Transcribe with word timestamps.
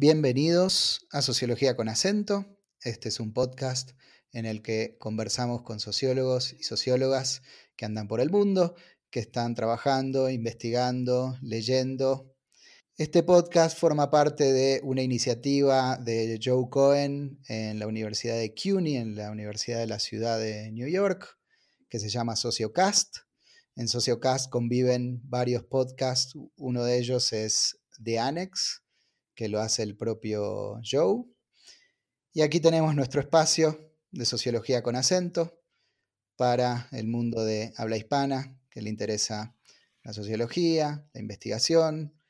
Bienvenidos 0.00 1.08
a 1.10 1.22
Sociología 1.22 1.74
con 1.74 1.88
acento. 1.88 2.46
Este 2.82 3.08
es 3.08 3.18
un 3.18 3.32
podcast 3.32 3.98
en 4.30 4.46
el 4.46 4.62
que 4.62 4.96
conversamos 5.00 5.62
con 5.62 5.80
sociólogos 5.80 6.52
y 6.52 6.62
sociólogas 6.62 7.42
que 7.74 7.84
andan 7.84 8.06
por 8.06 8.20
el 8.20 8.30
mundo, 8.30 8.76
que 9.10 9.18
están 9.18 9.56
trabajando, 9.56 10.30
investigando, 10.30 11.36
leyendo. 11.42 12.32
Este 12.96 13.24
podcast 13.24 13.76
forma 13.76 14.08
parte 14.08 14.52
de 14.52 14.80
una 14.84 15.02
iniciativa 15.02 15.96
de 15.96 16.38
Joe 16.40 16.68
Cohen 16.70 17.40
en 17.48 17.80
la 17.80 17.88
Universidad 17.88 18.36
de 18.36 18.54
CUNY, 18.54 18.98
en 18.98 19.16
la 19.16 19.32
Universidad 19.32 19.80
de 19.80 19.88
la 19.88 19.98
Ciudad 19.98 20.38
de 20.38 20.70
New 20.70 20.86
York, 20.86 21.36
que 21.88 21.98
se 21.98 22.08
llama 22.08 22.36
Sociocast. 22.36 23.16
En 23.74 23.88
Sociocast 23.88 24.48
conviven 24.48 25.20
varios 25.24 25.64
podcasts, 25.64 26.34
uno 26.54 26.84
de 26.84 26.98
ellos 26.98 27.32
es 27.32 27.80
The 28.00 28.20
Annex, 28.20 28.84
que 29.38 29.48
lo 29.48 29.60
hace 29.60 29.84
el 29.84 29.96
propio 29.96 30.80
Joe. 30.82 31.22
Y 32.32 32.42
aquí 32.42 32.58
tenemos 32.58 32.96
nuestro 32.96 33.20
espacio 33.20 33.94
de 34.10 34.24
sociología 34.24 34.82
con 34.82 34.96
acento 34.96 35.62
para 36.34 36.88
el 36.90 37.06
mundo 37.06 37.44
de 37.44 37.72
habla 37.76 37.96
hispana, 37.96 38.58
que 38.68 38.82
le 38.82 38.90
interesa 38.90 39.54
la 40.02 40.12
sociología, 40.12 41.06
la 41.14 41.20
investigación, 41.20 42.20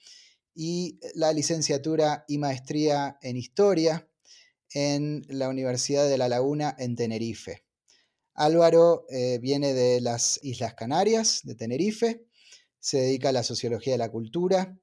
y 0.56 0.98
la 1.14 1.34
licenciatura 1.34 2.24
y 2.26 2.38
maestría 2.38 3.18
en 3.22 3.36
historia 3.36 4.08
en 4.74 5.26
la 5.28 5.50
Universidad 5.50 6.08
de 6.08 6.18
La 6.18 6.30
Laguna 6.30 6.74
en 6.80 6.96
Tenerife. 6.96 7.66
Álvaro 8.36 9.06
eh, 9.10 9.38
viene 9.40 9.74
de 9.74 10.02
las 10.02 10.40
Islas 10.44 10.74
Canarias, 10.74 11.42
de 11.44 11.56
Tenerife, 11.56 12.26
se 12.80 13.00
dedica 13.00 13.30
a 13.30 13.34
la 13.34 13.44
sociología 13.44 13.94
de 13.94 14.00
la 14.00 14.10
cultura, 14.10 14.78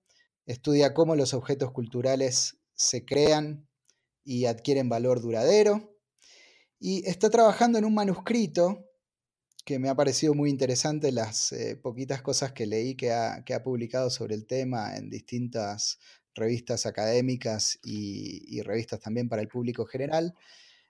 estudia 0.46 0.94
cómo 0.94 1.16
los 1.16 1.34
objetos 1.34 1.72
culturales 1.72 2.58
se 2.74 3.04
crean 3.04 3.68
y 4.24 4.46
adquieren 4.46 4.88
valor 4.88 5.20
duradero, 5.20 5.96
y 6.78 7.06
está 7.08 7.28
trabajando 7.28 7.78
en 7.78 7.84
un 7.84 7.94
manuscrito 7.94 8.86
que 9.64 9.78
me 9.78 9.90
ha 9.90 9.94
parecido 9.94 10.34
muy 10.34 10.48
interesante 10.48 11.12
las 11.12 11.52
eh, 11.52 11.76
poquitas 11.76 12.22
cosas 12.22 12.52
que 12.52 12.66
leí 12.66 12.94
que 12.94 13.12
ha, 13.12 13.44
publicado 13.62 14.08
sobre 14.08 14.34
el 14.34 14.46
tema 14.46 14.96
en 14.96 15.10
distintas 15.10 15.98
revistas 16.34 16.86
académicas 16.86 17.78
y 17.82 18.62
revistas 18.62 19.00
también 19.00 19.28
para 19.28 19.42
el 19.42 19.48
público 19.48 19.84
general. 19.84 20.34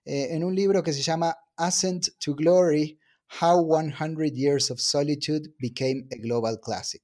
Eh, 0.04 0.28
en 0.34 0.44
un 0.44 0.54
libro 0.54 0.82
que 0.82 0.92
se 0.92 1.02
llama 1.02 1.36
Ascent 1.56 2.08
to 2.18 2.34
Glory, 2.34 2.98
How 3.40 3.62
100 3.62 4.16
Years 4.34 4.70
of 4.70 4.80
Solitude 4.80 5.54
Became 5.58 6.06
a 6.10 6.16
Global 6.16 6.58
Classic. 6.58 7.02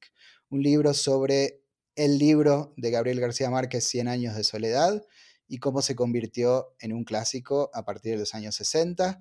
Un 0.48 0.62
libro 0.62 0.94
sobre 0.94 1.62
el 1.94 2.18
libro 2.18 2.72
de 2.76 2.90
Gabriel 2.90 3.20
García 3.20 3.50
Márquez, 3.50 3.84
100 3.84 4.08
años 4.08 4.34
de 4.34 4.44
soledad, 4.44 5.04
y 5.46 5.58
cómo 5.58 5.82
se 5.82 5.94
convirtió 5.94 6.74
en 6.80 6.92
un 6.92 7.04
clásico 7.04 7.70
a 7.74 7.84
partir 7.84 8.12
de 8.12 8.18
los 8.18 8.34
años 8.34 8.54
60, 8.56 9.20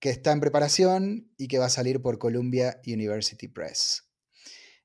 que 0.00 0.10
está 0.10 0.32
en 0.32 0.40
preparación 0.40 1.32
y 1.36 1.48
que 1.48 1.58
va 1.58 1.66
a 1.66 1.70
salir 1.70 2.02
por 2.02 2.18
Columbia 2.18 2.80
University 2.86 3.48
Press. 3.48 4.04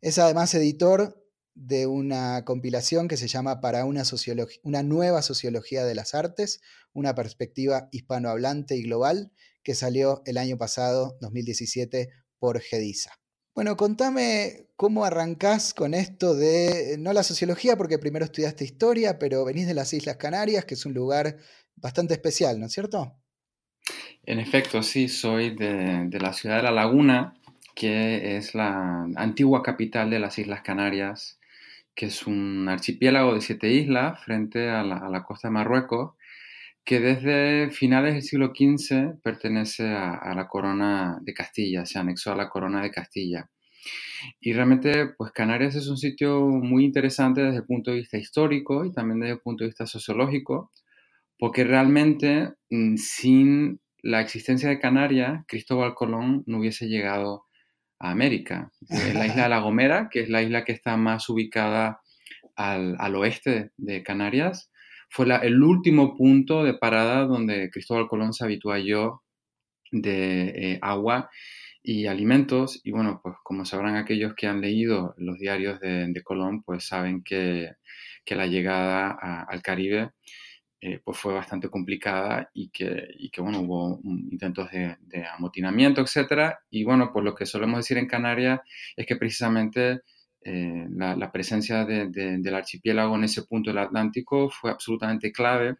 Es 0.02 0.20
además 0.20 0.54
editor 0.54 1.25
de 1.56 1.88
una 1.88 2.44
compilación 2.44 3.08
que 3.08 3.18
se 3.18 3.28
llama 3.28 3.62
Para 3.62 3.86
una, 3.86 4.04
una 4.64 4.84
nueva 4.84 5.22
sociología 5.22 5.86
de 5.86 5.96
las 5.96 6.14
artes, 6.14 6.62
una 6.94 7.16
perspectiva 7.16 7.88
hispanohablante 7.92 8.76
y 8.76 8.84
global, 8.84 9.32
que 9.64 9.74
salió 9.74 10.22
el 10.26 10.38
año 10.38 10.58
pasado, 10.58 11.18
2017, 11.22 12.10
por 12.38 12.60
GEDISA. 12.60 13.12
Bueno, 13.56 13.78
contame 13.78 14.68
cómo 14.76 15.06
arrancás 15.06 15.74
con 15.74 15.94
esto 15.94 16.36
de, 16.36 16.98
no 17.00 17.14
la 17.14 17.24
sociología, 17.24 17.78
porque 17.78 17.98
primero 17.98 18.26
estudiaste 18.26 18.66
historia, 18.66 19.18
pero 19.18 19.46
venís 19.46 19.66
de 19.66 19.74
las 19.74 19.94
Islas 19.94 20.18
Canarias, 20.18 20.66
que 20.66 20.74
es 20.74 20.86
un 20.86 20.94
lugar 20.94 21.38
bastante 21.78 22.14
especial, 22.14 22.60
¿no 22.60 22.66
es 22.66 22.74
cierto? 22.74 23.16
En 24.24 24.40
efecto, 24.40 24.84
sí, 24.84 25.08
soy 25.08 25.56
de, 25.56 26.06
de 26.10 26.20
la 26.20 26.34
ciudad 26.34 26.58
de 26.58 26.64
La 26.64 26.72
Laguna, 26.72 27.34
que 27.76 28.36
es 28.36 28.56
la 28.56 29.08
antigua 29.16 29.64
capital 29.64 30.10
de 30.10 30.20
las 30.20 30.38
Islas 30.38 30.62
Canarias 30.62 31.40
que 31.96 32.08
es 32.08 32.28
un 32.28 32.68
archipiélago 32.68 33.34
de 33.34 33.42
siete 33.42 33.72
islas 33.72 34.22
frente 34.24 34.70
a 34.70 34.84
la, 34.84 35.24
costa 35.24 35.48
de 35.48 35.54
Marruecos, 35.54 36.16
que 36.84 37.00
desde 37.00 37.72
finales 37.72 38.14
del 38.14 38.24
siglo 38.24 38.54
XV 38.56 39.22
pertenece 39.24 39.88
a, 39.88 40.34
la 40.36 40.48
corona 40.48 41.18
de 41.22 41.34
Castilla, 41.34 41.86
se 41.86 41.98
anexó 41.98 42.34
a 42.34 42.36
la 42.36 42.50
corona 42.50 42.82
de 42.84 42.92
Castilla. 42.92 43.50
Y 44.40 44.54
realmente, 44.54 45.08
pues 45.18 45.32
Canarias 45.32 45.76
es 45.76 45.88
un 45.88 45.98
sitio 45.98 46.42
muy 46.42 46.86
interesante 46.86 47.42
desde 47.42 47.58
el 47.58 47.66
punto 47.66 47.92
de 47.92 47.98
vista 47.98 48.18
histórico 48.18 48.86
y 48.86 48.92
también 48.92 49.20
desde 49.20 49.34
el 49.34 49.40
punto 49.40 49.64
de 49.64 49.70
vista 49.70 49.86
sociológico, 49.86 50.72
porque 51.40 51.64
realmente 51.64 52.54
mm, 52.70 52.98
sin 52.98 53.80
la 54.02 54.22
existencia 54.22 54.70
de 54.70 54.80
Canarias, 54.80 55.44
Cristóbal 55.48 55.96
Colón 55.96 56.44
no 56.46 56.60
hubiese 56.60 56.88
llegado 56.88 57.45
América. 58.00 58.72
la 58.90 59.26
isla 59.28 59.44
de 59.44 59.50
La 59.50 59.60
Gomera, 59.60 60.10
que 60.12 60.22
es 60.22 60.30
la 60.30 60.42
isla 60.42 60.64
que 60.64 60.74
está 60.74 60.98
más 60.98 61.30
ubicada 61.30 62.02
al, 62.56 63.16
oeste 63.16 63.72
de 63.78 64.04
Canarias, 64.04 64.72
fue 65.10 65.28
el 65.44 65.62
último 65.62 66.16
punto 66.16 66.64
de 66.64 66.74
parada 66.74 67.26
donde 67.26 67.70
Cristóbal 67.70 68.08
Colón 68.08 68.34
se 68.34 68.44
habituó 68.44 68.74
de 69.92 70.50
eh, 70.50 70.80
agua 70.82 71.30
y 71.84 72.08
alimentos. 72.08 72.82
Y 72.84 72.92
bueno, 72.92 73.22
pues 73.24 73.36
como 73.44 73.66
sabrán 73.66 73.96
aquellos 73.96 74.34
que 74.36 74.48
han 74.48 74.62
leído 74.62 75.14
los 75.18 75.38
diarios 75.38 75.80
de, 75.80 76.22
Colón, 76.24 76.64
pues 76.64 76.88
saben 76.88 77.24
que, 77.24 77.72
la 78.28 78.48
llegada 78.48 79.12
al 79.48 79.62
Caribe 79.62 80.12
eh, 80.82 81.00
pues 81.04 81.18
fue 81.18 81.34
bastante 81.34 81.70
complicada 81.70 82.50
y 82.54 82.70
que, 82.70 83.08
que 83.32 83.42
bueno, 83.42 83.62
hubo 83.62 84.00
intentos 84.04 84.70
de, 84.72 85.26
amotinamiento, 85.36 86.02
etc. 86.02 86.54
Y 86.70 86.84
bueno, 86.84 87.12
pues 87.12 87.24
lo 87.26 87.34
que 87.34 87.46
solemos 87.46 87.80
decir 87.80 87.98
en 87.98 88.08
Canarias 88.08 88.60
es 88.96 89.06
que 89.06 89.16
precisamente 89.16 90.02
eh, 90.42 90.86
la, 90.92 91.32
presencia 91.32 91.86
del 91.86 92.54
archipiélago 92.54 93.16
en 93.16 93.24
ese 93.24 93.44
punto 93.44 93.72
del 93.72 93.80
Atlántico 93.80 94.50
fue 94.50 94.70
absolutamente 94.70 95.32
clave, 95.32 95.78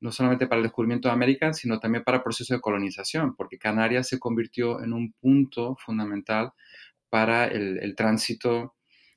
no 0.00 0.12
solamente 0.12 0.46
para 0.46 0.58
el 0.58 0.64
descubrimiento 0.64 1.08
de 1.08 1.14
América, 1.14 1.52
sino 1.52 1.80
también 1.80 2.04
para 2.04 2.18
el 2.18 2.22
proceso 2.22 2.54
de 2.54 2.60
colonización, 2.60 3.34
porque 3.34 3.58
Canarias 3.58 4.08
se 4.08 4.18
convirtió 4.20 4.82
en 4.84 4.92
un 4.92 5.12
punto 5.14 5.76
fundamental 5.84 6.52
para 7.08 7.46
el, 7.46 7.78
el 7.82 7.96
tránsito 7.96 8.74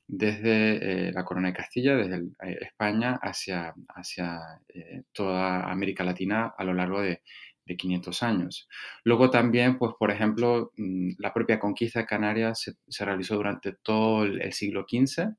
desde 0.07 1.07
eh, 1.07 1.11
la 1.11 1.25
Corona 1.25 1.49
de 1.49 1.53
Castilla, 1.53 1.95
desde 1.95 2.17
eh, 2.43 2.57
España 2.61 3.19
hacia, 3.21 3.73
hacia 3.89 4.39
eh, 4.69 5.03
toda 5.11 5.69
América 5.69 6.03
Latina 6.03 6.53
a 6.57 6.63
lo 6.63 6.73
largo 6.73 7.01
de, 7.01 7.21
500 7.77 8.23
años. 8.23 8.69
Luego 9.03 9.29
también, 9.29 9.77
pues 9.77 9.91
por 9.99 10.09
ejemplo, 10.09 10.71
mm, 10.77 11.15
la 11.17 11.33
propia 11.33 11.59
conquista 11.59 11.99
de 11.99 12.05
Canarias 12.05 12.73
se, 12.87 13.05
realizó 13.05 13.35
durante 13.35 13.73
todo 13.73 14.23
el, 14.23 14.53
siglo 14.53 14.85
XV. 14.89 15.33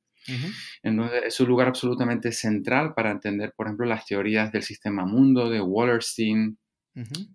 Entonces, 0.82 1.22
es 1.24 1.40
un 1.40 1.48
lugar 1.48 1.68
absolutamente 1.68 2.30
central 2.32 2.92
para 2.92 3.12
entender, 3.12 3.54
por 3.56 3.66
ejemplo, 3.66 3.86
las 3.86 4.04
teorías 4.04 4.52
del 4.52 4.62
sistema 4.62 5.06
mundo, 5.06 5.48
de 5.48 5.62
Wallerstein 5.62 6.58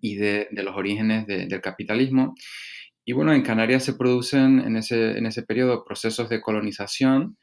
y 0.00 0.14
de, 0.14 0.46
los 0.52 0.76
orígenes 0.76 1.26
del 1.26 1.60
capitalismo. 1.60 2.36
Y 3.04 3.12
bueno, 3.12 3.32
en 3.32 3.42
Canarias 3.42 3.84
se 3.84 3.94
producen 3.94 4.60
en 4.60 4.76
ese, 4.76 5.18
en 5.18 5.26
ese 5.26 5.42
periodo 5.42 5.84
procesos 5.84 6.28
de 6.28 6.40
colonización 6.40 7.36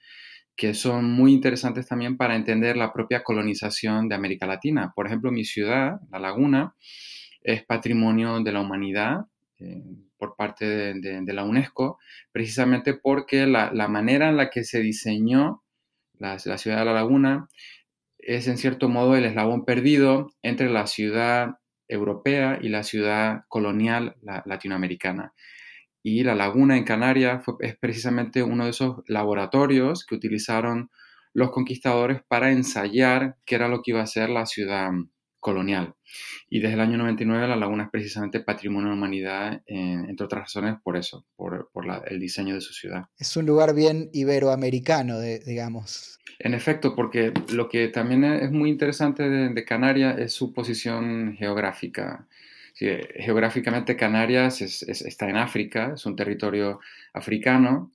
que 0.55 0.73
son 0.73 1.11
muy 1.11 1.33
interesantes 1.33 1.87
también 1.87 2.17
para 2.17 2.35
entender 2.35 2.77
la 2.77 2.93
propia 2.93 3.23
colonización 3.23 4.07
de 4.09 4.15
América 4.15 4.45
Latina. 4.45 4.91
Por 4.95 5.07
ejemplo, 5.07 5.31
mi 5.31 5.45
ciudad, 5.45 5.99
La 6.11 6.19
Laguna, 6.19 6.75
es 7.41 7.63
patrimonio 7.65 8.39
de 8.41 8.51
la 8.51 8.61
humanidad 8.61 9.25
eh, 9.59 9.81
por 10.17 10.35
parte 10.35 10.93
de, 10.93 11.33
la 11.33 11.43
UNESCO, 11.43 11.97
precisamente 12.31 12.93
porque 12.93 13.47
la, 13.47 13.71
manera 13.87 14.29
en 14.29 14.37
la 14.37 14.51
que 14.51 14.63
se 14.63 14.81
diseñó 14.81 15.63
la, 16.19 16.37
ciudad 16.37 16.79
de 16.79 16.85
La 16.85 16.93
Laguna 16.93 17.47
es 18.19 18.47
en 18.47 18.59
cierto 18.59 18.87
modo 18.87 19.15
el 19.15 19.25
eslabón 19.25 19.65
perdido 19.65 20.31
entre 20.43 20.69
la 20.69 20.85
ciudad 20.85 21.55
europea 21.91 22.57
y 22.61 22.69
la 22.69 22.83
ciudad 22.83 23.43
colonial 23.47 24.15
latinoamericana. 24.45 25.33
Y 26.03 26.23
la 26.23 26.33
laguna 26.33 26.77
en 26.77 26.83
Canarias 26.83 27.43
es 27.59 27.77
precisamente 27.77 28.41
uno 28.41 28.63
de 28.63 28.71
esos 28.71 29.03
laboratorios 29.07 30.05
que 30.05 30.15
utilizaron 30.15 30.89
los 31.33 31.51
conquistadores 31.51 32.21
para 32.27 32.51
ensayar 32.51 33.37
qué 33.45 33.55
era 33.55 33.67
lo 33.67 33.81
que 33.81 33.91
iba 33.91 34.01
a 34.01 34.07
ser 34.07 34.29
la 34.29 34.45
ciudad 34.45 34.91
colonial. 35.41 35.95
Y 36.49 36.59
desde 36.59 36.75
el 36.75 36.79
año 36.79 36.97
99 36.97 37.49
la 37.49 37.57
laguna 37.57 37.83
es 37.83 37.89
precisamente 37.89 38.39
patrimonio 38.39 38.89
de 38.89 38.95
la 38.95 38.97
humanidad, 38.97 39.61
entre 39.65 40.25
otras 40.25 40.43
razones 40.43 40.75
por 40.81 40.95
eso, 40.95 41.25
por, 41.35 41.69
el 42.07 42.19
diseño 42.19 42.55
de 42.55 42.61
su 42.61 42.73
ciudad. 42.73 43.05
Es 43.17 43.35
un 43.35 43.45
lugar 43.45 43.75
bien 43.75 44.09
iberoamericano, 44.13 45.19
digamos. 45.19 46.19
En 46.39 46.53
efecto, 46.53 46.95
porque 46.95 47.33
lo 47.51 47.67
que 47.67 47.89
también 47.89 48.23
es 48.23 48.51
muy 48.51 48.69
interesante 48.69 49.27
de 49.29 49.65
Canarias 49.65 50.17
es 50.17 50.31
su 50.31 50.53
posición 50.53 51.35
geográfica 51.37 52.27
geográficamente 52.75 53.95
Canarias 53.95 54.61
está 54.61 55.29
en 55.29 55.37
África, 55.37 55.93
es 55.95 56.05
un 56.05 56.15
territorio 56.15 56.79
africano. 57.13 57.91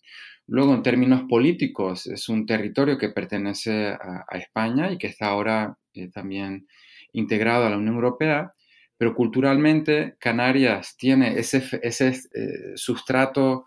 Luego, 0.47 0.75
en 0.75 0.83
términos 0.83 1.23
políticos, 1.29 2.07
es 2.07 2.29
un 2.29 2.47
territorio 2.47 2.97
que 2.97 3.09
pertenece 3.09 3.89
a, 3.89 4.25
España 4.33 4.93
y 4.93 4.99
que 4.99 5.09
está 5.09 5.27
ahora 5.27 5.77
eh, 5.95 6.09
también 6.09 6.69
integrado 7.13 7.67
a 7.67 7.71
la 7.71 7.77
Unión 7.77 7.95
Europea, 7.95 8.53
pero 8.99 9.15
culturalmente 9.15 10.17
Canarias 10.19 10.97
tiene 10.97 11.39
ese, 11.39 11.63
ese 11.83 12.09
eh, 12.09 12.73
sustrato 12.77 13.67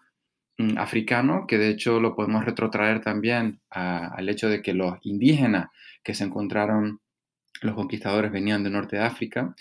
mm, 0.58 0.78
africano, 0.78 1.46
que 1.48 1.58
de 1.58 1.70
hecho 1.70 2.00
lo 2.00 2.16
podemos 2.16 2.46
retrotraer 2.46 3.02
también 3.02 3.62
al 3.70 4.28
hecho 4.30 4.50
de 4.50 4.62
que 4.62 4.74
los 4.74 4.98
indígenas 5.04 5.68
que 6.04 6.14
se 6.14 6.24
encontraron, 6.24 7.02
los 7.62 7.76
conquistadores 7.76 8.32
venían 8.32 8.64
de 8.64 8.70
norte 8.70 8.96
de 8.96 9.04
África, 9.04 9.54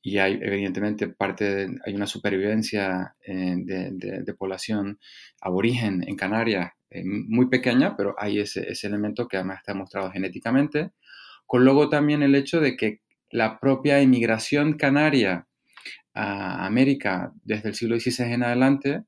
y 0.00 0.18
hay 0.18 0.38
evidentemente 0.40 1.08
parte 1.08 1.68
hay 1.84 1.94
una 1.94 2.06
supervivencia 2.06 3.16
eh, 3.26 3.56
de, 3.58 4.34
población 4.34 5.00
aborigen 5.40 6.04
en 6.06 6.16
Canarias 6.16 6.72
eh, 6.90 7.02
muy 7.04 7.48
pequeña, 7.48 7.96
pero 7.96 8.14
hay 8.18 8.38
ese, 8.40 8.70
ese, 8.70 8.86
elemento 8.86 9.26
que 9.26 9.36
además 9.36 9.58
está 9.58 9.74
mostrado 9.74 10.10
genéticamente, 10.12 10.92
con 11.46 11.64
luego 11.64 11.88
también 11.88 12.22
el 12.22 12.34
hecho 12.34 12.60
de 12.60 12.76
que 12.76 13.00
la 13.30 13.58
propia 13.60 14.00
inmigración 14.02 14.74
canaria 14.74 15.46
a 16.14 16.66
América 16.66 17.32
desde 17.44 17.70
el 17.70 17.74
siglo 17.74 17.98
XVI 17.98 18.32
en 18.32 18.42
adelante, 18.42 19.04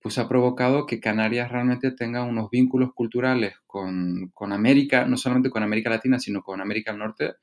pues 0.00 0.18
ha 0.18 0.28
provocado 0.28 0.86
que 0.86 1.00
Canarias 1.00 1.50
realmente 1.50 1.90
tenga 1.92 2.22
unos 2.22 2.50
vínculos 2.50 2.90
culturales 2.94 3.54
con, 3.66 4.30
con 4.32 4.52
América, 4.52 5.04
no 5.06 5.16
solamente 5.16 5.50
con 5.50 5.62
América 5.62 5.90
Latina, 5.90 6.18
sino 6.18 6.42
con 6.42 6.60
América 6.60 6.92
del 6.92 7.00
Norte, 7.00 7.34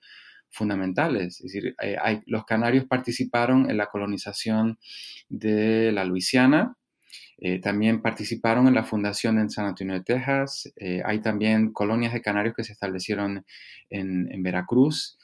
fundamentales. 0.55 1.41
Es 1.41 1.51
decir, 1.51 1.75
eh, 1.81 1.97
los 2.25 2.45
canarios 2.45 2.85
participaron 2.85 3.69
en 3.69 3.77
la 3.77 3.87
colonización 3.87 4.79
de 5.29 5.91
la 5.91 6.05
Luisiana, 6.05 6.77
eh, 7.37 7.59
también 7.59 8.01
participaron 8.01 8.67
en 8.67 8.75
la 8.75 8.83
fundación 8.83 9.39
en 9.39 9.49
San 9.49 9.65
Antonio 9.65 9.95
de 9.95 10.03
Texas. 10.03 10.71
Eh, 10.77 11.01
hay 11.05 11.19
también 11.19 11.73
colonias 11.73 12.13
de 12.13 12.21
canarios 12.21 12.55
que 12.55 12.63
se 12.63 12.73
establecieron 12.73 13.45
en, 13.89 14.43
Veracruz. 14.43 15.17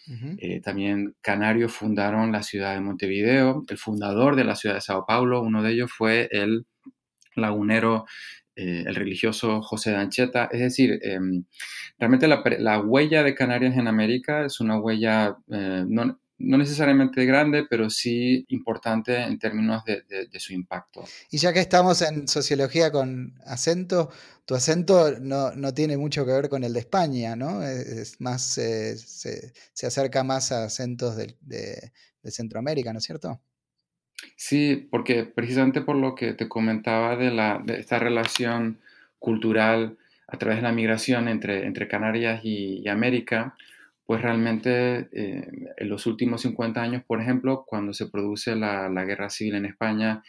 también 0.63 1.15
canarios 1.21 1.73
fundaron 1.73 2.31
la 2.31 2.43
ciudad 2.43 2.73
de 2.73 2.81
Montevideo. 2.81 3.63
El 3.67 3.77
fundador 3.77 4.35
de 4.35 4.43
la 4.43 4.55
ciudad 4.55 4.75
de 4.75 4.81
Sao 4.81 5.05
Paulo, 5.05 5.41
uno 5.41 5.63
de 5.63 5.71
ellos 5.71 5.91
fue 5.91 6.27
el 6.31 6.65
lagunero 7.35 8.05
eh, 8.53 8.83
el 8.85 8.95
religioso 8.95 9.61
José 9.61 9.91
de 9.91 9.97
Ancheta. 9.97 10.49
Es 10.51 10.59
decir, 10.59 10.99
em, 11.03 11.45
realmente 11.97 12.27
la, 12.27 12.79
huella 12.79 13.23
de 13.23 13.33
Canarias 13.33 13.77
en 13.77 13.87
América 13.87 14.45
es 14.45 14.59
una 14.59 14.77
huella 14.77 15.37
eh, 15.49 15.85
no, 16.43 16.57
necesariamente 16.57 17.25
grande, 17.25 17.65
pero 17.69 17.89
sí 17.89 18.45
importante 18.49 19.17
en 19.17 19.37
términos 19.39 19.83
de, 19.85 20.39
su 20.39 20.53
impacto. 20.53 21.03
Y 21.29 21.37
ya 21.37 21.53
que 21.53 21.59
estamos 21.59 22.01
en 22.01 22.27
sociología 22.27 22.91
con 22.91 23.33
acento, 23.45 24.09
tu 24.45 24.55
acento 24.55 25.19
no, 25.19 25.73
tiene 25.73 25.97
mucho 25.97 26.25
que 26.25 26.31
ver 26.31 26.49
con 26.49 26.63
el 26.63 26.73
de 26.73 26.79
España, 26.79 27.35
¿no? 27.35 27.63
Es 27.63 28.19
más, 28.19 28.57
eh, 28.57 28.97
se, 28.97 29.53
acerca 29.85 30.23
más 30.23 30.51
a 30.51 30.65
acentos 30.65 31.15
de, 31.15 31.35
de 32.21 32.31
Centroamérica, 32.31 32.93
¿no 32.93 32.99
es 32.99 33.05
cierto? 33.05 33.41
Sí, 34.35 34.87
porque 34.89 35.25
precisamente 35.25 35.81
por 35.81 35.95
lo 35.95 36.15
que 36.15 36.33
te 36.33 36.47
comentaba 36.47 37.15
de, 37.15 37.31
la, 37.31 37.61
de 37.63 37.79
esta 37.79 37.99
relación 37.99 38.79
cultural 39.19 39.97
a 40.27 40.37
través 40.37 40.59
de 40.59 40.63
la 40.63 40.71
migración 40.71 41.27
entre, 41.27 41.65
entre 41.65 41.87
Canarias 41.87 42.41
y, 42.43 42.87
América, 42.87 43.55
pues 44.11 44.23
realmente 44.23 45.07
eh, 45.13 45.47
en 45.77 45.89
los 45.89 46.05
últimos 46.05 46.41
50 46.41 46.81
años, 46.81 47.01
por 47.07 47.21
ejemplo, 47.21 47.63
cuando 47.65 47.93
se 47.93 48.07
produce 48.07 48.57
la, 48.57 48.89
la, 48.89 49.05
guerra 49.05 49.29
civil 49.29 49.55
en 49.55 49.63
España 49.63 50.21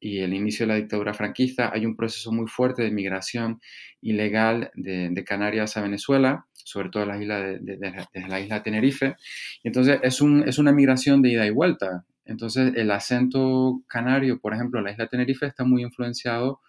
y 0.00 0.20
el 0.20 0.32
inicio 0.32 0.66
de 0.66 0.72
la 0.72 0.78
dictadura 0.78 1.12
franquista, 1.12 1.70
hay 1.70 1.84
un 1.84 1.96
proceso 1.96 2.32
muy 2.32 2.46
fuerte 2.46 2.82
de 2.82 2.90
migración 2.90 3.60
ilegal 4.00 4.70
de, 4.74 5.10
de 5.10 5.24
Canarias 5.24 5.76
a 5.76 5.82
Venezuela, 5.82 6.46
sobre 6.54 6.88
todo 6.88 7.04
la 7.04 7.20
isla 7.20 7.40
de, 7.40 7.58
desde 7.58 8.26
la 8.26 8.40
isla 8.40 8.54
de 8.54 8.60
Tenerife. 8.62 9.16
Entonces 9.62 10.00
es, 10.02 10.22
un, 10.22 10.48
es 10.48 10.56
una 10.56 10.72
migración 10.72 11.20
de 11.20 11.32
ida 11.32 11.44
y 11.44 11.50
vuelta. 11.50 12.06
Entonces, 12.24 12.72
el 12.74 12.90
acento 12.90 13.82
canario, 13.86 14.40
por 14.40 14.54
ejemplo, 14.54 14.78
en 14.78 14.86
la 14.86 14.92
isla 14.92 15.04
de 15.04 15.10
Tenerife 15.10 15.44
está 15.44 15.62
muy 15.62 15.82
influenciado 15.82 16.62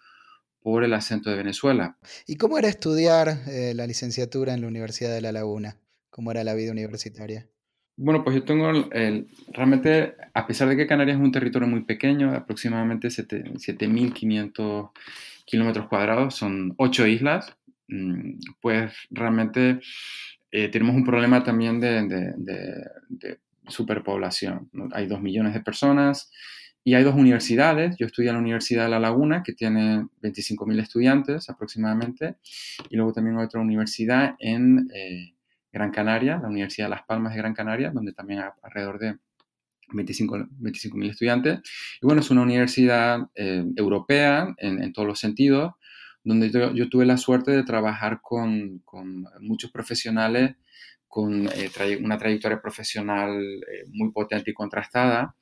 por 0.60 0.84
el 0.84 0.92
acento 0.92 1.30
de 1.30 1.36
Venezuela. 1.36 1.96
¿Y 2.26 2.36
cómo 2.36 2.58
era 2.58 2.68
estudiar 2.68 3.38
eh, 3.46 3.72
la 3.74 3.86
licenciatura 3.86 4.52
en 4.52 4.60
la 4.60 4.68
Universidad 4.68 5.14
de 5.14 5.22
La 5.22 5.32
Laguna? 5.32 5.78
¿Cómo 6.10 6.30
era 6.30 6.44
la 6.44 6.54
vida 6.54 6.72
universitaria? 6.72 7.48
Bueno, 7.96 8.22
pues 8.22 8.36
yo 8.36 8.44
tengo 8.44 8.70
realmente, 9.52 10.14
a 10.32 10.46
pesar 10.46 10.68
de 10.68 10.76
que 10.76 10.86
Canarias 10.86 11.16
es 11.16 11.22
un 11.22 11.32
territorio 11.32 11.66
muy 11.66 11.82
pequeño, 11.82 12.32
aproximadamente 12.32 13.08
7.500 13.08 14.90
kilómetros 15.44 15.88
cuadrados, 15.88 16.36
son 16.36 16.74
ocho 16.76 17.06
islas, 17.06 17.56
mm, 17.88 18.38
pues 18.60 18.92
realmente 19.10 19.80
eh, 20.52 20.68
tenemos 20.68 20.94
un 20.94 21.04
problema 21.04 21.42
también 21.42 21.80
de, 21.80 22.06
de 22.06 23.38
superpoblación. 23.68 24.70
Hay 24.92 25.06
dos 25.06 25.20
millones 25.20 25.54
de 25.54 25.60
personas 25.60 26.30
y 26.84 26.94
hay 26.94 27.04
dos 27.04 27.14
universidades. 27.14 27.96
Yo 27.98 28.06
estudié 28.06 28.30
en 28.30 28.36
la 28.36 28.40
Universidad 28.40 28.84
de 28.84 28.90
La 28.90 29.00
Laguna, 29.00 29.42
que 29.42 29.52
tiene 29.52 30.06
25.000 30.22 30.80
estudiantes 30.80 31.50
aproximadamente, 31.50 32.36
y 32.88 32.96
luego 32.96 33.12
también 33.12 33.36
otra 33.36 33.60
universidad 33.60 34.36
en 34.38 34.88
eh, 34.94 35.34
Gran 35.72 35.90
Canaria, 35.90 36.38
la 36.40 36.48
Universidad 36.48 36.86
de 36.86 36.90
Las 36.90 37.04
Palmas 37.04 37.34
de 37.34 37.38
Gran 37.38 37.54
Canaria, 37.54 37.90
donde 37.90 38.12
también 38.12 38.40
hay 38.40 38.50
alrededor 38.62 38.98
de 38.98 39.18
25.000 39.92 40.48
25 40.50 41.02
estudiantes. 41.02 41.60
Y 42.00 42.06
bueno, 42.06 42.20
es 42.20 42.30
una 42.30 42.42
universidad 42.42 43.20
eh, 43.34 43.64
europea 43.76 44.54
en, 44.58 44.92
todos 44.92 45.08
los 45.08 45.18
sentidos, 45.18 45.72
donde 46.24 46.50
yo, 46.50 46.88
tuve 46.88 47.06
la 47.06 47.16
suerte 47.16 47.52
de 47.52 47.62
trabajar 47.62 48.20
con, 48.22 48.82
muchos 49.40 49.70
profesionales 49.70 50.56
con 51.06 51.48
eh, 51.48 51.98
una 52.02 52.18
trayectoria 52.18 52.60
profesional 52.60 53.40
eh, 53.40 53.84
muy 53.92 54.12
potente 54.12 54.50
y 54.50 54.54
contrastada, 54.54 55.34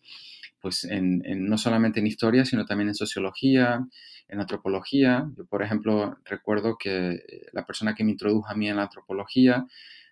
pues 0.60 0.84
en, 0.84 1.22
no 1.24 1.58
solamente 1.58 1.98
en 1.98 2.06
historia, 2.06 2.44
sino 2.44 2.64
también 2.64 2.88
en 2.88 2.94
sociología, 2.94 3.84
en 4.28 4.40
antropología. 4.40 5.28
Yo, 5.36 5.44
por 5.46 5.64
ejemplo, 5.64 6.18
recuerdo 6.24 6.76
que 6.78 7.20
la 7.52 7.66
persona 7.66 7.96
que 7.96 8.04
me 8.04 8.12
introdujo 8.12 8.48
a 8.48 8.54
mí 8.54 8.68
en 8.68 8.76
la 8.76 8.84
antropología 8.84 9.66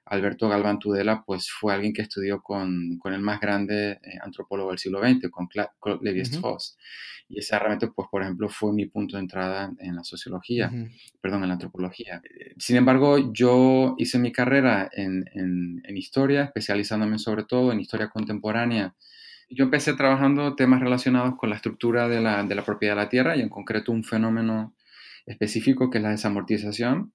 Alberto 0.07 0.49
Galván 0.49 0.79
Tudela, 0.79 1.25
pues 1.25 1.51
fue 1.51 1.73
alguien 1.73 1.93
que 1.93 2.03
estudió 2.03 2.43
con, 2.43 2.99
con 2.99 3.15
el 3.15 3.21
más 3.21 3.41
grande 3.41 3.93
eh, 3.93 4.19
antropólogo 4.21 4.71
del 4.71 4.79
siglo 4.79 5.01
XX, 5.01 5.31
con 5.31 5.47
Claude 5.47 5.71
Lévi-Strauss. 6.03 6.77
Y 7.29 7.39
ese 7.39 7.59
realmente, 7.59 7.89
pues, 7.89 8.09
por 8.11 8.23
ejemplo, 8.23 8.51
fue 8.51 8.73
mi 8.75 8.85
punto 8.87 9.17
de 9.17 9.23
entrada 9.23 9.73
en 9.79 9.97
la 9.97 10.05
sociología, 10.05 10.71
perdón, 11.23 11.43
en 11.43 11.49
la 11.49 11.55
antropología. 11.55 12.21
Sin 12.59 12.77
embargo, 12.77 13.33
yo 13.33 13.95
hice 13.97 14.19
mi 14.19 14.31
carrera 14.31 14.91
en, 14.93 15.25
en, 15.33 15.97
historia, 15.97 16.45
especializándome 16.45 17.19
sobre 17.19 17.45
todo 17.45 17.73
en 17.73 17.81
historia 17.81 18.11
contemporánea. 18.11 18.95
Yo 19.49 19.65
empecé 19.65 19.95
trabajando 19.95 20.55
temas 20.55 20.81
relacionados 20.81 21.35
con 21.37 21.49
la 21.49 21.57
estructura 21.57 22.09
de 22.09 22.21
la, 22.21 22.43
de 22.43 22.55
la 22.55 22.65
propiedad 22.65 22.95
de 22.95 23.03
la 23.03 23.09
tierra 23.09 23.37
y 23.37 23.41
en 23.41 23.49
concreto 23.49 23.91
un 23.93 24.05
fenómeno 24.05 24.75
específico 25.25 25.89
que 25.89 25.99
es 25.99 26.05
la 26.05 26.11
desamortización 26.11 27.13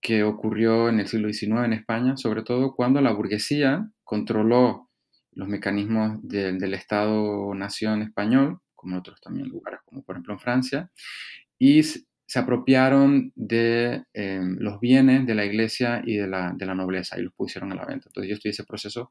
que 0.00 0.22
ocurrió 0.22 0.88
en 0.88 1.00
el 1.00 1.08
siglo 1.08 1.32
XIX 1.32 1.64
en 1.64 1.72
España, 1.72 2.16
sobre 2.16 2.42
todo 2.42 2.74
cuando 2.74 3.00
la 3.00 3.12
burguesía 3.12 3.90
controló 4.04 4.88
los 5.32 5.48
mecanismos 5.48 6.18
del 6.22 6.74
Estado-nación 6.74 8.02
español, 8.02 8.60
como 8.74 8.94
en 8.94 9.00
otros 9.00 9.20
también 9.20 9.48
lugares, 9.48 9.80
como 9.84 10.02
por 10.02 10.16
ejemplo 10.16 10.34
en 10.34 10.40
Francia, 10.40 10.90
y 11.58 11.82
se 11.82 12.38
apropiaron 12.38 13.32
de 13.36 14.04
eh, 14.12 14.40
los 14.58 14.80
bienes 14.80 15.26
de 15.26 15.34
la 15.34 15.46
iglesia 15.46 16.02
y 16.04 16.16
de 16.16 16.28
la, 16.28 16.52
nobleza 16.52 17.18
y 17.18 17.22
los 17.22 17.32
pusieron 17.32 17.72
a 17.72 17.74
la 17.74 17.86
venta. 17.86 18.08
Entonces 18.08 18.28
yo 18.28 18.34
estudié 18.34 18.50
ese 18.50 18.64
proceso 18.64 19.10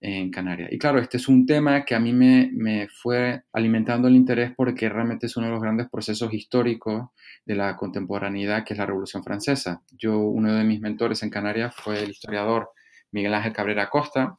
en 0.00 0.30
Canarias. 0.30 0.70
Y 0.72 0.78
claro, 0.78 0.98
este 0.98 1.18
es 1.18 1.28
un 1.28 1.46
tema 1.46 1.84
que 1.84 1.94
a 1.94 2.00
mí 2.00 2.12
me, 2.12 2.50
me, 2.52 2.88
fue 2.88 3.42
alimentando 3.52 4.08
el 4.08 4.16
interés 4.16 4.52
porque 4.56 4.88
realmente 4.88 5.26
es 5.26 5.36
uno 5.36 5.46
de 5.46 5.52
los 5.52 5.62
grandes 5.62 5.88
procesos 5.90 6.32
históricos 6.32 7.10
de 7.44 7.54
la 7.54 7.76
contemporaneidad, 7.76 8.64
que 8.64 8.74
es 8.74 8.78
la 8.78 8.86
Revolución 8.86 9.22
Francesa. 9.22 9.82
Yo, 9.90 10.18
uno 10.18 10.54
de 10.54 10.64
mis 10.64 10.80
mentores 10.80 11.22
en 11.22 11.30
Canarias 11.30 11.74
fue 11.74 12.02
el 12.02 12.10
historiador 12.10 12.70
Miguel 13.12 13.34
Ángel 13.34 13.52
Cabrera 13.52 13.90
Costa, 13.90 14.36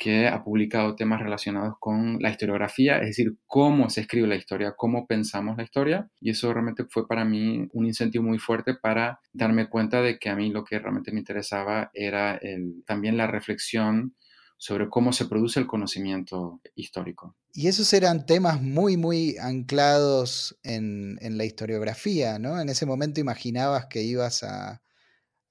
que 0.00 0.28
ha 0.28 0.42
publicado 0.42 0.96
temas 0.96 1.20
relacionados 1.20 1.74
con 1.78 2.18
la 2.20 2.30
historiografía, 2.30 3.00
es 3.00 3.08
decir, 3.08 3.34
cómo 3.46 3.90
se 3.90 4.00
escribe 4.00 4.26
la 4.26 4.36
historia, 4.36 4.72
cómo 4.74 5.06
pensamos 5.06 5.58
la 5.58 5.62
historia. 5.62 6.08
Y 6.20 6.30
eso 6.30 6.52
realmente 6.54 6.86
fue 6.88 7.06
para 7.06 7.26
mí 7.26 7.68
un 7.72 7.84
incentivo 7.84 8.24
muy 8.24 8.38
fuerte 8.38 8.74
para 8.74 9.20
darme 9.34 9.68
cuenta 9.68 10.00
de 10.00 10.18
que 10.18 10.30
a 10.30 10.36
mí 10.36 10.50
lo 10.50 10.64
que 10.64 10.78
realmente 10.78 11.12
me 11.12 11.18
interesaba 11.18 11.90
era 11.92 12.36
el, 12.36 12.82
también 12.86 13.18
la 13.18 13.26
reflexión 13.26 14.14
sobre 14.60 14.90
cómo 14.90 15.14
se 15.14 15.24
produce 15.24 15.58
el 15.58 15.66
conocimiento 15.66 16.60
histórico. 16.74 17.34
Y 17.54 17.68
esos 17.68 17.90
eran 17.94 18.26
temas 18.26 18.60
muy, 18.60 18.98
muy 18.98 19.38
anclados 19.40 20.58
en, 20.62 21.16
en 21.22 21.38
la 21.38 21.46
historiografía, 21.46 22.38
¿no? 22.38 22.60
En 22.60 22.68
ese 22.68 22.84
momento 22.84 23.20
imaginabas 23.20 23.86
que 23.86 24.02
ibas 24.02 24.42
a, 24.42 24.82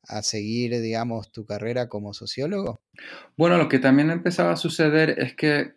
a 0.08 0.22
seguir, 0.22 0.80
digamos, 0.80 1.32
tu 1.32 1.46
carrera 1.46 1.90
como 1.90 2.14
sociólogo? 2.14 2.80
Bueno, 3.36 3.58
lo 3.58 3.68
que 3.68 3.80
también 3.80 4.12
empezaba 4.12 4.52
a 4.52 4.58
suceder 4.58 5.16
es 5.18 5.36
que 5.36 5.74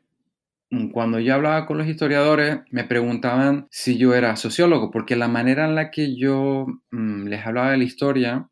mm, 0.71 0.91
cuando 0.91 1.19
yo 1.19 1.35
hablaba 1.35 1.65
con 1.65 1.79
los 1.79 1.87
historiadores 1.87 2.59
me 2.71 2.85
preguntaban 2.85 3.67
si 3.71 3.97
yo 3.97 4.15
era 4.15 4.37
sociólogo, 4.37 4.91
porque 4.91 5.17
la 5.17 5.29
manera 5.29 5.65
en 5.65 5.75
la 5.75 5.91
que 5.91 6.15
yo 6.17 6.67
mm, 6.91 7.29
les 7.29 7.47
hablaba 7.47 7.71
de 7.71 7.79
la 7.79 7.85
historia, 7.85 8.51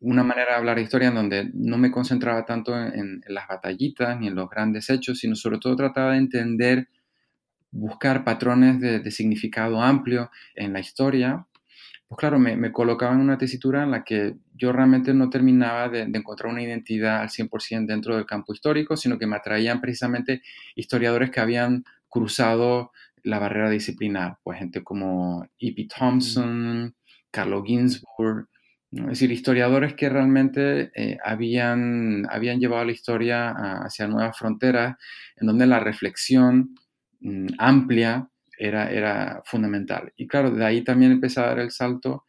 una 0.00 0.24
manera 0.24 0.52
de 0.52 0.56
hablar 0.58 0.76
de 0.76 0.82
historia 0.82 1.08
en 1.08 1.14
donde 1.14 1.50
no 1.52 1.78
me 1.78 1.90
concentraba 1.90 2.44
tanto 2.44 2.76
en, 2.76 3.22
las 3.26 3.46
batallitas 3.48 4.18
ni 4.18 4.28
en 4.28 4.34
los 4.34 4.48
grandes 4.48 4.90
hechos, 4.90 5.18
sino 5.18 5.36
sobre 5.36 5.58
todo 5.58 5.76
trataba 5.76 6.12
de 6.12 6.18
entender, 6.18 6.88
buscar 7.70 8.24
patrones 8.24 8.80
de 8.80 9.10
significado 9.10 9.82
amplio 9.82 10.30
en 10.54 10.72
la 10.72 10.80
historia 10.80 11.46
pues 12.10 12.18
claro, 12.18 12.40
me, 12.40 12.56
me, 12.56 12.72
colocaba 12.72 13.14
en 13.14 13.20
una 13.20 13.38
tesitura 13.38 13.84
en 13.84 13.92
la 13.92 14.02
que 14.02 14.34
yo 14.56 14.72
realmente 14.72 15.14
no 15.14 15.30
terminaba 15.30 15.88
de, 15.88 16.00
encontrar 16.00 16.52
una 16.52 16.60
identidad 16.60 17.20
al 17.20 17.28
100% 17.28 17.86
dentro 17.86 18.16
del 18.16 18.26
campo 18.26 18.52
histórico, 18.52 18.96
sino 18.96 19.16
que 19.16 19.28
me 19.28 19.36
atraían 19.36 19.80
precisamente 19.80 20.42
historiadores 20.74 21.30
que 21.30 21.38
habían 21.38 21.84
cruzado 22.08 22.90
la 23.22 23.38
barrera 23.38 23.70
disciplinar, 23.70 24.38
pues 24.42 24.58
gente 24.58 24.82
como 24.82 25.46
E.P. 25.60 25.86
Thompson, 25.96 26.96
Carlo 27.30 27.62
Ginzburg, 27.62 28.48
es 28.92 29.06
decir, 29.06 29.30
historiadores 29.30 29.94
que 29.94 30.08
realmente 30.08 30.90
eh, 30.94 31.18
habían, 31.24 32.26
habían 32.28 32.58
llevado 32.58 32.84
la 32.84 32.92
historia 32.92 33.50
hacia 33.84 34.08
nuevas 34.08 34.36
fronteras, 34.36 34.96
en 35.36 35.46
donde 35.46 35.66
la 35.66 35.78
reflexión 35.78 36.74
mm, 37.20 37.46
amplia 37.58 38.28
era, 38.58 39.42
fundamental. 39.44 40.12
Y 40.16 40.26
claro, 40.26 40.50
de 40.50 40.64
ahí 40.64 40.82
también 40.82 41.12
empecé 41.12 41.40
a 41.40 41.46
dar 41.46 41.60
el 41.60 41.70
salto 41.70 42.24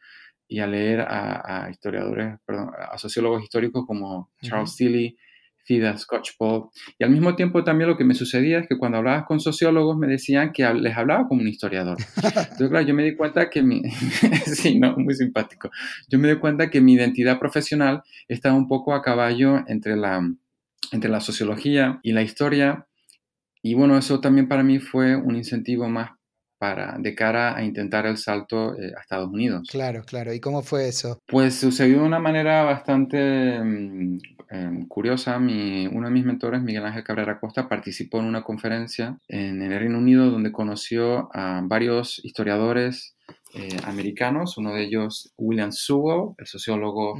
y 0.48 0.60
a 0.60 0.66
leer 0.66 1.00
a, 1.00 1.68
historiadores, 1.70 2.38
perdón, 2.44 2.70
a 2.78 2.96
sociólogos 2.96 3.42
históricos 3.42 3.84
como 3.86 4.30
Charles 4.40 4.76
Tilly, 4.76 5.16
Theda 5.64 5.96
Scotchpole. 5.96 6.64
Y 6.98 7.04
al 7.04 7.10
mismo 7.10 7.34
tiempo 7.34 7.64
también 7.64 7.88
lo 7.88 7.96
que 7.96 8.04
me 8.04 8.14
sucedía 8.14 8.58
es 8.58 8.68
que 8.68 8.76
cuando 8.76 8.98
hablabas 8.98 9.24
con 9.26 9.40
sociólogos 9.40 9.96
me 9.96 10.06
decían 10.06 10.52
que 10.52 10.72
les 10.74 10.96
hablaba 10.96 11.26
como 11.28 11.42
un 11.42 11.48
historiador. 11.48 11.98
Entonces, 12.16 12.68
claro, 12.68 12.86
yo 12.86 12.94
me 12.94 13.04
di 13.04 13.16
cuenta 13.16 13.50
que 13.50 13.62
mi... 13.62 13.82
sí, 14.46 14.78
no, 14.78 14.96
muy 14.96 15.14
simpático. 15.14 15.70
Yo 16.08 16.18
me 16.18 16.28
di 16.28 16.36
cuenta 16.36 16.70
que 16.70 16.80
mi 16.80 16.94
identidad 16.94 17.38
profesional 17.38 18.02
estaba 18.28 18.54
un 18.54 18.68
poco 18.68 18.94
a 18.94 19.02
caballo 19.02 19.64
entre 19.66 19.96
la, 19.96 20.22
entre 20.92 21.10
la 21.10 21.20
sociología 21.20 22.00
y 22.02 22.12
la 22.12 22.22
historia. 22.22 22.86
Y 23.62 23.74
bueno, 23.74 23.96
eso 23.96 24.20
también 24.20 24.48
para 24.48 24.62
mí 24.62 24.78
fue 24.78 25.16
un 25.16 25.36
incentivo 25.36 25.88
más 25.88 26.10
de 26.62 27.14
cara 27.16 27.56
a 27.56 27.64
intentar 27.64 28.06
el 28.06 28.16
salto 28.16 28.78
eh, 28.78 28.92
a 28.96 29.00
Estados 29.00 29.28
Unidos. 29.28 29.68
Claro, 29.68 30.04
claro. 30.04 30.32
¿Y 30.32 30.38
cómo 30.38 30.62
fue 30.62 30.88
eso? 30.88 31.18
Pues 31.26 31.56
sucedió 31.56 32.00
de 32.00 32.06
una 32.06 32.20
manera 32.20 32.62
bastante 32.62 33.58
mm, 33.60 34.18
em, 34.50 34.86
curiosa. 34.86 35.40
Mi, 35.40 35.88
uno 35.88 36.06
de 36.06 36.14
mis 36.14 36.24
mentores, 36.24 36.62
Miguel 36.62 36.86
Ángel 36.86 37.02
Cabrera 37.02 37.40
Costa, 37.40 37.68
participó 37.68 38.20
en 38.20 38.26
una 38.26 38.44
conferencia 38.44 39.18
en 39.26 39.60
el 39.60 39.76
Reino 39.76 39.98
Unido 39.98 40.30
donde 40.30 40.52
conoció 40.52 41.28
a 41.34 41.60
varios 41.64 42.24
historiadores 42.24 43.16
eh, 43.54 43.78
americanos, 43.84 44.56
uno 44.56 44.72
de 44.72 44.84
ellos 44.84 45.34
William 45.36 45.72
Sewell, 45.72 46.34
el 46.38 46.46
sociólogo, 46.46 47.18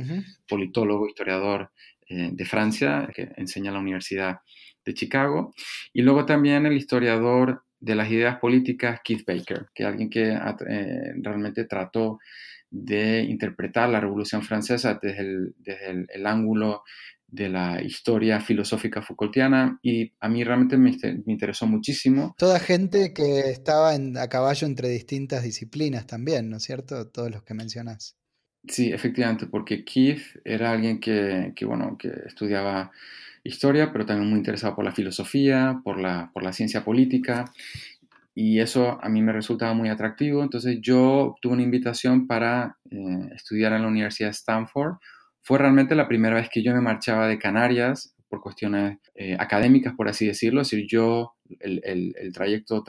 politólogo, 0.48 1.08
historiador 1.08 1.72
eh, 2.08 2.30
de 2.32 2.44
Francia, 2.44 3.08
que 3.14 3.32
enseña 3.36 3.68
en 3.68 3.74
la 3.74 3.80
Universidad 3.80 4.38
de 4.84 4.94
Chicago, 4.94 5.52
y 5.92 6.02
luego 6.02 6.26
también 6.26 6.64
el 6.66 6.76
historiador 6.76 7.64
de 7.82 7.96
las 7.96 8.08
ideas 8.10 8.38
políticas 8.38 9.00
Keith 9.02 9.26
Baker, 9.26 9.66
que 9.74 9.82
es 9.82 9.88
alguien 9.88 10.08
que 10.08 10.30
eh, 10.30 11.12
realmente 11.20 11.64
trató 11.64 12.20
de 12.70 13.24
interpretar 13.24 13.88
la 13.88 14.00
Revolución 14.00 14.42
Francesa 14.42 14.98
desde 15.02 15.20
el, 15.20 15.54
desde 15.58 16.06
el, 16.08 16.26
ángulo 16.26 16.84
de 17.26 17.48
la 17.48 17.82
historia 17.82 18.40
filosófica 18.40 19.02
Foucaultiana 19.02 19.80
y 19.82 20.12
a 20.20 20.28
mí 20.28 20.44
realmente 20.44 20.78
me, 20.78 20.96
me 21.26 21.32
interesó 21.32 21.66
muchísimo. 21.66 22.34
Toda 22.38 22.60
gente 22.60 23.12
que 23.12 23.50
estaba 23.50 23.96
en, 23.96 24.16
a 24.16 24.28
caballo 24.28 24.66
entre 24.66 24.88
distintas 24.88 25.42
disciplinas 25.42 26.06
también, 26.06 26.50
¿no 26.50 26.58
es 26.58 26.62
cierto? 26.62 27.08
Todos 27.08 27.32
los 27.32 27.42
que 27.42 27.54
mencionas. 27.54 28.16
Sí, 28.68 28.92
efectivamente, 28.92 29.48
porque 29.48 29.84
Keith 29.84 30.22
era 30.44 30.70
alguien 30.70 31.00
que, 31.00 31.52
que 31.56 31.64
bueno, 31.64 31.96
que 31.98 32.12
estudiaba 32.26 32.92
historia, 33.44 33.92
pero 33.92 34.06
también 34.06 34.28
muy 34.28 34.38
interesado 34.38 34.74
por 34.74 34.84
la 34.84 34.92
filosofía, 34.92 35.80
por 35.84 35.98
la, 35.98 36.30
por 36.32 36.42
la 36.42 36.52
ciencia 36.52 36.84
política, 36.84 37.44
y 38.34 38.60
eso 38.60 38.98
a 39.02 39.08
mí 39.08 39.20
me 39.22 39.32
resultaba 39.32 39.74
muy 39.74 39.88
atractivo. 39.88 40.42
Entonces 40.42 40.78
yo 40.80 41.34
tuve 41.40 41.54
una 41.54 41.62
invitación 41.62 42.26
para 42.26 42.78
eh, 42.90 43.30
estudiar 43.34 43.72
en 43.72 43.82
la 43.82 43.88
Universidad 43.88 44.28
de 44.28 44.32
Stanford. 44.32 44.94
Fue 45.42 45.58
realmente 45.58 45.94
la 45.94 46.08
primera 46.08 46.36
vez 46.36 46.48
que 46.50 46.62
yo 46.62 46.72
me 46.72 46.80
marchaba 46.80 47.26
de 47.26 47.38
Canarias 47.38 48.14
por 48.28 48.40
cuestiones 48.40 48.98
eh, 49.14 49.36
académicas, 49.38 49.92
por 49.94 50.08
así 50.08 50.26
decirlo. 50.26 50.62
Es 50.62 50.70
decir, 50.70 50.86
yo, 50.88 51.34
el, 51.60 51.82
el, 51.84 52.32
trayecto 52.32 52.82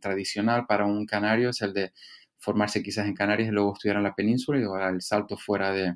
tradicional 0.00 0.66
para 0.66 0.86
un 0.86 1.06
canario 1.06 1.50
es 1.50 1.62
el 1.62 1.72
de 1.72 1.92
formarse 2.38 2.82
quizás 2.82 3.06
en 3.06 3.14
Canarias 3.14 3.48
y 3.48 3.52
luego 3.52 3.74
estudiar 3.74 3.98
en 3.98 4.02
la 4.02 4.14
península 4.14 4.58
y 4.58 4.62
dar 4.62 4.94
el 4.94 5.00
salto 5.00 5.36
fuera 5.36 5.70
de, 5.70 5.94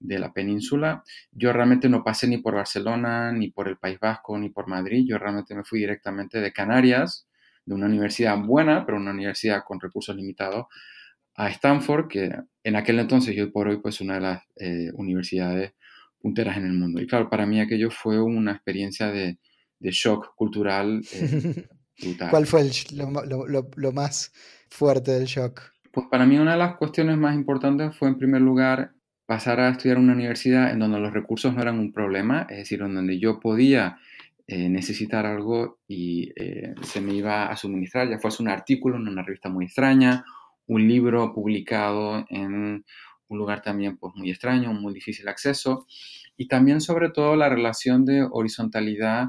de 0.00 0.18
la 0.18 0.32
península. 0.32 1.04
Yo 1.30 1.52
realmente 1.52 1.88
no 1.88 2.02
pasé 2.02 2.26
ni 2.26 2.38
por 2.38 2.54
Barcelona, 2.54 3.30
ni 3.32 3.50
por 3.50 3.68
el 3.68 3.76
País 3.76 4.00
Vasco, 4.00 4.36
ni 4.38 4.48
por 4.48 4.66
Madrid. 4.66 5.04
Yo 5.06 5.18
realmente 5.18 5.54
me 5.54 5.62
fui 5.62 5.80
directamente 5.80 6.40
de 6.40 6.52
Canarias, 6.52 7.28
de 7.64 7.74
una 7.74 7.86
universidad 7.86 8.38
buena, 8.38 8.84
pero 8.84 8.98
una 8.98 9.12
universidad 9.12 9.62
con 9.64 9.78
recursos 9.78 10.16
limitados, 10.16 10.66
a 11.36 11.48
Stanford, 11.50 12.08
que 12.08 12.34
en 12.64 12.76
aquel 12.76 12.98
entonces 12.98 13.34
y 13.36 13.40
hoy 13.40 13.50
por 13.50 13.68
hoy 13.68 13.78
pues 13.78 14.00
una 14.00 14.14
de 14.14 14.20
las 14.20 14.42
eh, 14.56 14.90
universidades 14.94 15.72
punteras 16.18 16.56
en 16.56 16.66
el 16.66 16.72
mundo. 16.72 17.00
Y 17.00 17.06
claro, 17.06 17.30
para 17.30 17.46
mí 17.46 17.60
aquello 17.60 17.90
fue 17.90 18.20
una 18.20 18.52
experiencia 18.52 19.10
de, 19.10 19.38
shock 19.80 20.34
cultural 20.34 21.00
eh, 21.12 21.68
brutal. 22.02 22.30
¿Cuál 22.30 22.46
fue 22.46 22.70
lo 23.76 23.92
más 23.92 24.32
fuerte 24.68 25.12
del 25.12 25.24
shock? 25.24 25.62
Pues 25.92 26.06
para 26.10 26.26
mí 26.26 26.38
una 26.38 26.52
de 26.52 26.58
las 26.58 26.76
cuestiones 26.76 27.16
más 27.16 27.34
importantes 27.34 27.96
fue 27.96 28.08
en 28.08 28.18
primer 28.18 28.42
lugar 28.42 28.92
pasar 29.30 29.60
a 29.60 29.68
estudiar 29.68 29.98
en 29.98 30.02
una 30.02 30.14
universidad 30.14 30.72
en 30.72 30.80
donde 30.80 30.98
los 30.98 31.12
recursos 31.12 31.54
no 31.54 31.62
eran 31.62 31.78
un 31.78 31.92
problema, 31.92 32.48
es 32.50 32.56
decir, 32.56 32.82
en 32.82 32.96
donde 32.96 33.20
yo 33.20 33.38
podía 33.38 33.96
eh, 34.48 34.68
necesitar 34.68 35.24
algo 35.24 35.78
y 35.86 36.32
eh, 36.34 36.74
se 36.82 37.00
me 37.00 37.14
iba 37.14 37.46
a 37.46 37.56
suministrar, 37.56 38.10
ya 38.10 38.18
fuese 38.18 38.42
un 38.42 38.48
artículo 38.48 38.96
en 38.96 39.06
una 39.06 39.22
revista 39.22 39.48
muy 39.48 39.66
extraña, 39.66 40.24
un 40.66 40.88
libro 40.88 41.32
publicado 41.32 42.26
en 42.28 42.82
un 43.28 43.38
lugar 43.38 43.62
también 43.62 43.98
pues, 43.98 44.16
muy 44.16 44.30
extraño, 44.30 44.72
muy 44.72 44.92
difícil 44.92 45.28
acceso, 45.28 45.86
y 46.36 46.48
también 46.48 46.80
sobre 46.80 47.10
todo 47.10 47.36
la 47.36 47.48
relación 47.48 48.04
de 48.04 48.26
horizontalidad 48.28 49.28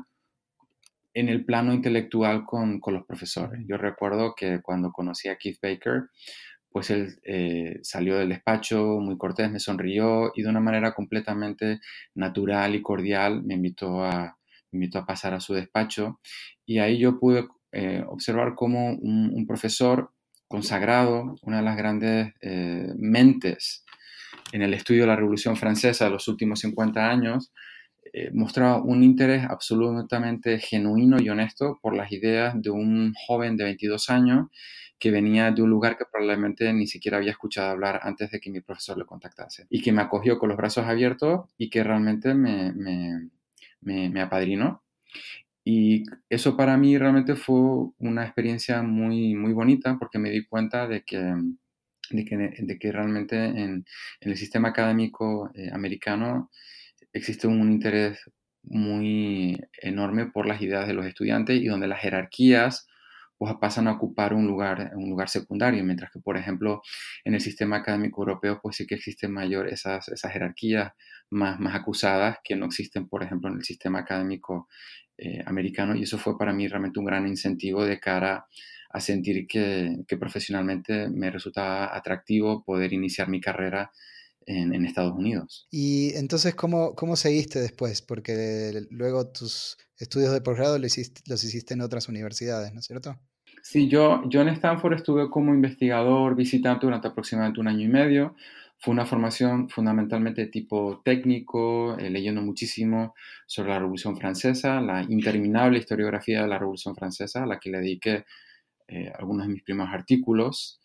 en 1.13 1.29
el 1.29 1.45
plano 1.45 1.75
intelectual 1.75 2.43
con, 2.43 2.79
con 2.79 2.95
los 2.95 3.05
profesores. 3.05 3.61
Yo 3.67 3.77
recuerdo 3.77 4.33
que 4.35 4.61
cuando 4.63 4.91
conocí 4.91 5.29
a 5.29 5.35
Keith 5.35 5.59
Baker, 5.61 6.05
pues 6.71 6.89
él 6.89 7.19
eh, 7.23 7.79
salió 7.83 8.17
del 8.17 8.29
despacho 8.29 8.99
muy 8.99 9.17
cortés, 9.17 9.51
me 9.51 9.59
sonrió 9.59 10.31
y 10.33 10.41
de 10.41 10.49
una 10.49 10.61
manera 10.61 10.93
completamente 10.93 11.81
natural 12.15 12.75
y 12.75 12.81
cordial 12.81 13.43
me 13.43 13.55
invitó 13.55 14.03
a, 14.05 14.37
invitó 14.71 14.99
a 14.99 15.05
pasar 15.05 15.33
a 15.33 15.41
su 15.41 15.53
despacho. 15.53 16.19
Y 16.65 16.79
ahí 16.79 16.97
yo 16.97 17.19
pude 17.19 17.47
eh, 17.73 18.03
observar 18.07 18.55
cómo 18.55 18.95
un, 18.95 19.45
profesor 19.45 20.11
consagrado, 20.47 21.35
una 21.41 21.57
de 21.57 21.63
las 21.63 21.75
grandes 21.75 22.33
eh, 22.41 22.87
mentes 22.97 23.83
en 24.53 24.61
el 24.61 24.73
estudio 24.73 25.01
de 25.01 25.07
la 25.07 25.15
Revolución 25.17 25.57
Francesa 25.57 26.05
de 26.05 26.11
los 26.11 26.27
últimos 26.27 26.61
50 26.61 27.09
años, 27.09 27.51
mostraba 28.33 28.83
un 28.83 29.03
interés 29.03 29.45
absolutamente 29.45 30.59
genuino 30.59 31.21
y 31.21 31.29
honesto 31.29 31.79
por 31.81 31.95
las 31.95 32.11
ideas 32.11 32.53
de 32.61 32.69
un 32.69 33.13
joven 33.13 33.55
de 33.55 33.63
22 33.63 34.09
años 34.09 34.47
que 35.01 35.09
venía 35.09 35.49
de 35.49 35.63
un 35.63 35.69
lugar 35.71 35.97
que 35.97 36.05
probablemente 36.05 36.71
ni 36.73 36.85
siquiera 36.85 37.17
había 37.17 37.31
escuchado 37.31 37.71
hablar 37.71 38.01
antes 38.03 38.29
de 38.29 38.39
que 38.39 38.51
mi 38.51 38.61
profesor 38.61 38.99
le 38.99 39.05
contactase 39.05 39.65
y 39.67 39.81
que 39.81 39.91
me 39.91 40.03
acogió 40.03 40.37
con 40.37 40.49
los 40.49 40.57
brazos 40.59 40.85
abiertos 40.85 41.49
y 41.57 41.71
que 41.71 41.83
realmente 41.83 42.35
me, 42.35 42.71
me, 42.71 43.29
me, 43.81 44.21
apadrinó. 44.21 44.83
Y 45.65 46.03
eso 46.29 46.55
para 46.55 46.77
mí 46.77 46.99
realmente 46.99 47.35
fue 47.35 47.89
una 47.97 48.23
experiencia 48.23 48.83
muy, 48.83 49.33
muy 49.33 49.53
bonita 49.53 49.97
porque 49.97 50.19
me 50.19 50.29
di 50.29 50.45
cuenta 50.45 50.87
de 50.87 51.01
que, 51.01 51.33
de 52.11 52.23
que, 52.23 52.37
de 52.59 52.77
que 52.77 52.91
realmente 52.91 53.43
en, 53.43 53.57
en, 53.57 53.85
el 54.19 54.37
sistema 54.37 54.69
académico 54.69 55.49
eh, 55.55 55.71
americano 55.73 56.51
existe 57.11 57.47
un 57.47 57.71
interés 57.71 58.19
muy 58.61 59.59
enorme 59.81 60.27
por 60.27 60.45
las 60.45 60.61
ideas 60.61 60.85
de 60.85 60.93
los 60.93 61.07
estudiantes 61.07 61.59
y 61.59 61.65
donde 61.65 61.87
las 61.87 62.01
jerarquías 62.01 62.85
pues, 63.41 63.55
pasan 63.59 63.87
a 63.87 63.93
ocupar 63.93 64.35
un 64.35 64.45
lugar, 64.45 64.91
un 64.93 65.09
lugar 65.09 65.27
secundario, 65.27 65.83
mientras 65.83 66.11
que, 66.11 66.19
por 66.19 66.37
ejemplo, 66.37 66.83
en 67.25 67.33
el 67.33 67.41
sistema 67.41 67.77
académico 67.77 68.21
europeo, 68.21 68.59
pues 68.61 68.75
sí 68.75 68.85
que 68.85 68.93
existen 68.93 69.31
mayor 69.31 69.67
esas, 69.67 70.09
esas 70.09 70.31
jerarquías 70.31 70.91
más, 71.31 71.59
más 71.59 71.73
acusadas 71.73 72.37
que 72.43 72.55
no 72.55 72.67
existen, 72.67 73.07
por 73.09 73.23
ejemplo, 73.23 73.49
en 73.49 73.55
el 73.55 73.63
sistema 73.63 74.01
académico 74.01 74.67
eh, 75.17 75.41
americano, 75.43 75.95
y 75.95 76.03
eso 76.03 76.19
fue 76.19 76.37
para 76.37 76.53
mí 76.53 76.67
realmente 76.67 76.99
un 76.99 77.05
gran 77.05 77.27
incentivo 77.27 77.83
de 77.83 77.99
cara 77.99 78.45
a 78.91 78.99
sentir 78.99 79.47
que, 79.47 79.95
que 80.07 80.17
profesionalmente 80.17 81.09
me 81.09 81.31
resultaba 81.31 81.97
atractivo 81.97 82.63
poder 82.63 82.93
iniciar 82.93 83.27
mi 83.27 83.41
carrera 83.41 83.91
en, 84.45 84.85
Estados 84.85 85.13
Unidos. 85.13 85.67
Y 85.71 86.13
entonces, 86.15 86.53
¿cómo, 86.53 86.93
¿cómo 86.93 87.15
seguiste 87.15 87.59
después? 87.59 88.03
Porque 88.03 88.85
luego 88.91 89.31
tus 89.31 89.77
estudios 89.97 90.31
de 90.31 90.41
posgrado 90.41 90.77
los 90.77 90.95
hiciste, 90.95 91.21
los 91.25 91.43
hiciste 91.43 91.73
en 91.73 91.81
otras 91.81 92.07
universidades, 92.07 92.71
¿no 92.71 92.81
es 92.81 92.85
cierto? 92.85 93.19
Sí, 93.63 93.87
yo, 93.87 94.23
yo 94.27 94.41
en 94.41 94.49
Stanford 94.49 94.93
estuve 94.93 95.29
como 95.29 95.53
investigador 95.53 96.35
visitante 96.35 96.85
durante 96.85 97.07
aproximadamente 97.07 97.59
un 97.61 97.67
año 97.67 97.85
y 97.85 97.87
medio. 97.89 98.35
Fue 98.79 98.91
una 98.93 99.05
formación 99.05 99.69
fundamentalmente 99.69 100.41
de 100.41 100.47
tipo 100.47 101.01
técnico, 101.05 101.95
eh, 101.99 102.09
leyendo 102.09 102.41
muchísimo 102.41 103.13
sobre 103.45 103.69
la 103.69 103.79
Revolución 103.79 104.17
Francesa, 104.17 104.81
la 104.81 105.03
interminable 105.03 105.77
historiografía 105.77 106.41
de 106.41 106.47
la 106.47 106.57
Revolución 106.57 106.95
Francesa, 106.95 107.43
a 107.43 107.45
la 107.45 107.59
que 107.59 107.69
le 107.69 107.79
dediqué 107.79 108.25
eh, 108.87 109.11
algunos 109.17 109.47
de 109.47 109.53
mis 109.53 109.63
primeros 109.63 109.93
artículos 109.93 110.81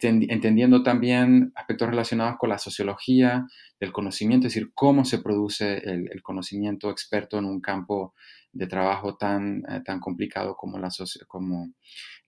entendiendo 0.00 0.82
también 0.82 1.52
aspectos 1.54 1.88
relacionados 1.88 2.36
con 2.38 2.50
la 2.50 2.58
sociología 2.58 3.46
del 3.80 3.92
conocimiento, 3.92 4.46
es 4.46 4.54
decir, 4.54 4.70
cómo 4.74 5.04
se 5.04 5.18
produce 5.18 5.78
el, 5.78 6.22
conocimiento 6.22 6.90
experto 6.90 7.38
en 7.38 7.44
un 7.44 7.60
campo 7.60 8.14
de 8.52 8.66
trabajo 8.66 9.16
tan, 9.16 9.64
eh, 9.68 9.80
tan 9.84 9.98
complicado 9.98 10.54
como 10.56 10.78
la, 10.78 10.88
como 11.26 11.72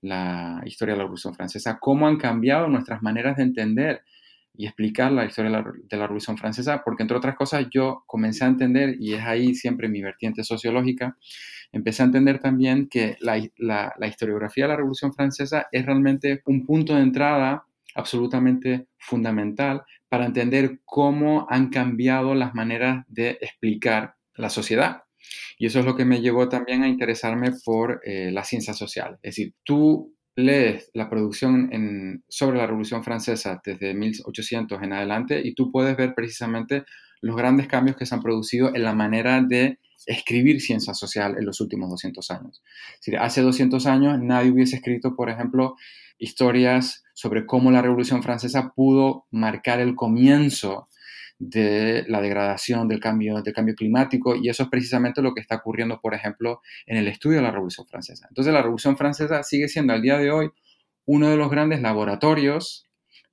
la 0.01 0.63
historia 0.65 0.95
de 0.95 0.99
la 0.99 1.05
Revolución 1.05 1.35
Francesa, 1.35 1.79
cómo 1.81 2.09
han 2.09 2.17
cambiado 2.17 2.69
nuestras 2.69 3.03
maneras 3.03 3.37
de 3.37 3.45
entender 3.45 4.03
y 4.57 4.67
explicar 4.67 5.11
la 5.11 5.25
historia 5.25 5.51
de 5.51 5.57
la, 5.57 5.73
de 5.73 5.97
la, 5.97 6.05
Revolución 6.05 6.39
Francesa, 6.39 6.83
porque 6.85 7.03
entre 7.03 7.17
otras 7.17 7.35
cosas 7.35 7.67
yo 7.73 8.05
comencé 8.07 8.45
a 8.45 8.49
entender, 8.49 8.97
y 9.01 9.15
es 9.15 9.23
ahí 9.25 9.55
siempre 9.55 9.89
mi 9.89 10.01
vertiente 10.01 10.45
sociológica, 10.45 11.17
empecé 11.75 12.03
a 12.03 12.07
entender 12.07 12.39
también 12.39 12.89
que 12.89 13.17
la, 13.21 13.41
la, 13.57 14.07
historiografía 14.07 14.65
de 14.65 14.69
la 14.69 14.77
Revolución 14.77 15.13
Francesa 15.13 15.67
es 15.71 15.85
realmente 15.85 16.41
un 16.47 16.65
punto 16.65 16.95
de 16.95 17.03
entrada 17.03 17.67
absolutamente 17.95 18.87
fundamental 18.99 19.83
para 20.09 20.27
entender 20.27 20.81
cómo 20.85 21.47
han 21.51 21.71
cambiado 21.71 22.35
las 22.35 22.55
maneras 22.55 23.05
de 23.09 23.39
explicar 23.41 24.15
la 24.37 24.49
sociedad. 24.49 25.03
Y 25.59 25.67
eso 25.67 25.81
es 25.81 25.85
lo 25.85 25.97
que 25.97 26.05
me 26.05 26.21
llevó 26.21 26.49
también 26.49 26.83
a 26.83 26.89
interesarme 26.89 27.53
por 27.65 28.01
eh, 28.05 28.31
la 28.31 28.45
ciencia 28.45 28.75
social. 28.75 29.19
Es 29.23 29.37
decir, 29.37 29.55
tú 29.65 30.15
lees 30.37 30.91
la 30.95 31.09
producción 31.09 31.73
en, 31.73 32.25
sobre 32.29 32.59
la 32.59 32.67
Revolución 32.67 33.05
Francesa 33.05 33.61
desde 33.65 33.95
1800 33.95 34.83
en 34.83 34.93
adelante 34.93 35.41
y 35.45 35.55
tú 35.55 35.71
puedes 35.71 35.97
ver 35.97 36.15
precisamente 36.15 36.85
los 37.25 37.37
grandes 37.37 37.69
cambios 37.69 37.97
que 37.97 38.05
se 38.05 38.15
han 38.15 38.23
producido 38.23 38.75
en 38.75 38.83
la 38.83 38.93
manera 38.95 39.41
de 39.41 39.79
escribir 40.07 40.61
ciencia 40.61 40.93
social 40.93 41.37
en 41.39 41.47
los 41.47 41.59
últimos 41.63 41.89
200 41.89 42.31
años. 42.31 42.63
hace 43.19 43.41
200 43.41 43.87
años 43.87 44.19
nadie 44.21 44.51
hubiese 44.51 44.77
escrito, 44.77 45.17
por 45.17 45.31
ejemplo, 45.31 45.77
historias 46.19 47.03
sobre 47.15 47.47
cómo 47.47 47.71
la 47.71 47.81
Revolución 47.81 48.23
Francesa 48.23 48.75
pudo 48.77 49.25
marcar 49.31 49.81
el 49.81 49.95
comienzo 49.95 50.87
de 51.39 52.05
la 52.09 52.21
degradación 52.21 52.89
del 52.89 53.01
cambio, 53.01 53.41
del 53.41 53.55
cambio 53.55 53.75
climático 53.75 54.37
y 54.37 54.51
eso 54.51 54.65
es 54.65 54.69
precisamente 54.69 55.23
lo 55.23 55.33
que 55.33 55.41
está 55.41 55.57
ocurriendo, 55.57 56.01
por 56.03 56.13
ejemplo, 56.13 56.61
en 56.85 56.99
el 56.99 57.09
estudio 57.09 57.39
de 57.39 57.43
la 57.45 57.51
Revolución 57.53 57.87
Francesa. 57.87 58.27
Entonces 58.29 58.53
la 58.53 58.61
Revolución 58.61 58.99
Francesa 58.99 59.43
sigue 59.43 59.69
siendo 59.69 59.95
al 59.95 60.03
día 60.03 60.19
de 60.19 60.31
hoy 60.31 60.51
uno 61.07 61.31
de 61.31 61.39
los 61.39 61.51
grandes 61.51 61.81
laboratorios 61.81 62.87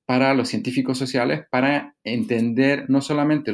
para 0.05 0.33
los 0.33 0.47
científicos 0.47 0.97
sociales 0.97 1.41
para 1.51 1.95
entender 2.05 2.85
no 2.89 3.01
solamente 3.01 3.51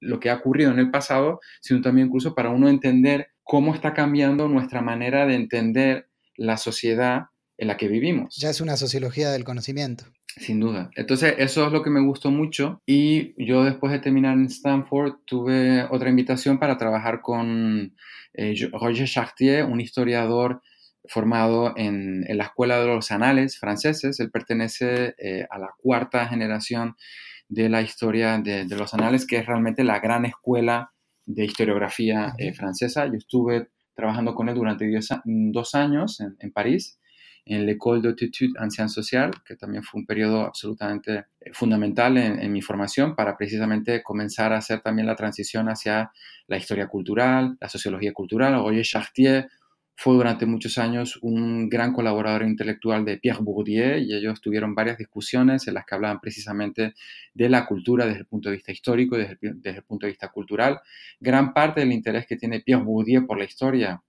lo 0.00 0.20
que 0.20 0.30
ha 0.30 0.36
ocurrido 0.36 0.70
en 0.70 0.78
el 0.78 0.90
pasado, 0.90 1.40
sino 1.60 1.80
también 1.80 2.08
incluso 2.08 2.34
para 2.34 2.50
uno 2.50 2.68
entender 2.68 3.28
cómo 3.42 3.74
está 3.74 3.94
cambiando 3.94 4.48
nuestra 4.48 4.82
manera 4.82 5.26
de 5.26 5.34
entender 5.34 6.08
la 6.36 6.56
sociedad 6.56 7.26
en 7.58 7.68
la 7.68 7.76
que 7.76 7.88
vivimos. 7.88 8.36
Ya 8.36 8.50
es 8.50 8.60
una 8.60 8.76
sociología 8.76 9.30
del 9.30 9.44
conocimiento. 9.44 10.04
Sin 10.36 10.60
duda. 10.60 10.90
Entonces, 10.96 11.34
eso 11.38 11.66
es 11.66 11.72
lo 11.72 11.82
que 11.82 11.88
me 11.88 12.00
gustó 12.00 12.30
mucho. 12.30 12.82
Y 12.84 13.32
yo 13.42 13.64
después 13.64 13.90
de 13.92 14.00
terminar 14.00 14.34
en 14.34 14.46
Stanford, 14.46 15.14
tuve 15.24 15.86
otra 15.90 16.10
invitación 16.10 16.58
para 16.58 16.76
trabajar 16.76 17.22
con 17.22 17.94
eh, 18.34 18.54
Roger 18.72 19.08
Chartier, 19.08 19.64
un 19.64 19.80
historiador 19.80 20.60
formado 21.08 21.72
en, 21.76 22.24
la 22.28 22.44
Escuela 22.44 22.80
de 22.80 22.86
los 22.86 23.10
Anales 23.10 23.58
franceses. 23.58 24.20
Él 24.20 24.30
pertenece 24.30 25.14
eh, 25.18 25.46
a 25.48 25.58
la 25.58 25.70
cuarta 25.78 26.26
generación 26.26 26.96
de 27.48 27.68
la 27.68 27.82
historia 27.82 28.38
de, 28.38 28.66
los 28.76 28.94
Anales, 28.94 29.26
que 29.26 29.36
es 29.36 29.46
realmente 29.46 29.84
la 29.84 30.00
gran 30.00 30.24
escuela 30.24 30.92
de 31.24 31.44
historiografía 31.44 32.34
eh, 32.38 32.52
francesa. 32.52 33.06
Yo 33.06 33.14
estuve 33.14 33.68
trabajando 33.94 34.34
con 34.34 34.48
él 34.48 34.54
durante 34.54 34.90
dos 35.24 35.74
años 35.74 36.20
en, 36.20 36.36
en 36.40 36.52
París 36.52 36.98
en 37.46 37.64
l'École 37.64 38.02
d'études 38.02 38.52
en 38.60 38.70
Sciences 38.70 38.92
Sociales, 38.94 39.36
que 39.44 39.54
también 39.54 39.84
fue 39.84 40.00
un 40.00 40.06
periodo 40.06 40.44
absolutamente 40.44 41.26
eh, 41.40 41.52
fundamental 41.52 42.16
en, 42.18 42.52
mi 42.52 42.60
formación 42.60 43.14
para 43.14 43.36
precisamente 43.36 44.02
comenzar 44.02 44.52
a 44.52 44.58
hacer 44.58 44.80
también 44.80 45.06
la 45.06 45.14
transición 45.14 45.68
hacia 45.68 46.10
la 46.48 46.56
historia 46.56 46.88
cultural, 46.88 47.56
la 47.60 47.68
sociología 47.68 48.12
cultural. 48.12 48.54
Roger 48.54 48.84
Chartier 48.84 49.48
fue 49.96 50.14
durante 50.14 50.44
muchos 50.44 50.76
años 50.76 51.18
un 51.22 51.70
gran 51.70 51.92
colaborador 51.94 52.42
intelectual 52.42 53.04
de 53.04 53.16
Pierre 53.16 53.40
Bourdieu 53.42 53.98
y 53.98 54.14
ellos 54.14 54.40
tuvieron 54.42 54.74
varias 54.74 54.98
discusiones 54.98 55.66
en 55.66 55.74
las 55.74 55.86
que 55.86 55.94
hablaban 55.94 56.20
precisamente 56.20 56.94
de 57.32 57.48
la 57.48 57.66
cultura 57.66 58.04
desde 58.04 58.20
el 58.20 58.26
punto 58.26 58.50
de 58.50 58.56
vista 58.56 58.72
histórico 58.72 59.18
y 59.18 59.26
desde 59.40 59.78
el 59.78 59.84
punto 59.84 60.06
de 60.06 60.12
vista 60.12 60.28
cultural. 60.28 60.80
Gran 61.18 61.54
parte 61.54 61.80
del 61.80 61.92
interés 61.92 62.26
que 62.26 62.36
tiene 62.36 62.60
Pierre 62.60 62.84
Bourdieu 62.84 63.26
por 63.26 63.38
la 63.38 63.44
historia 63.44 64.02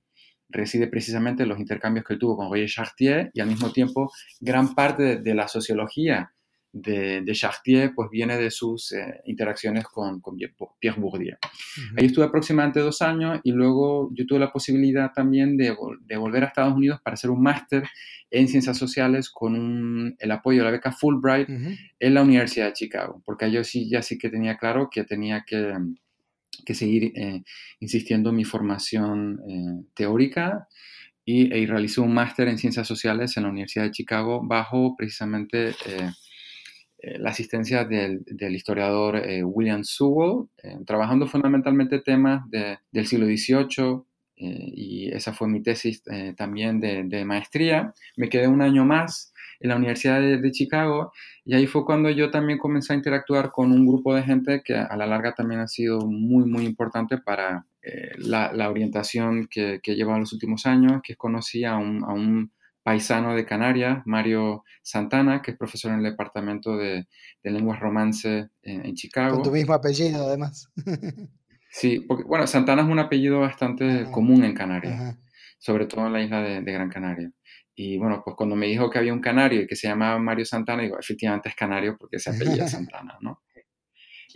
reside 0.50 0.88
precisamente 0.88 1.44
en 1.44 1.50
los 1.50 1.60
intercambios 1.60 2.06
que 2.06 2.18
tuvo 2.18 2.36
con 2.36 2.50
Roger 2.50 2.70
Chartier 2.70 3.32
y 3.34 3.42
al 3.42 3.48
mismo 3.48 3.72
tiempo 3.72 4.12
gran 4.40 4.76
parte 4.76 5.18
de, 5.18 5.36
la 5.36 5.48
sociología 5.48 6.34
de, 6.82 7.32
Chartier 7.34 7.94
pues 7.96 8.10
viene 8.10 8.38
de 8.38 8.52
sus 8.52 8.92
eh, 8.92 9.22
interacciones 9.26 9.86
con, 9.86 10.22
Pierre 10.80 11.00
Bourdieu. 11.00 11.38
Ahí 11.98 12.06
estuve 12.06 12.26
aproximadamente 12.26 12.80
dos 12.80 13.02
años 13.02 13.40
y 13.44 13.52
luego 13.52 14.10
yo 14.14 14.26
tuve 14.26 14.40
la 14.40 14.52
posibilidad 14.52 15.12
también 15.14 15.58
de, 15.58 15.76
volver 16.18 16.44
a 16.44 16.48
Estados 16.48 16.76
Unidos 16.76 17.00
para 17.04 17.16
hacer 17.16 17.30
un 17.30 17.42
máster 17.42 17.84
en 18.30 18.48
ciencias 18.48 18.78
sociales 18.78 19.30
con 19.30 20.16
el 20.20 20.32
apoyo 20.32 20.60
de 20.60 20.66
la 20.66 20.72
beca 20.72 20.92
Fulbright 20.92 21.50
en 21.50 22.14
la 22.14 22.22
Universidad 22.22 22.68
de 22.68 22.74
Chicago, 22.74 23.22
porque 23.26 23.50
yo 23.52 23.64
sí 23.64 23.90
ya 23.90 24.02
sí 24.02 24.18
que 24.18 24.30
tenía 24.30 24.58
claro 24.58 24.90
que 24.92 25.04
tenía 25.04 25.44
que 25.46 25.74
que 26.66 26.74
seguir 26.74 27.14
eh, 27.16 27.44
insistiendo 27.80 28.32
en 28.32 28.36
mi 28.36 28.44
formación 28.44 29.40
eh, 29.48 29.86
teórica 29.94 30.68
y, 31.24 31.54
y, 31.54 31.66
realicé 31.66 32.02
un 32.02 32.14
máster 32.14 32.48
en 32.48 32.58
ciencias 32.58 32.88
sociales 32.88 33.38
en 33.38 33.44
la 33.44 33.50
Universidad 33.50 33.86
de 33.86 33.92
Chicago 33.92 34.42
bajo 34.44 34.96
precisamente 34.98 35.76
la 37.02 37.30
asistencia 37.30 37.86
del, 37.86 38.24
del 38.26 38.56
historiador 38.56 39.22
William 39.44 39.84
Sewell, 39.84 40.48
trabajando 40.86 41.28
fundamentalmente 41.28 42.00
temas 42.00 42.50
de, 42.50 42.80
del 42.92 43.06
siglo 43.06 43.26
XVIII, 43.26 44.04
y 44.38 45.10
esa 45.14 45.34
fue 45.34 45.48
mi 45.48 45.62
tesis 45.62 46.04
también 46.36 46.80
de, 46.80 47.26
maestría. 47.26 47.94
Me 48.16 48.30
quedé 48.30 48.48
un 48.48 48.62
año 48.62 48.86
más 48.86 49.34
en 49.60 49.70
la 49.70 49.76
Universidad 49.76 50.22
de, 50.22 50.52
Chicago 50.52 51.12
y 51.46 51.56
ahí 51.56 51.66
fue 51.68 51.86
cuando 51.86 52.10
yo 52.10 52.30
también 52.30 52.60
comencé 52.60 52.94
a 52.94 52.96
interactuar 52.96 53.52
con 53.52 53.72
un 53.72 53.88
grupo 53.88 54.14
de 54.14 54.24
gente 54.24 54.62
que 54.64 54.76
a 54.76 54.96
la 54.96 55.08
larga 55.08 55.34
también 55.34 55.62
ha 55.62 55.68
sido 55.68 56.02
muy, 56.02 56.46
muy 56.46 56.66
importante 56.66 57.18
para 57.18 57.66
eh, 57.82 58.12
la, 58.18 58.52
la, 58.54 58.70
orientación 58.70 59.48
que, 59.48 59.80
que 59.82 59.96
lleva 59.96 60.14
en 60.14 60.22
los 60.22 60.34
últimos 60.34 60.66
años, 60.66 61.02
que 61.04 61.16
conocí 61.16 61.64
a 61.64 61.74
a 61.74 61.78
un 61.78 62.52
paisano 62.88 63.36
de 63.36 63.46
Canarias, 63.46 64.02
Mario 64.06 64.64
Santana, 64.82 65.42
que 65.42 65.52
es 65.52 65.58
profesor 65.58 65.92
en 65.92 65.98
el 65.98 66.04
Departamento 66.06 66.78
de, 66.78 67.06
de 67.44 67.52
Lenguas 67.52 67.82
Romance 67.82 68.48
en, 68.62 68.96
Chicago. 68.96 69.36
Con 69.36 69.44
tu 69.44 69.52
mismo 69.52 69.74
apellido, 69.74 70.26
además. 70.26 70.72
sí, 71.70 72.00
porque, 72.00 72.24
bueno, 72.24 72.48
Santana 72.48 72.84
es 72.84 72.88
un 72.88 73.00
apellido 73.00 73.42
bastante 73.42 74.06
común 74.10 74.46
en 74.46 74.54
Canarias, 74.54 75.18
sobre 75.60 75.86
todo 75.86 76.08
en 76.08 76.14
la 76.14 76.24
isla 76.24 76.42
de, 76.42 76.62
de 76.62 76.72
Gran 76.72 76.88
Canaria. 76.88 77.30
Y 77.76 77.98
bueno, 77.98 78.22
pues 78.24 78.38
cuando 78.38 78.56
me 78.56 78.68
dijo 78.68 78.90
que 78.90 79.00
había 79.00 79.12
un 79.12 79.20
canario 79.20 79.64
y 79.64 79.68
que 79.68 79.76
se 79.76 79.90
llamaba 79.90 80.18
Mario 80.18 80.46
Santana, 80.46 80.84
digo, 80.84 80.98
efectivamente 80.98 81.50
es 81.50 81.56
canario 81.56 81.98
porque 82.00 82.20
se 82.20 82.30
apellida 82.30 82.68
Santana, 82.70 83.18
¿no? 83.20 83.42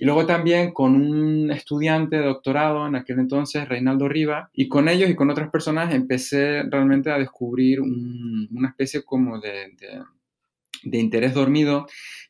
Y 0.01 0.05
luego 0.05 0.25
también 0.25 0.71
con 0.71 0.95
un 0.95 1.51
estudiante 1.51 2.15
de 2.15 2.23
doctorado 2.23 2.87
en 2.87 2.95
aquel 2.95 3.19
entonces, 3.19 3.69
Reinaldo 3.69 4.09
Riva, 4.09 4.49
y 4.51 4.67
con 4.67 4.89
ellos 4.89 5.11
y 5.11 5.15
con 5.15 5.29
otras 5.29 5.51
personas 5.51 5.93
empecé 5.93 6.63
realmente 6.63 7.11
a 7.11 7.19
descubrir 7.19 7.81
una 7.81 8.69
especie 8.69 9.03
como 9.03 9.39
de, 9.39 9.77
de, 10.81 10.97
interés 10.97 11.35
dormido, 11.35 11.85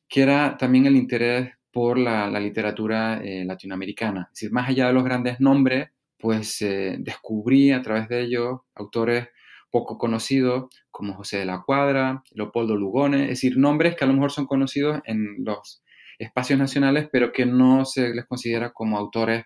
que 0.10 0.22
era 0.22 0.58
también 0.58 0.86
el 0.86 0.98
interés 0.98 1.54
por 1.72 1.98
la, 1.98 2.28
literatura 2.42 3.22
eh, 3.24 3.46
latinoamericana. 3.46 4.28
Es 4.34 4.42
decir, 4.42 4.52
más 4.52 4.68
allá 4.68 4.88
de 4.88 4.94
los 4.94 5.06
grandes 5.06 5.40
nombres, 5.40 5.92
pues 6.18 6.62
eh, 6.64 6.98
descubrí 7.00 7.72
a 7.72 7.82
través 7.82 8.10
de 8.10 8.24
ellos 8.24 8.60
autores 8.76 9.30
poco 9.72 9.98
conocidos 9.98 10.66
como 10.90 11.14
José 11.14 11.38
de 11.38 11.46
la 11.46 11.64
Cuadra, 11.66 12.22
Leopoldo 12.32 12.76
Lugones, 12.76 13.22
es 13.22 13.30
decir, 13.30 13.58
nombres 13.58 13.96
que 13.96 14.04
a 14.04 14.08
lo 14.08 14.14
mejor 14.14 14.34
son 14.34 14.46
conocidos 14.46 15.00
en 15.06 15.38
los 15.46 15.82
espacios 16.24 16.60
nacionales, 16.60 17.10
pero 17.12 17.32
que 17.32 17.46
no 17.46 17.86
se 17.86 18.14
les 18.14 18.26
considera 18.26 18.72
como 18.72 18.98
autores 18.98 19.46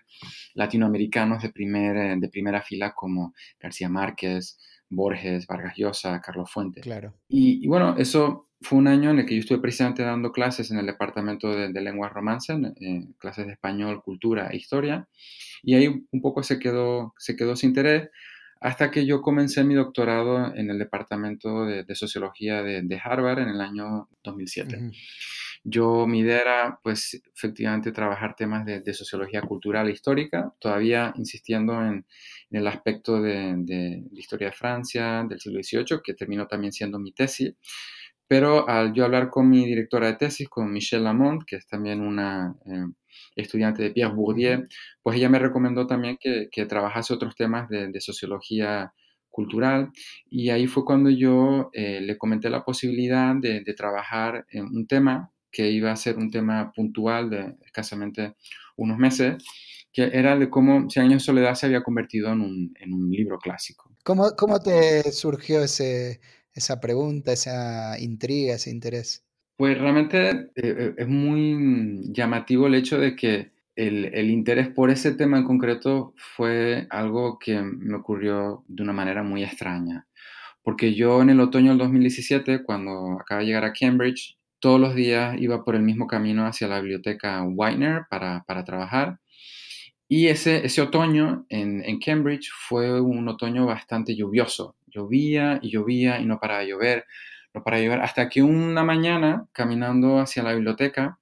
latinoamericanos 0.54 1.42
de, 1.42 1.50
primer, 1.50 2.18
de 2.18 2.28
primera 2.28 2.62
fila 2.62 2.92
como 2.94 3.34
García 3.60 3.88
Márquez, 3.88 4.58
Borges, 4.88 5.46
Vargas 5.46 5.74
Llosa, 5.76 6.20
Carlos 6.20 6.50
Fuentes. 6.50 6.84
Claro. 6.84 7.14
Y, 7.28 7.66
bueno, 7.66 7.96
eso 7.98 8.46
fue 8.60 8.78
un 8.78 8.88
año 8.88 9.10
en 9.10 9.18
el 9.18 9.26
que 9.26 9.34
yo 9.34 9.40
estuve 9.40 9.58
precisamente 9.58 10.02
dando 10.02 10.32
clases 10.32 10.70
en 10.70 10.78
el 10.78 10.86
departamento 10.86 11.54
de, 11.54 11.72
de 11.72 11.80
lenguas 11.80 12.12
romances, 12.12 12.56
clases 13.18 13.46
de 13.46 13.52
español, 13.52 14.02
cultura 14.02 14.48
e 14.50 14.56
historia, 14.56 15.08
y 15.62 15.74
ahí 15.74 16.06
un 16.10 16.20
poco 16.20 16.42
se 16.42 16.58
quedó, 16.58 17.14
se 17.18 17.36
quedó 17.36 17.56
sin 17.56 17.70
interés 17.70 18.10
hasta 18.60 18.90
que 18.90 19.04
yo 19.06 19.20
comencé 19.20 19.64
mi 19.64 19.74
doctorado 19.74 20.54
en 20.54 20.70
el 20.70 20.78
departamento 20.78 21.66
de, 21.66 21.94
sociología 21.94 22.62
de, 22.62 23.00
Harvard 23.02 23.40
en 23.40 23.48
el 23.48 23.60
año 23.60 24.08
2007. 24.24 24.90
Yo, 25.68 26.06
mi 26.06 26.20
idea 26.20 26.40
era, 26.42 26.80
pues, 26.80 27.20
efectivamente 27.34 27.90
trabajar 27.90 28.36
temas 28.36 28.64
de, 28.64 28.94
sociología 28.94 29.42
cultural 29.42 29.88
e 29.88 29.92
histórica, 29.92 30.54
todavía 30.60 31.12
insistiendo 31.16 31.72
en, 31.84 32.06
el 32.50 32.66
aspecto 32.68 33.20
de, 33.20 34.04
la 34.12 34.20
historia 34.20 34.48
de 34.48 34.52
Francia 34.52 35.24
del 35.28 35.40
siglo 35.40 35.60
XVIII, 35.60 36.00
que 36.04 36.14
terminó 36.14 36.46
también 36.46 36.72
siendo 36.72 37.00
mi 37.00 37.12
tesis. 37.12 37.54
Pero 38.28 38.68
al 38.68 38.92
yo 38.94 39.04
hablar 39.04 39.28
con 39.28 39.50
mi 39.50 39.66
directora 39.66 40.06
de 40.06 40.14
tesis, 40.14 40.48
con 40.48 40.72
Michelle 40.72 41.02
Lamont, 41.02 41.42
que 41.44 41.56
es 41.56 41.66
también 41.66 42.00
una 42.00 42.54
eh, 42.66 42.86
estudiante 43.34 43.82
de 43.82 43.90
Pierre 43.90 44.14
Bourdieu, 44.14 44.68
pues 45.02 45.16
ella 45.16 45.28
me 45.28 45.40
recomendó 45.40 45.86
también 45.86 46.16
que, 46.20 46.48
que 46.52 46.66
trabajase 46.66 47.12
otros 47.14 47.34
temas 47.34 47.68
de, 47.68 48.00
sociología 48.00 48.92
cultural 49.30 49.90
y 50.30 50.50
ahí 50.50 50.66
fue 50.68 50.84
cuando 50.84 51.10
yo 51.10 51.70
eh, 51.72 52.00
le 52.00 52.16
comenté 52.18 52.50
la 52.50 52.64
posibilidad 52.64 53.34
de, 53.34 53.62
de, 53.62 53.74
trabajar 53.74 54.46
en 54.50 54.66
un 54.66 54.86
tema 54.86 55.32
que 55.56 55.70
iba 55.70 55.90
a 55.90 55.96
ser 55.96 56.18
un 56.18 56.30
tema 56.30 56.70
puntual 56.70 57.30
de 57.30 57.54
escasamente 57.64 58.34
unos 58.76 58.98
meses, 58.98 59.42
que 59.90 60.02
era 60.12 60.36
de 60.36 60.50
cómo 60.50 60.90
Cien 60.90 61.06
años 61.06 61.22
de 61.22 61.24
soledad 61.24 61.54
se 61.54 61.64
había 61.64 61.82
convertido 61.82 62.30
en 62.30 62.42
un, 62.42 62.74
en 62.78 62.92
un 62.92 63.10
libro 63.10 63.38
clásico. 63.38 63.90
¿Cómo, 64.04 64.32
¿Cómo, 64.36 64.60
te 64.60 65.10
surgió 65.12 65.64
ese, 65.64 66.20
esa 66.52 66.78
pregunta, 66.78 67.32
esa 67.32 67.98
intriga, 67.98 68.56
ese 68.56 68.70
interés? 68.70 69.24
Pues 69.56 69.78
realmente 69.78 70.28
eh, 70.28 70.46
eh, 70.56 70.94
es 70.98 71.08
muy 71.08 72.02
llamativo 72.12 72.66
el 72.66 72.74
hecho 72.74 72.98
de 72.98 73.16
que 73.16 73.52
el, 73.76 74.14
el, 74.14 74.28
interés 74.28 74.68
por 74.68 74.90
ese 74.90 75.12
tema 75.12 75.38
en 75.38 75.44
concreto 75.44 76.12
fue 76.16 76.86
algo 76.90 77.38
que 77.38 77.62
me 77.62 77.96
ocurrió 77.96 78.62
de 78.68 78.82
una 78.82 78.92
manera 78.92 79.22
muy 79.22 79.42
extraña. 79.42 80.06
Porque 80.62 80.92
yo 80.92 81.22
en 81.22 81.30
el 81.30 81.40
otoño 81.40 81.70
del 81.70 81.78
2017, 81.78 82.62
cuando 82.62 83.18
acaba 83.18 83.40
de 83.40 83.46
llegar 83.46 83.64
a 83.64 83.72
Cambridge, 83.72 84.36
todos 84.60 84.80
los 84.80 84.94
días 84.94 85.36
iba 85.38 85.64
por 85.64 85.74
el 85.74 85.82
mismo 85.82 86.06
camino 86.06 86.46
hacia 86.46 86.68
la 86.68 86.80
biblioteca 86.80 87.42
Weiner 87.42 88.04
para, 88.10 88.44
para 88.46 88.64
trabajar. 88.64 89.18
Y 90.08 90.28
ese, 90.28 90.64
ese 90.64 90.82
otoño 90.82 91.46
en, 91.48 91.84
en, 91.84 91.98
Cambridge 91.98 92.50
fue 92.68 93.00
un 93.00 93.28
otoño 93.28 93.66
bastante 93.66 94.14
lluvioso. 94.14 94.76
Llovía 94.86 95.58
y 95.62 95.70
llovía 95.70 96.20
y 96.20 96.26
no 96.26 96.38
paraba 96.38 96.60
de 96.60 96.68
llover, 96.68 97.04
no 97.52 97.62
paraba 97.64 97.80
de 97.80 97.86
llover, 97.86 98.00
hasta 98.00 98.28
que 98.28 98.42
una 98.42 98.84
mañana, 98.84 99.46
caminando 99.52 100.20
hacia 100.20 100.42
la 100.44 100.54
biblioteca, 100.54 101.18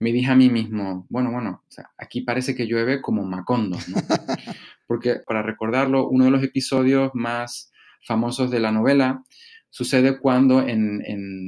me 0.00 0.12
dije 0.12 0.30
a 0.30 0.36
mí 0.36 0.48
mismo, 0.48 1.06
bueno, 1.08 1.30
bueno, 1.32 1.64
aquí 1.96 2.20
parece 2.20 2.54
que 2.54 2.66
llueve 2.66 3.00
como 3.00 3.24
Macondo, 3.24 3.78
¿no? 3.88 3.96
Porque 4.86 5.16
para 5.26 5.42
recordarlo, 5.42 6.08
uno 6.08 6.24
de 6.24 6.30
los 6.30 6.42
episodios 6.42 7.10
más 7.14 7.72
famosos 8.06 8.50
de 8.50 8.60
la 8.60 8.72
novela 8.72 9.24
sucede 9.70 10.18
cuando 10.18 10.66
en, 10.66 11.02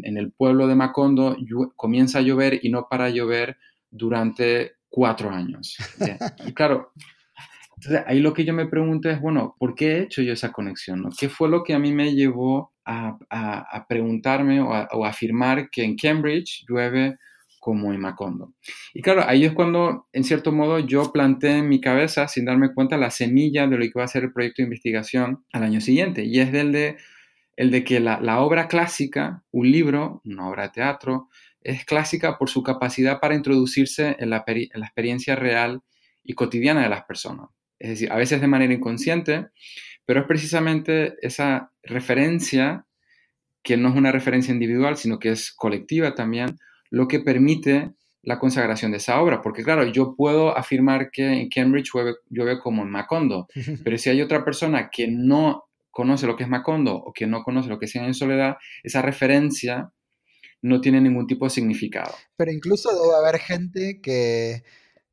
el 0.04 0.33
pueblo 0.33 0.66
de 0.66 0.74
Macondo 0.74 1.37
comienza 1.76 2.18
a 2.18 2.22
llover 2.22 2.61
y 2.62 2.70
no 2.70 2.87
para 2.88 3.11
llover 3.11 3.56
durante 3.90 4.72
cuatro 4.88 5.30
años. 5.30 5.76
Y 6.46 6.52
claro, 6.52 6.92
ahí 8.06 8.20
lo 8.20 8.35
que 8.35 8.44
yo 8.44 8.52
me 8.52 8.66
pregunto 8.66 9.09
es, 9.09 9.20
bueno, 9.20 9.56
¿por 9.59 9.74
qué 9.74 9.92
he 9.92 10.02
hecho 10.02 10.22
yo 10.22 10.33
esa 10.33 10.52
conexión? 10.52 11.11
¿Qué 11.18 11.28
fue 11.28 11.48
lo 11.48 11.62
que 11.62 11.74
a 11.74 11.78
mí 11.78 11.92
me 11.92 12.14
llevó 12.14 12.72
a, 12.85 13.87
preguntarme 13.88 14.61
o 14.61 14.72
a, 14.74 15.09
afirmar 15.09 15.70
que 15.70 15.85
en 15.85 15.96
Cambridge 15.96 16.64
llueve 16.68 17.16
como 17.59 17.92
en 17.92 18.00
Macondo? 18.00 18.52
Y 18.92 19.02
claro, 19.02 19.22
ahí 19.26 19.44
es 19.44 19.52
cuando, 19.52 20.09
en 20.12 20.24
cierto 20.24 20.52
modo, 20.52 20.78
yo 20.78 21.12
planté 21.12 21.59
en 21.59 21.68
mi 21.68 21.80
cabeza, 21.80 22.28
sin 22.28 22.44
darme 22.44 22.74
cuenta, 22.74 22.96
la 22.96 23.11
semilla 23.11 23.66
de 23.66 23.78
lo 23.78 23.85
que 23.85 23.98
va 23.98 24.04
a 24.04 24.09
ser 24.09 24.24
el 24.24 24.33
proyecto 24.33 24.62
de 24.62 24.64
investigación 24.64 25.44
al 25.52 25.62
año 25.62 25.80
siguiente. 25.80 26.24
Y 26.24 26.40
es 26.40 26.52
del 26.52 26.72
de 26.72 26.96
el 27.61 27.70
de 27.70 27.85
que 27.85 28.01
la, 28.01 28.40
obra 28.40 28.68
clásica, 28.68 29.44
un 29.51 29.70
libro, 29.70 30.23
una 30.25 30.49
obra 30.49 30.62
de 30.62 30.68
teatro, 30.70 31.29
es 31.61 31.85
clásica 31.85 32.38
por 32.38 32.49
su 32.49 32.62
capacidad 32.62 33.20
para 33.20 33.35
introducirse 33.35 34.16
en 34.18 34.31
la, 34.31 34.46
experiencia 34.46 35.37
real 35.37 35.83
y 36.25 36.33
cotidiana 36.33 36.83
de 36.83 36.88
las 36.88 37.05
personas. 37.05 37.51
Es 37.79 37.90
decir, 37.90 38.11
a 38.11 38.16
veces 38.16 38.40
de 38.40 38.46
manera 38.46 38.73
inconsciente, 38.73 39.49
pero 40.07 40.20
es 40.20 40.27
precisamente 40.27 41.16
esa 41.20 41.70
referencia, 41.83 42.87
que 43.62 43.77
no 43.77 43.90
es 43.90 43.94
una 43.94 44.11
referencia 44.11 44.55
individual, 44.55 44.96
sino 44.96 45.18
que 45.18 45.33
es 45.33 45.53
colectiva 45.53 46.14
también, 46.14 46.59
lo 46.88 47.09
que 47.09 47.20
permite 47.20 47.90
la 48.23 48.38
consagración 48.38 48.90
de 48.92 48.96
esa 48.96 49.20
obra. 49.20 49.42
Porque 49.42 49.64
claro, 49.64 49.85
yo 49.85 50.14
puedo 50.16 50.57
afirmar 50.57 51.11
que 51.11 51.27
en 51.27 51.51
Cambridge 51.51 51.90
llueve, 52.31 52.59
como 52.59 52.85
en 52.85 52.90
Macondo, 52.90 53.49
pero 53.85 53.99
si 53.99 54.09
hay 54.09 54.23
otra 54.23 54.46
persona 54.46 54.88
que 54.88 55.09
no 55.09 55.64
conoce 55.90 56.26
lo 56.26 56.37
que 56.37 56.44
es 56.44 56.48
Macondo 56.48 56.94
o 56.96 57.12
que 57.12 57.26
no 57.26 57.42
conoce 57.42 57.68
lo 57.68 57.79
que 57.79 57.87
es 57.87 57.96
en 57.96 58.14
soledad, 58.14 58.57
esa 58.83 59.03
referencia 59.03 59.92
no 60.62 60.81
tiene 60.81 61.00
ningún 61.00 61.26
tipo 61.26 61.46
de 61.46 61.50
significado. 61.50 62.14
Pero 62.37 62.53
incluso 62.53 62.90
debe 62.90 63.16
haber 63.16 63.40
gente 63.40 64.00
que 64.00 64.62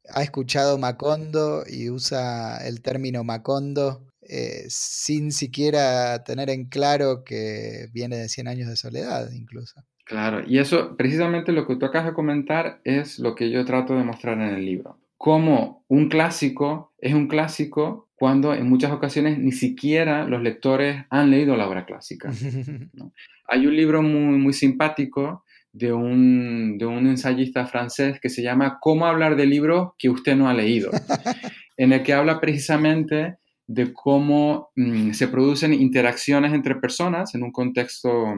ha 0.10 0.24
escuchado 0.24 0.78
Macondo 0.78 1.64
y 1.68 1.90
usa 1.90 2.58
el 2.66 2.82
término 2.82 3.24
Macondo 3.24 4.08
eh, 4.22 4.66
sin 4.68 5.32
siquiera 5.32 6.24
tener 6.24 6.50
en 6.50 6.66
claro 6.66 7.24
que 7.24 7.88
viene 7.94 8.18
de 8.18 8.30
100 8.30 8.48
años 8.48 8.68
de 8.68 8.76
soledad, 8.76 9.32
incluso. 9.32 9.84
Claro, 10.04 10.42
y 10.46 10.60
eso, 10.60 10.96
precisamente 10.96 11.52
lo 11.52 11.68
que 11.68 11.76
tú 11.76 11.86
acabas 11.86 12.08
de 12.08 12.14
comentar, 12.14 12.82
es 12.84 13.20
lo 13.20 13.36
que 13.36 13.50
yo 13.50 13.66
trato 13.66 13.96
de 13.96 14.04
mostrar 14.04 14.36
en 14.36 14.56
el 14.56 14.66
libro. 14.66 15.00
Cómo 15.18 15.86
un 15.88 16.10
clásico 16.10 16.94
es 16.98 17.14
un 17.14 17.28
clásico 17.28 18.07
cuando 18.18 18.56
en 18.56 18.68
muchas 18.68 18.92
ocasiones 18.92 19.38
ni 19.38 19.52
siquiera 19.52 20.26
los 20.26 20.42
lectores 20.42 21.06
han 21.12 21.30
leído 21.30 21.56
la 21.56 21.70
obra 21.70 21.86
clásica. 21.86 22.32
Hay 23.48 23.68
un 23.68 23.76
libro 23.76 24.02
muy, 24.02 24.40
muy 24.40 24.54
simpático 24.54 25.44
de 25.72 25.94
un, 25.94 26.80
de 26.80 26.88
un, 26.88 27.06
ensayista 27.06 27.68
francés 27.68 28.20
que 28.20 28.30
se 28.30 28.42
llama 28.42 28.80
Cómo 28.82 29.06
hablar 29.06 29.36
de 29.36 29.46
libros 29.46 29.92
que 30.00 30.10
usted 30.10 30.36
no 30.36 30.50
ha 30.50 30.54
leído, 30.56 30.90
en 31.78 31.94
el 31.94 32.02
que 32.02 32.14
habla 32.14 32.42
precisamente 32.42 33.38
de 33.68 33.94
cómo 33.94 34.72
mm, 34.76 35.12
se 35.12 35.28
producen 35.28 35.74
interacciones 35.74 36.54
entre 36.54 36.76
personas 36.76 37.36
en 37.36 37.44
un 37.44 37.52
contexto 37.52 38.34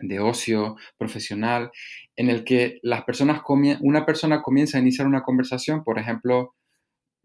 de 0.00 0.18
ocio 0.18 0.74
profesional, 0.98 1.70
en 2.16 2.28
el 2.28 2.42
que 2.42 2.80
las 2.82 3.04
personas 3.04 3.40
una 3.80 4.04
persona 4.04 4.42
comienza 4.42 4.78
a 4.78 4.80
iniciar 4.80 5.06
una 5.06 5.22
conversación, 5.22 5.84
por 5.84 6.00
ejemplo, 6.00 6.56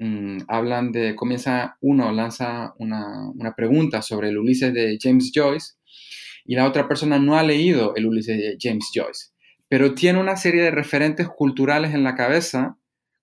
Mm, 0.04 0.46
hablan 0.48 0.92
de, 0.92 1.16
comienza 1.16 1.78
uno, 1.80 2.12
lanza 2.12 2.74
una, 2.80 3.30
una, 3.36 3.54
pregunta 3.54 4.02
sobre 4.02 4.30
el 4.30 4.40
Ulises 4.40 4.74
de 4.74 4.98
James 5.00 5.32
Joyce 5.32 5.76
y 6.44 6.56
la 6.56 6.66
otra 6.66 6.88
persona 6.88 7.20
no 7.20 7.38
ha 7.38 7.44
leído 7.44 7.94
el 7.96 8.08
Ulises 8.08 8.36
de 8.36 8.58
James 8.60 8.90
Joyce, 8.92 9.28
pero 9.70 9.94
tiene 9.94 10.20
una 10.20 10.38
serie 10.38 10.64
de 10.64 10.72
referentes 10.72 11.28
culturales 11.30 11.94
en 11.94 12.04
la 12.04 12.16
cabeza, 12.16 12.80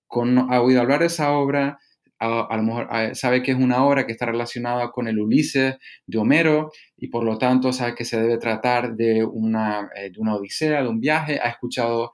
con, 0.07 0.37
ha 0.37 0.61
oído 0.61 0.79
hablar 0.79 1.01
de 1.01 1.07
esa 1.07 1.33
obra, 1.33 1.79
a, 2.17 2.55
lo 2.55 2.63
mejor 2.63 2.87
sabe 3.13 3.43
que 3.43 3.51
es 3.51 3.57
una 3.57 3.83
obra 3.83 4.05
que 4.05 4.13
está 4.13 4.27
relacionada 4.27 4.89
con 4.91 5.09
el 5.09 5.19
Ulises 5.19 5.75
de 6.07 6.17
Homero 6.17 6.71
y 6.95 7.09
por 7.09 7.25
lo 7.25 7.37
tanto 7.37 7.73
sabe 7.73 7.93
que 7.93 8.05
se 8.05 8.21
debe 8.21 8.37
tratar 8.37 8.95
de 8.95 9.25
una, 9.25 9.89
eh, 9.97 10.11
de 10.11 10.19
una 10.21 10.35
odisea, 10.35 10.81
de 10.81 10.87
un 10.87 11.01
viaje, 11.01 11.41
ha 11.43 11.49
escuchado 11.49 12.13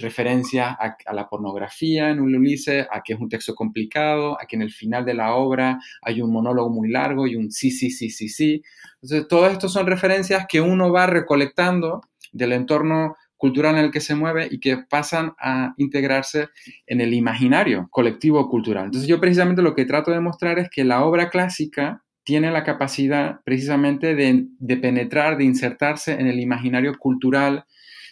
referencias 0.00 0.76
a, 0.78 1.12
la 1.12 1.28
pornografía 1.28 2.10
en 2.10 2.20
Ulises, 2.20 2.86
a 2.90 3.02
que 3.02 3.12
es 3.12 3.20
un 3.20 3.28
texto 3.28 3.54
complicado, 3.54 4.40
a 4.40 4.46
que 4.46 4.56
en 4.56 4.62
el 4.62 4.72
final 4.72 5.04
de 5.04 5.14
la 5.14 5.34
obra 5.34 5.78
hay 6.02 6.20
un 6.22 6.32
monólogo 6.32 6.70
muy 6.70 6.88
largo 6.88 7.26
y 7.26 7.36
un 7.36 7.50
sí, 7.50 7.70
sí, 7.70 7.90
sí, 7.90 8.10
sí, 8.10 8.28
sí. 8.28 8.62
Entonces, 9.02 9.28
todo 9.28 9.46
esto 9.46 9.68
son 9.68 9.86
referencias 9.86 10.46
que 10.48 10.60
uno 10.60 10.92
va 10.92 11.06
recolectando 11.06 12.02
del 12.32 12.52
entorno 12.52 13.16
cultural 13.36 13.76
en 13.76 13.84
el 13.86 13.90
que 13.90 14.00
se 14.00 14.14
mueve 14.14 14.48
y 14.50 14.60
que 14.60 14.76
pasan 14.76 15.32
a 15.38 15.72
integrarse 15.78 16.48
en 16.86 17.00
el 17.00 17.14
imaginario 17.14 17.88
colectivo 17.90 18.48
cultural. 18.50 18.84
Entonces 18.84 19.08
yo 19.08 19.18
precisamente 19.18 19.62
lo 19.62 19.74
que 19.74 19.86
trato 19.86 20.10
de 20.10 20.20
mostrar 20.20 20.58
es 20.58 20.68
que 20.68 20.84
la 20.84 21.04
obra 21.04 21.30
clásica 21.30 22.04
tiene 22.22 22.50
la 22.50 22.64
capacidad 22.64 23.40
precisamente 23.42 24.14
de, 24.14 24.46
de 24.58 24.76
penetrar, 24.76 25.38
de 25.38 25.44
insertarse 25.44 26.12
en 26.12 26.26
el 26.26 26.38
imaginario 26.38 26.98
cultural 26.98 27.64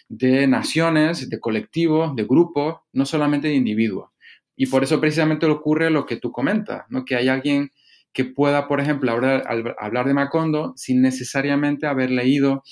de 0.09 0.47
naciones, 0.47 1.29
de 1.29 1.39
colectivos, 1.39 2.15
de 2.15 2.25
grupos, 2.25 2.79
no 2.91 3.05
solamente 3.05 3.47
de 3.47 3.55
individuos. 3.55 4.09
Y 4.55 4.65
por 4.65 4.83
eso 4.83 4.99
precisamente 4.99 5.45
ocurre 5.45 5.89
lo 5.89 6.05
que 6.05 6.17
tú 6.17 6.31
comentas, 6.31 6.83
¿no? 6.89 7.05
que 7.05 7.15
hay 7.15 7.29
alguien 7.29 7.71
que 8.11 8.25
pueda, 8.25 8.67
por 8.67 8.81
ejemplo, 8.81 9.11
hablar, 9.11 9.45
hablar 9.79 10.07
de 10.07 10.13
Macondo 10.13 10.73
sin 10.75 11.01
necesariamente 11.01 11.87
haber 11.87 12.09
leído 12.09 12.63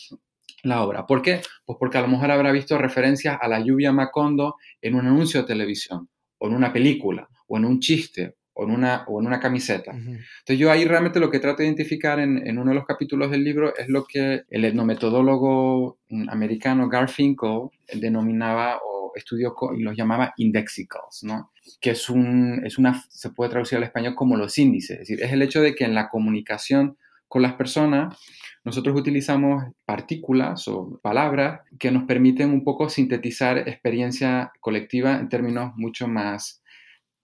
la 0.64 0.84
obra. 0.84 1.06
¿Por 1.06 1.22
qué? 1.22 1.42
Pues 1.66 1.78
porque 1.80 2.00
a 2.00 2.02
lo 2.02 2.08
mejor 2.08 2.32
habrá 2.32 2.52
visto 2.52 2.78
referencias 2.78 3.38
a 3.40 3.48
la 3.48 3.60
lluvia 3.60 3.94
Macondo 3.94 4.56
en 4.82 4.96
un 4.96 5.06
anuncio 5.06 5.42
de 5.42 5.48
televisión, 5.48 6.10
o 6.40 6.48
en 6.48 6.56
una 6.56 6.74
película, 6.74 7.30
o 7.48 7.58
en 7.58 7.66
un 7.66 7.80
chiste, 7.80 8.36
o 8.58 8.64
en 8.64 8.72
una, 8.72 9.04
o 9.08 9.22
en 9.22 9.28
una 9.28 9.40
camiseta. 9.40 9.92
Entonces 9.92 10.58
yo 10.58 10.72
ahí 10.72 10.84
realmente 10.86 11.20
lo 11.20 11.30
que 11.30 11.40
trato 11.40 11.58
de 11.60 11.66
identificar 11.66 12.20
en, 12.20 12.58
uno 12.58 12.72
de 12.72 12.76
los 12.76 12.86
capítulos 12.86 13.30
del 13.30 13.44
libro 13.44 13.76
es 13.78 13.88
lo 13.88 14.04
que 14.06 14.44
el 14.50 14.66
etnometodólogo 14.66 16.00
americano 16.30 16.90
Garfinkel 16.90 17.70
denominaba 17.94 18.80
o 18.84 19.12
estudió 19.16 19.54
y 19.78 19.84
los 19.84 19.96
llamaba 19.96 20.34
indexicals, 20.38 21.24
¿no? 21.24 21.52
que 21.80 21.92
es, 21.92 22.10
un, 22.10 22.66
es 22.66 22.80
una, 22.80 23.04
se 23.10 23.30
puede 23.30 23.52
traducir 23.52 23.78
al 23.78 23.84
español 23.84 24.16
como 24.16 24.36
los 24.38 24.58
índices, 24.58 24.92
es 24.92 25.00
decir, 25.08 25.24
es 25.24 25.32
el 25.32 25.42
hecho 25.44 25.62
de 25.62 25.76
que 25.76 25.84
en 25.84 25.94
la 25.94 26.10
comunicación 26.10 26.98
con 27.28 27.44
las 27.44 27.54
personas 27.54 28.18
nosotros 28.64 29.00
utilizamos 29.00 29.66
partículas 29.86 30.68
o 30.68 31.00
palabras 31.04 31.62
que 31.78 31.92
nos 31.92 32.06
permiten 32.06 32.52
un 32.52 32.64
poco 32.64 32.90
sintetizar 32.90 33.60
experiencia 33.60 34.52
colectiva 34.60 35.20
en 35.20 35.30
términos 35.30 35.74
mucho 35.76 36.08
más 36.08 36.64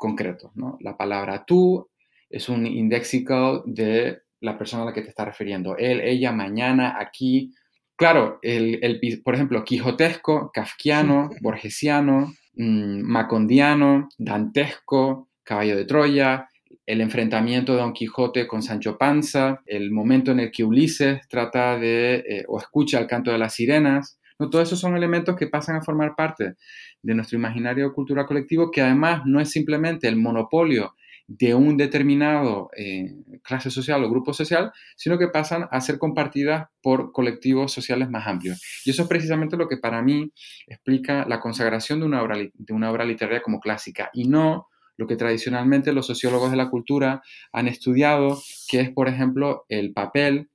concretos. 0.03 0.51
¿no? 0.55 0.77
La 0.81 0.97
palabra 0.97 1.45
tú 1.45 1.89
es 2.29 2.49
un 2.49 2.67
indéxico 2.67 3.63
de 3.65 4.23
la 4.41 4.57
persona 4.57 4.83
a 4.83 4.87
la 4.87 4.93
que 4.93 5.01
te 5.01 5.07
está 5.07 5.23
refiriendo. 5.23 5.77
Él, 5.77 6.01
ella, 6.01 6.33
mañana, 6.33 6.97
aquí. 6.99 7.53
Claro, 7.95 8.39
el, 8.41 8.99
por 9.23 9.35
ejemplo, 9.35 9.63
quijotesco, 9.63 10.51
kafkiano, 10.53 11.29
borgesiano, 11.41 12.33
mm, 12.55 13.01
macondiano, 13.01 14.09
dantesco, 14.17 15.29
caballo 15.41 15.77
de 15.77 15.85
Troya, 15.85 16.49
el 16.85 16.99
enfrentamiento 16.99 17.71
de 17.71 17.79
Don 17.79 17.93
Quijote 17.93 18.45
con 18.45 18.61
Sancho 18.61 18.97
Panza, 18.97 19.61
el 19.65 19.89
momento 19.91 20.31
en 20.31 20.41
el 20.41 20.51
que 20.51 20.65
Ulises 20.65 21.25
trata 21.29 21.79
de 21.79 22.15
eh, 22.27 22.43
o 22.49 22.59
escucha 22.59 22.99
el 22.99 23.07
canto 23.07 23.31
de 23.31 23.37
las 23.37 23.53
sirenas. 23.53 24.19
Todos 24.49 24.67
esos 24.67 24.79
son 24.79 24.95
elementos 24.95 25.35
que 25.35 25.47
pasan 25.47 25.75
a 25.77 25.81
formar 25.81 26.15
parte 26.15 26.55
de 27.01 27.15
nuestro 27.15 27.37
imaginario 27.37 27.93
cultural 27.93 28.25
colectivo, 28.25 28.71
que 28.71 28.81
además 28.81 29.23
no 29.25 29.39
es 29.39 29.49
simplemente 29.49 30.07
el 30.07 30.15
monopolio 30.15 30.95
de 31.27 31.55
un 31.55 31.77
determinado 31.77 32.69
eh, 32.75 33.15
clase 33.43 33.71
social 33.71 34.03
o 34.03 34.09
grupo 34.09 34.33
social, 34.33 34.71
sino 34.95 35.17
que 35.17 35.29
pasan 35.29 35.67
a 35.71 35.81
ser 35.81 35.97
compartidas 35.97 36.67
por 36.81 37.11
colectivos 37.11 37.71
sociales 37.71 38.09
más 38.09 38.27
amplios. 38.27 38.61
Y 38.85 38.91
eso 38.91 39.03
es 39.03 39.07
precisamente 39.07 39.57
lo 39.57 39.67
que 39.67 39.77
para 39.77 40.01
mí 40.01 40.31
explica 40.67 41.25
la 41.27 41.39
consagración 41.39 41.99
de 41.99 42.05
una 42.05 42.21
obra, 42.21 42.37
de 42.37 42.73
una 42.73 42.91
obra 42.91 43.05
literaria 43.05 43.41
como 43.41 43.59
clásica 43.59 44.09
y 44.13 44.27
no 44.27 44.67
lo 44.97 45.07
que 45.07 45.15
tradicionalmente 45.15 45.93
los 45.93 46.05
sociólogos 46.05 46.51
de 46.51 46.57
la 46.57 46.69
cultura 46.69 47.23
han 47.51 47.67
estudiado, 47.67 48.39
que 48.67 48.81
es, 48.81 48.91
por 48.91 49.07
ejemplo, 49.07 49.65
el 49.69 49.91
papel 49.91 50.49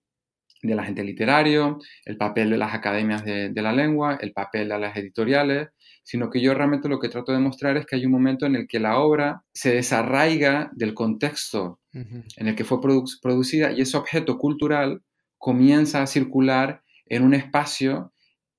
de 0.62 0.74
la 0.74 0.84
gente 0.84 1.04
literario, 1.04 1.78
el 2.04 2.16
papel 2.16 2.50
de 2.50 2.58
las 2.58 2.74
academias 2.74 3.24
de, 3.24 3.52
la 3.54 3.72
lengua, 3.72 4.18
el 4.20 4.32
papel 4.32 4.68
de 4.68 4.78
las 4.78 4.96
editoriales, 4.96 5.68
sino 6.02 6.30
que 6.30 6.40
yo 6.40 6.54
realmente 6.54 6.88
lo 6.88 6.98
que 6.98 7.08
trato 7.08 7.32
de 7.32 7.38
mostrar 7.38 7.76
es 7.76 7.86
que 7.86 7.96
hay 7.96 8.06
un 8.06 8.12
momento 8.12 8.46
en 8.46 8.56
el 8.56 8.66
que 8.66 8.80
la 8.80 8.98
obra 8.98 9.44
se 9.52 9.74
desarraiga 9.74 10.70
del 10.74 10.94
contexto 10.94 11.80
en 11.92 12.48
el 12.48 12.54
que 12.54 12.64
fue 12.64 12.80
producida 12.80 13.72
y 13.72 13.80
ese 13.80 13.96
objeto 13.96 14.38
cultural 14.38 15.02
comienza 15.36 16.02
a 16.02 16.06
circular 16.06 16.82
en 17.06 17.24
un 17.24 17.34
espacio 17.34 18.12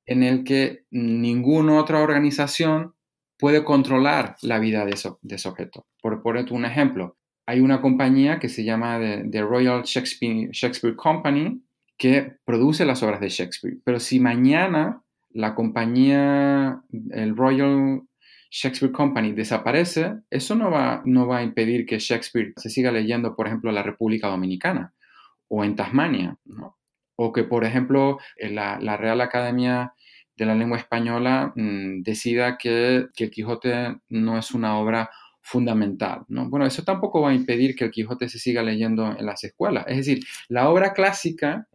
en 0.06 0.24
el 0.24 0.44
que 0.44 0.86
ninguna 0.90 1.80
otra 1.80 2.02
organización 2.02 2.96
puede 3.38 3.64
controlar 3.64 4.36
la 4.42 4.60
vida 4.60 4.86
de, 4.86 4.92
ese 4.94 5.48
objeto. 5.50 5.88
Por 6.02 6.22
ponerte 6.22 6.54
un 6.54 6.66
ejemplo, 6.66 7.18
hay 7.46 7.62
una 7.62 7.82
compañía 7.82 8.40
que 8.40 8.50
se 8.50 8.64
llama 8.64 9.00
The, 9.00 9.42
Royal 9.42 9.84
Shakespeare, 9.84 10.50
Shakespeare 10.52 10.96
Company 10.96 11.62
que 12.00 12.38
produce 12.46 12.86
las 12.86 13.04
obras 13.04 13.20
de 13.20 13.30
Shakespeare. 13.30 13.78
Pero 13.84 14.00
si 14.00 14.20
mañana 14.20 15.04
la 15.32 15.54
compañía, 15.54 16.82
el 17.12 17.36
Royal 17.36 18.02
Shakespeare 18.50 18.92
Company 18.92 19.34
desaparece, 19.34 20.16
eso 20.32 20.56
no 20.56 20.72
va, 20.72 21.04
no 21.06 21.28
va 21.28 21.40
a 21.40 21.44
impedir 21.44 21.86
que 21.86 22.00
Shakespeare 22.00 22.54
se 22.56 22.70
siga 22.70 22.92
leyendo, 22.92 23.36
por 23.36 23.46
ejemplo, 23.46 23.70
en 23.70 23.76
la 23.76 23.84
República 23.84 24.28
Dominicana 24.28 24.94
o 25.50 25.64
en 25.64 25.76
Tasmania, 25.76 26.38
o 27.16 27.34
que, 27.34 27.44
por 27.44 27.66
ejemplo, 27.66 28.18
la, 28.40 28.80
la 28.80 28.96
Real 28.96 29.20
Academia 29.20 29.94
de 30.38 30.46
la 30.46 30.56
lengua 30.56 30.78
española 30.78 31.52
mm, 31.54 32.02
decida 32.02 32.58
que, 32.58 33.08
que, 33.14 33.26
el 33.26 33.32
Quijote 33.32 33.98
no 34.08 34.38
es 34.38 34.52
una 34.52 34.78
obra 34.80 35.10
fundamental. 35.42 36.24
¿no? 36.30 36.50
Bueno, 36.50 36.66
eso 36.66 36.84
tampoco 36.84 37.22
va 37.22 37.32
a 37.32 37.34
impedir 37.34 37.76
que 37.76 37.86
el 37.86 37.92
Quijote 37.92 38.30
se 38.30 38.40
siga 38.40 38.64
leyendo 38.64 39.16
en 39.18 39.26
las 39.26 39.44
escuelas. 39.44 39.86
Es 39.88 39.98
decir, 39.98 40.24
la 40.48 40.70
obra 40.70 40.94
clásica 40.94 41.68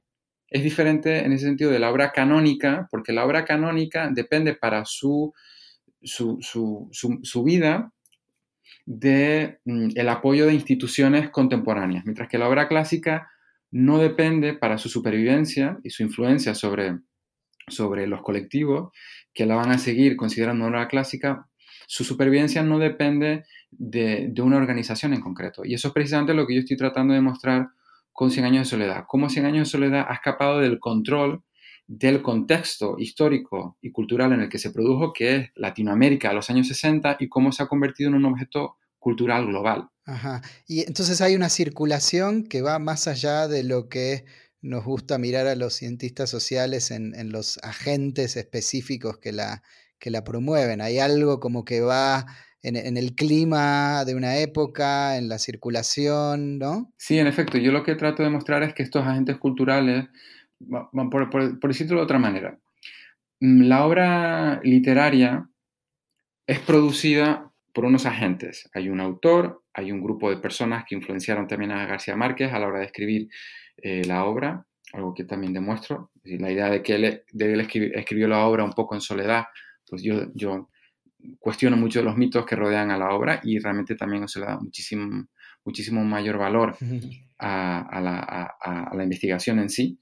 es 0.54 0.62
diferente 0.62 1.24
en 1.24 1.32
ese 1.32 1.46
sentido 1.46 1.70
de 1.72 1.80
la 1.80 1.90
obra 1.90 2.12
canónica, 2.12 2.86
porque 2.90 3.12
la 3.12 3.24
obra 3.24 3.44
canónica 3.44 4.08
depende 4.12 4.54
para 4.54 4.84
su, 4.84 5.34
su, 6.00 6.38
su, 6.40 6.88
su 6.92 7.42
vida 7.42 7.92
del 8.86 9.58
mm, 9.64 9.88
el 9.96 10.08
apoyo 10.08 10.46
de 10.46 10.54
instituciones 10.54 11.30
contemporáneas, 11.30 12.04
mientras 12.04 12.28
que 12.28 12.38
la 12.38 12.48
obra 12.48 12.68
clásica 12.68 13.28
no 13.72 13.98
depende 13.98 14.54
para 14.54 14.78
su 14.78 14.88
supervivencia 14.88 15.78
y 15.82 15.90
su 15.90 16.04
influencia 16.04 16.54
sobre 16.54 17.00
sobre 17.68 18.06
los 18.06 18.22
colectivos 18.22 18.92
que 19.32 19.46
la 19.46 19.56
van 19.56 19.72
a 19.72 19.78
seguir 19.78 20.16
considerando 20.16 20.66
obra 20.66 20.86
clásica, 20.86 21.48
su 21.86 22.04
supervivencia 22.04 22.62
no 22.62 22.78
depende 22.78 23.44
de, 23.70 24.32
una 24.38 24.56
organización 24.56 25.14
en 25.14 25.20
concreto. 25.20 25.64
Y 25.64 25.74
eso 25.74 25.88
es 25.88 25.94
precisamente 25.94 26.34
lo 26.34 26.46
que 26.46 26.54
yo 26.54 26.60
estoy 26.60 26.76
tratando 26.76 27.14
de 27.14 27.20
mostrar 27.20 27.68
con 28.14 28.30
100 28.30 28.46
años 28.46 28.66
de 28.66 28.70
soledad. 28.70 29.04
Cómo 29.06 29.28
100 29.28 29.44
años 29.44 29.68
de 29.68 29.72
soledad 29.72 30.06
ha 30.08 30.14
escapado 30.14 30.60
del 30.60 30.78
control 30.78 31.42
del 31.86 32.22
contexto 32.22 32.96
histórico 32.98 33.76
y 33.82 33.90
cultural 33.90 34.32
en 34.32 34.40
el 34.40 34.48
que 34.48 34.58
se 34.58 34.70
produjo, 34.70 35.12
que 35.12 35.36
es 35.36 35.50
Latinoamérica 35.54 36.30
a 36.30 36.32
los 36.32 36.48
años 36.48 36.68
60, 36.68 37.18
y 37.20 37.28
cómo 37.28 37.52
se 37.52 37.62
ha 37.62 37.66
convertido 37.66 38.08
en 38.08 38.14
un 38.14 38.24
objeto 38.24 38.76
cultural 38.98 39.46
global. 39.46 39.90
Ajá. 40.06 40.40
Y 40.66 40.80
entonces 40.86 41.20
hay 41.20 41.34
una 41.34 41.50
circulación 41.50 42.44
que 42.44 42.62
va 42.62 42.78
más 42.78 43.06
allá 43.06 43.48
de 43.48 43.64
lo 43.64 43.88
que 43.88 44.24
nos 44.62 44.84
gusta 44.84 45.18
mirar 45.18 45.46
a 45.46 45.56
los 45.56 45.74
cientistas 45.74 46.30
sociales 46.30 46.90
en, 46.90 47.12
los 47.30 47.58
agentes 47.58 48.36
específicos 48.36 49.18
que 49.18 49.32
la, 49.32 49.62
que 49.98 50.10
la 50.10 50.24
promueven. 50.24 50.80
Hay 50.80 51.00
algo 51.00 51.38
como 51.40 51.64
que 51.66 51.82
va 51.82 52.26
en, 52.64 52.96
el 52.96 53.14
clima 53.14 54.04
de 54.04 54.14
una 54.14 54.38
época, 54.38 55.16
en 55.16 55.28
la 55.28 55.38
circulación, 55.38 56.58
¿no? 56.58 56.92
Sí, 56.96 57.18
en 57.18 57.26
efecto. 57.26 57.58
Yo 57.58 57.72
lo 57.72 57.84
que 57.84 57.94
trato 57.94 58.22
de 58.22 58.30
mostrar 58.30 58.62
es 58.62 58.74
que 58.74 58.82
estos 58.82 59.06
agentes 59.06 59.36
culturales, 59.36 60.06
por, 61.10 61.30
por 61.30 61.68
decirlo 61.68 61.98
de 61.98 62.04
otra 62.04 62.18
manera, 62.18 62.58
mm, 63.40 63.62
la 63.62 63.84
obra 63.84 64.60
literaria 64.64 65.48
es 66.46 66.58
producida 66.60 67.52
por 67.74 67.84
unos 67.84 68.06
agentes. 68.06 68.70
Hay 68.72 68.88
un 68.88 69.00
autor, 69.00 69.62
hay 69.74 69.92
un 69.92 70.00
grupo 70.00 70.30
de 70.30 70.36
personas 70.36 70.84
que 70.88 70.94
influenciaron 70.94 71.46
también 71.46 71.72
a 71.72 71.86
García 71.86 72.16
Márquez 72.16 72.52
a 72.52 72.58
la 72.58 72.68
hora 72.68 72.78
de 72.78 72.86
escribir 72.86 73.28
eh, 73.76 74.04
la 74.06 74.24
obra, 74.24 74.64
algo 74.92 75.12
que 75.12 75.24
también 75.24 75.52
demuestro. 75.52 76.10
la 76.22 76.50
idea 76.50 76.70
de 76.70 76.82
que 76.82 76.94
él, 76.94 77.22
escribió, 77.94 78.28
la 78.28 78.46
obra 78.46 78.64
un 78.64 78.72
poco 78.72 78.94
en 78.94 79.00
soledad, 79.00 79.44
pues 79.86 80.02
yo, 80.02 80.32
yo 80.34 80.70
cuestiono 81.38 81.76
mucho 81.76 82.02
los 82.02 82.16
mitos 82.16 82.44
que 82.46 82.56
rodean 82.56 82.90
a 82.90 82.98
la 82.98 83.10
obra 83.10 83.40
y 83.42 83.58
realmente 83.58 83.94
también 83.94 84.26
se 84.28 84.40
le 84.40 84.46
da 84.46 84.58
muchísimo, 84.58 85.26
muchísimo 85.64 86.04
mayor 86.04 86.38
valor 86.38 86.76
a, 87.38 88.50
la, 88.92 89.02
investigación 89.02 89.58
en 89.58 89.68
sí. 89.68 89.98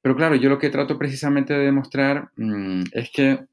Pero 0.00 0.16
claro, 0.16 0.34
yo 0.34 0.48
lo 0.48 0.58
que 0.58 0.70
trato 0.70 0.98
precisamente 0.98 1.54
de 1.54 1.64
demostrar 1.64 2.30
mm, 2.36 2.82
es 2.92 3.10
que 3.12 3.46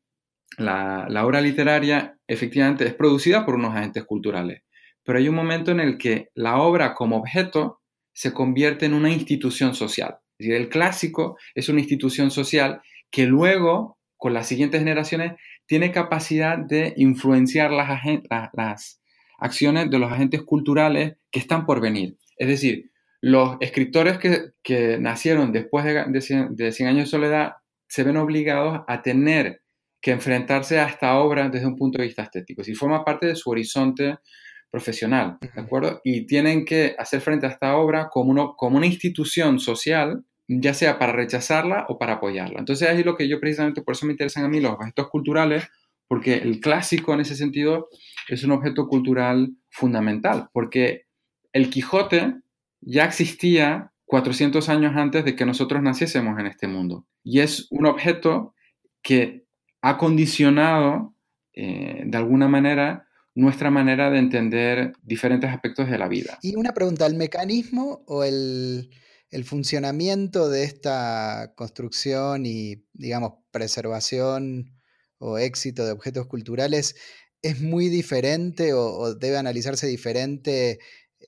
la, 0.58 1.06
la, 1.10 1.26
obra 1.26 1.42
literaria 1.42 2.18
efectivamente 2.28 2.86
es 2.86 2.94
producida 2.94 3.46
por 3.46 3.56
unos 3.56 3.76
agentes 3.76 4.04
culturales, 4.06 4.64
pero 5.04 5.20
hay 5.20 5.30
un 5.30 5.36
momento 5.36 5.72
en 5.72 5.80
el 5.80 5.98
que 5.98 6.30
la 6.34 6.58
obra 6.58 6.94
como 6.94 7.18
objeto 7.18 7.82
se 8.14 8.34
convierte 8.34 8.86
en 8.86 8.94
una 8.94 9.12
institución 9.12 9.76
social. 9.76 10.18
Es 10.38 10.48
decir, 10.48 10.56
el 10.56 10.70
clásico 10.70 11.38
es 11.54 11.70
una 11.70 11.80
institución 11.80 12.32
social 12.32 12.82
que 13.12 13.26
luego, 13.26 13.98
con 14.18 14.34
las 14.34 14.48
siguientes 14.48 14.80
generaciones, 14.80 15.34
tiene 15.70 15.92
capacidad 15.92 16.58
de 16.58 16.96
influenciar 16.98 17.70
las, 17.70 17.88
las 18.54 19.02
acciones 19.38 19.92
de 19.92 20.00
los 20.00 20.12
agentes 20.12 20.42
culturales 20.42 21.18
que 21.30 21.38
están 21.38 21.68
por 21.68 21.80
venir. 21.80 22.18
Es 22.38 22.48
decir, 22.48 22.90
los 23.22 23.56
escritores 23.60 24.18
que, 24.18 24.98
nacieron 25.00 25.52
después 25.52 25.86
de, 25.86 26.06
de, 26.50 26.72
100 26.72 26.90
años 26.90 27.06
de 27.06 27.12
soledad 27.12 27.54
se 27.88 28.04
ven 28.04 28.18
obligados 28.18 28.82
a 28.88 29.04
tener 29.04 29.62
que 30.02 30.10
enfrentarse 30.10 30.80
a 30.80 30.88
esta 30.88 31.20
obra 31.20 31.50
desde 31.50 31.68
un 31.68 31.76
punto 31.76 32.00
de 32.00 32.08
vista 32.08 32.24
estético, 32.24 32.64
si 32.64 32.74
forma 32.74 33.06
parte 33.06 33.28
de 33.28 33.36
su 33.36 33.52
horizonte 33.52 34.18
profesional, 34.72 35.38
¿de 35.40 35.62
acuerdo? 35.62 36.02
Y 36.04 36.26
tienen 36.26 36.66
que 36.66 36.96
hacer 36.98 37.22
frente 37.22 37.46
a 37.46 37.50
esta 37.50 37.78
obra 37.78 38.10
como, 38.10 38.56
como 38.56 38.78
una 38.78 38.88
institución 38.88 39.60
social, 39.60 40.24
ya 40.50 40.74
sea 40.74 40.98
para 40.98 41.14
rechazarla 41.14 41.86
o 41.90 42.00
para 42.00 42.14
apoyarla. 42.14 42.60
Entonces 42.60 42.90
ahí 42.90 43.04
lo 43.04 43.16
que 43.16 43.28
yo 43.28 43.40
precisamente, 43.40 43.84
por 43.84 43.94
eso 43.94 44.08
me 44.08 44.14
interesan 44.14 44.44
a 44.44 44.50
mí 44.50 44.60
los 44.60 44.72
objetos 44.72 45.08
culturales, 45.10 45.68
porque 46.08 46.38
el 46.38 46.60
clásico 46.60 47.14
en 47.14 47.20
ese 47.20 47.36
sentido 47.36 47.88
es 48.28 48.44
un 48.44 48.52
objeto 48.52 48.88
cultural 48.88 49.52
fundamental, 49.70 50.50
porque 50.52 51.06
el 51.54 51.70
Quijote 51.70 52.34
ya 52.82 53.06
existía 53.06 53.92
400 54.06 54.68
años 54.70 54.96
antes 54.96 55.24
de 55.24 55.36
que 55.36 55.46
nosotros 55.46 55.84
naciésemos 55.84 56.40
en 56.40 56.48
este 56.48 56.68
mundo. 56.68 57.06
Y 57.24 57.42
es 57.42 57.68
un 57.70 57.86
objeto 57.86 58.56
que 59.04 59.46
ha 59.82 59.98
condicionado, 60.00 61.14
eh, 61.54 62.04
de 62.08 62.18
alguna 62.18 62.48
manera, 62.48 63.08
nuestra 63.36 63.70
manera 63.70 64.10
de 64.10 64.18
entender 64.18 64.94
diferentes 65.04 65.52
aspectos 65.52 65.92
de 65.92 66.00
la 66.00 66.08
vida. 66.08 66.40
Y 66.42 66.56
una 66.56 66.74
pregunta, 66.74 67.06
¿el 67.06 67.16
mecanismo 67.16 68.02
o 68.08 68.24
el, 68.24 68.90
el 69.32 69.46
funcionamiento 69.46 70.50
de 70.50 70.64
esta 70.64 71.54
construcción 71.56 72.46
y, 72.46 72.86
digamos, 72.94 73.34
preservación 73.52 74.74
o 75.20 75.38
éxito 75.38 75.86
de 75.86 75.92
objetos 75.92 76.28
culturales 76.28 76.96
es 77.42 77.62
muy 77.62 77.90
diferente 77.90 78.74
o, 78.74 79.16
debe 79.16 79.38
analizarse 79.38 79.88
diferente 79.88 80.80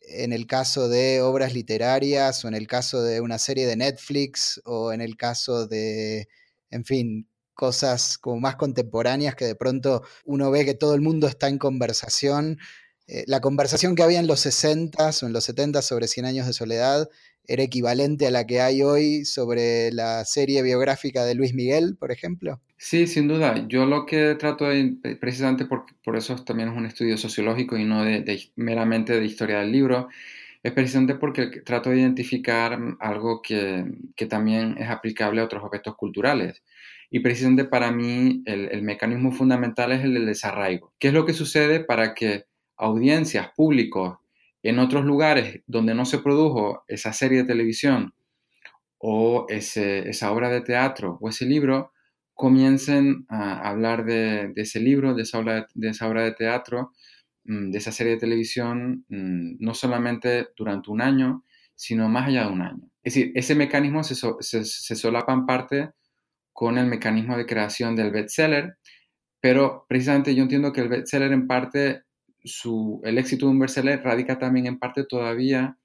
en 0.02 0.34
el 0.34 0.48
caso 0.48 0.90
de 0.90 1.22
obras 1.22 1.54
literarias 1.54 2.44
o 2.44 2.48
en 2.48 2.56
el 2.56 2.68
caso 2.68 3.04
de 3.04 3.22
una 3.22 3.38
serie 3.38 3.68
de 3.68 3.76
Netflix 3.76 4.62
o 4.66 4.94
en 4.94 5.02
el 5.02 5.16
caso 5.18 5.68
de, 5.68 6.28
en 6.70 6.86
fin, 6.86 7.30
cosas 7.54 8.18
como 8.18 8.40
más 8.40 8.56
contemporáneas 8.56 9.36
que 9.36 9.46
de 9.46 9.56
pronto 9.56 10.04
uno 10.26 10.50
ve 10.50 10.66
que 10.66 10.74
todo 10.74 10.96
el 10.96 11.02
mundo 11.02 11.28
está 11.28 11.48
en 11.48 11.60
conversación. 11.60 12.58
Eh, 13.08 13.24
la 13.28 13.42
conversación 13.42 13.96
que 13.96 14.04
había 14.04 14.20
en 14.20 14.28
los 14.28 14.46
60s 14.46 15.24
o 15.24 15.28
en 15.28 15.34
los 15.34 15.48
70s 15.48 15.82
sobre 15.84 16.08
100 16.08 16.26
años 16.26 16.48
de 16.48 16.54
soledad 16.54 17.10
era 17.48 17.64
equivalente 17.64 18.28
a 18.28 18.32
la 18.32 18.46
que 18.46 18.62
hay 18.62 18.82
hoy 18.82 19.26
sobre 19.26 19.92
la 19.92 20.24
serie 20.26 20.62
biográfica 20.62 21.26
de 21.26 21.36
Luis 21.36 21.54
Miguel, 21.54 21.96
por 21.98 22.12
ejemplo? 22.12 22.62
Sí, 22.78 23.08
sin 23.08 23.28
duda. 23.28 23.68
Yo 23.68 23.86
lo 23.86 24.06
que 24.06 24.36
trato 24.36 24.66
de, 24.66 24.98
precisamente 25.20 25.66
por, 25.66 25.86
por 26.04 26.16
eso 26.16 26.36
también 26.44 26.70
es 26.70 26.78
un 26.78 26.86
estudio 26.86 27.18
sociológico 27.18 27.78
y 27.78 27.86
no 27.86 28.04
de, 28.04 28.52
meramente 28.56 29.20
de 29.20 29.26
historia 29.26 29.60
del 29.60 29.72
libro, 29.72 30.10
es 30.64 30.72
precisamente 30.74 31.16
porque 31.16 31.48
trato 31.64 31.90
de 31.90 32.00
identificar 32.00 32.80
algo 33.00 33.42
que, 33.42 33.86
que, 34.16 34.26
también 34.26 34.78
es 34.80 34.90
aplicable 34.90 35.42
a 35.42 35.46
otros 35.46 35.64
aspectos 35.64 35.96
culturales. 35.96 36.64
Y 37.10 37.20
precisamente 37.20 37.66
para 37.66 37.92
mí 37.92 38.42
el, 38.46 38.70
el 38.72 38.82
mecanismo 38.84 39.32
fundamental 39.32 39.92
es 39.92 40.04
el 40.04 40.14
del 40.14 40.26
desarraigo. 40.26 40.94
¿Qué 41.00 41.10
es 41.10 41.14
lo 41.14 41.26
que 41.26 41.34
sucede 41.34 41.82
para 41.82 42.14
que 42.14 42.46
audiencias, 42.78 43.52
públicos, 43.56 44.18
en 44.64 44.80
otros 44.80 45.06
lugares 45.06 45.62
donde 45.68 45.94
no 45.96 46.06
se 46.06 46.20
produjo 46.20 46.84
esa 46.88 47.14
serie 47.14 47.40
de 47.40 47.48
televisión 47.48 48.14
o 48.98 49.48
esa 49.50 50.32
obra 50.32 50.50
de 50.50 50.62
teatro 50.62 51.18
o 51.20 51.30
ese 51.30 51.46
libro, 51.46 51.92
comiencen 52.34 53.26
a 53.30 53.68
hablar 53.68 54.06
de, 54.06 54.54
ese 54.56 54.80
libro, 54.80 55.14
de 55.14 55.24
esa, 55.24 55.40
obra 55.40 56.24
de, 56.24 56.34
teatro, 56.34 56.92
mm, 57.46 57.72
de 57.72 57.78
esa 57.78 57.92
serie 57.92 58.14
de 58.14 58.20
televisión, 58.20 59.06
mm, 59.10 59.58
no 59.60 59.74
solamente 59.74 60.50
durante 60.56 60.92
un 60.92 61.02
año, 61.02 61.44
sino 61.76 62.10
más 62.10 62.28
allá 62.28 62.46
de 62.46 62.52
un 62.52 62.62
año. 62.62 62.92
Es 63.04 63.16
decir, 63.16 63.32
ese 63.36 63.56
mecanismo 63.56 64.04
se, 64.04 64.16
se 64.64 64.96
solapa 64.96 65.34
en 65.34 65.46
parte 65.46 65.92
con 66.54 66.78
el 66.78 66.86
mecanismo 66.86 67.38
de 67.38 67.46
creación 67.48 67.96
del 67.96 68.12
bestseller, 68.12 68.78
pero 69.40 69.86
precisamente 69.90 70.36
yo 70.36 70.44
entiendo 70.44 70.72
que 70.72 70.82
el 70.82 70.90
bestseller 70.90 71.32
en 71.32 71.48
parte 71.48 72.04
el 72.44 73.18
éxito 73.18 73.46
de 73.46 73.52
un 73.52 73.60
bestseller 73.60 74.04
radica 74.04 74.40
también 74.40 74.66
en 74.66 74.80
parte 74.80 75.06
todavía 75.06 75.78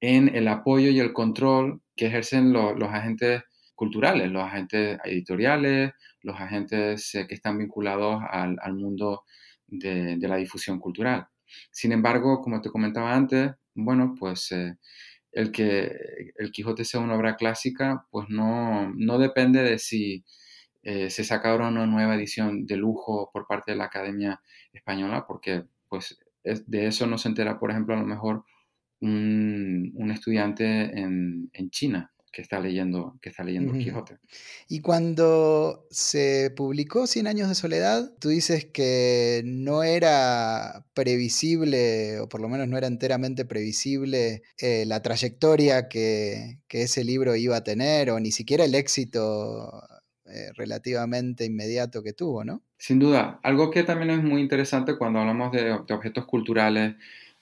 en 0.00 0.34
el 0.34 0.48
apoyo 0.48 0.90
y 0.90 1.00
el 1.00 1.12
control 1.12 1.82
que 1.96 2.06
ejercen 2.06 2.52
los 2.52 2.90
agentes 2.90 3.42
culturales, 3.74 4.30
los 4.30 4.44
agentes 4.44 4.98
editoriales, 5.04 5.92
los 6.22 6.40
agentes 6.40 7.12
que 7.28 7.34
están 7.34 7.58
vinculados 7.58 8.22
al, 8.28 8.74
mundo 8.74 9.24
de, 9.66 10.16
la 10.20 10.36
difusión 10.36 10.78
cultural. 10.78 11.26
Sin 11.70 11.92
embargo, 11.92 12.40
como 12.40 12.60
te 12.60 12.70
comentaba 12.70 13.14
antes, 13.14 13.52
bueno, 13.74 14.14
pues 14.18 14.52
eh, 14.52 14.76
el 15.32 15.52
que 15.52 16.32
el 16.36 16.50
Quijote 16.50 16.84
sea 16.84 17.00
una 17.00 17.14
obra 17.14 17.36
clásica, 17.36 18.06
pues 18.10 18.28
no, 18.28 18.92
no 18.94 19.18
depende 19.18 19.62
de 19.62 19.78
si 19.78 20.24
eh, 20.82 21.10
se 21.10 21.24
saca 21.24 21.54
una 21.54 21.86
nueva 21.86 22.16
edición 22.16 22.66
de 22.66 22.76
lujo 22.76 23.30
por 23.32 23.46
parte 23.46 23.72
de 23.72 23.78
la 23.78 23.84
Academia 23.84 24.40
Española, 24.72 25.24
porque 25.26 25.64
pues 25.88 26.18
de 26.42 26.86
eso 26.86 27.06
no 27.06 27.18
se 27.18 27.28
entera, 27.28 27.58
por 27.58 27.70
ejemplo, 27.70 27.94
a 27.94 27.98
lo 27.98 28.06
mejor 28.06 28.44
un, 29.00 30.10
estudiante 30.12 30.64
en, 30.98 31.50
China 31.70 32.12
que 32.30 32.42
está 32.42 32.60
leyendo, 32.60 33.18
que 33.22 33.30
está 33.30 33.42
leyendo 33.42 33.72
Quijote. 33.72 34.18
Y 34.68 34.80
cuando 34.80 35.86
se 35.90 36.52
publicó 36.54 37.06
Cien 37.06 37.26
años 37.26 37.48
de 37.48 37.54
soledad, 37.54 38.12
tú 38.20 38.28
dices 38.28 38.66
que 38.66 39.42
no 39.44 39.82
era 39.82 40.86
previsible, 40.94 42.20
o 42.20 42.28
por 42.28 42.40
lo 42.40 42.48
menos 42.48 42.68
no 42.68 42.76
era 42.76 42.86
enteramente 42.86 43.44
previsible, 43.44 44.42
eh, 44.58 44.84
la 44.86 45.02
trayectoria 45.02 45.88
que, 45.88 46.60
que, 46.68 46.82
ese 46.82 47.02
libro 47.02 47.34
iba 47.34 47.56
a 47.56 47.64
tener, 47.64 48.10
o 48.10 48.20
ni 48.20 48.30
siquiera 48.30 48.64
el 48.64 48.74
éxito 48.74 49.82
eh, 50.26 50.50
relativamente 50.54 51.46
inmediato 51.46 52.02
que 52.02 52.12
tuvo, 52.12 52.44
¿no? 52.44 52.62
Sin 52.78 52.98
duda. 52.98 53.40
Algo 53.42 53.70
que 53.70 53.82
también 53.82 54.10
es 54.10 54.22
muy 54.22 54.40
interesante 54.40 54.96
cuando 54.96 55.18
hablamos 55.18 55.52
de, 55.52 55.72
objetos 55.72 56.24
culturales 56.26 56.94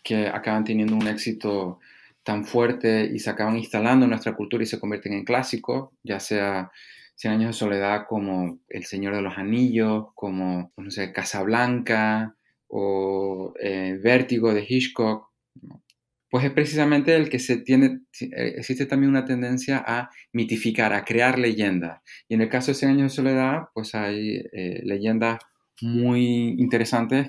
que 0.03 0.29
acaban 0.29 0.64
teniendo 0.64 0.96
un 0.96 1.07
éxito 1.07 1.79
tan 2.22 2.44
fuerte 2.44 3.05
y 3.12 3.18
se 3.18 3.31
acaban 3.31 3.57
instalando 3.57 4.05
en 4.05 4.11
nuestra 4.11 4.35
cultura 4.35 4.64
y 4.64 4.66
se 4.66 4.81
convierten 4.81 5.12
en 5.12 5.25
clásicos, 5.25 5.90
ya 6.03 6.20
sea 6.20 6.70
Cien 7.16 7.33
años 7.33 7.49
de 7.49 7.53
soledad 7.55 8.05
como 8.07 8.59
El 8.68 8.85
Señor 8.85 9.14
de 9.14 9.22
los 9.22 9.38
Anillos, 9.38 10.09
como, 10.14 10.70
no 10.77 10.90
sé, 10.90 11.12
Casablanca 11.12 12.37
o 12.68 13.55
eh, 13.59 13.99
Vértigo 14.03 14.53
de 14.53 14.66
Hitchcock, 14.68 15.31
pues 16.31 16.45
es 16.45 16.51
precisamente 16.53 17.15
el 17.15 17.29
que 17.29 17.39
se 17.39 17.59
tiene, 17.59 18.01
eh, 18.21 18.55
existe 18.57 18.87
también 18.87 19.11
una 19.11 19.25
tendencia 19.25 19.83
a 19.87 20.11
mitificar, 20.33 20.93
a 20.93 21.05
crear 21.05 21.39
leyendas. 21.39 22.01
Y 22.29 22.35
en 22.35 22.41
el 22.41 22.49
caso 22.49 22.71
de 22.71 22.75
Cien 22.75 22.91
años 22.91 23.12
de 23.12 23.17
soledad, 23.17 23.69
pues 23.75 23.95
hay 23.95 24.43
eh, 24.53 24.81
leyendas 24.85 25.39
muy 25.81 26.57
interesantes 26.59 27.29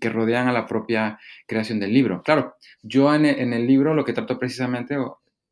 que 0.00 0.08
rodean 0.08 0.48
a 0.48 0.52
la 0.52 0.66
propia 0.66 1.18
creación 1.46 1.80
del 1.80 1.92
libro. 1.92 2.22
Claro, 2.22 2.54
yo 2.82 3.12
en, 3.14 3.24
el 3.24 3.66
libro 3.66 3.94
lo 3.94 4.04
que 4.04 4.12
trato 4.12 4.38
precisamente 4.38 4.96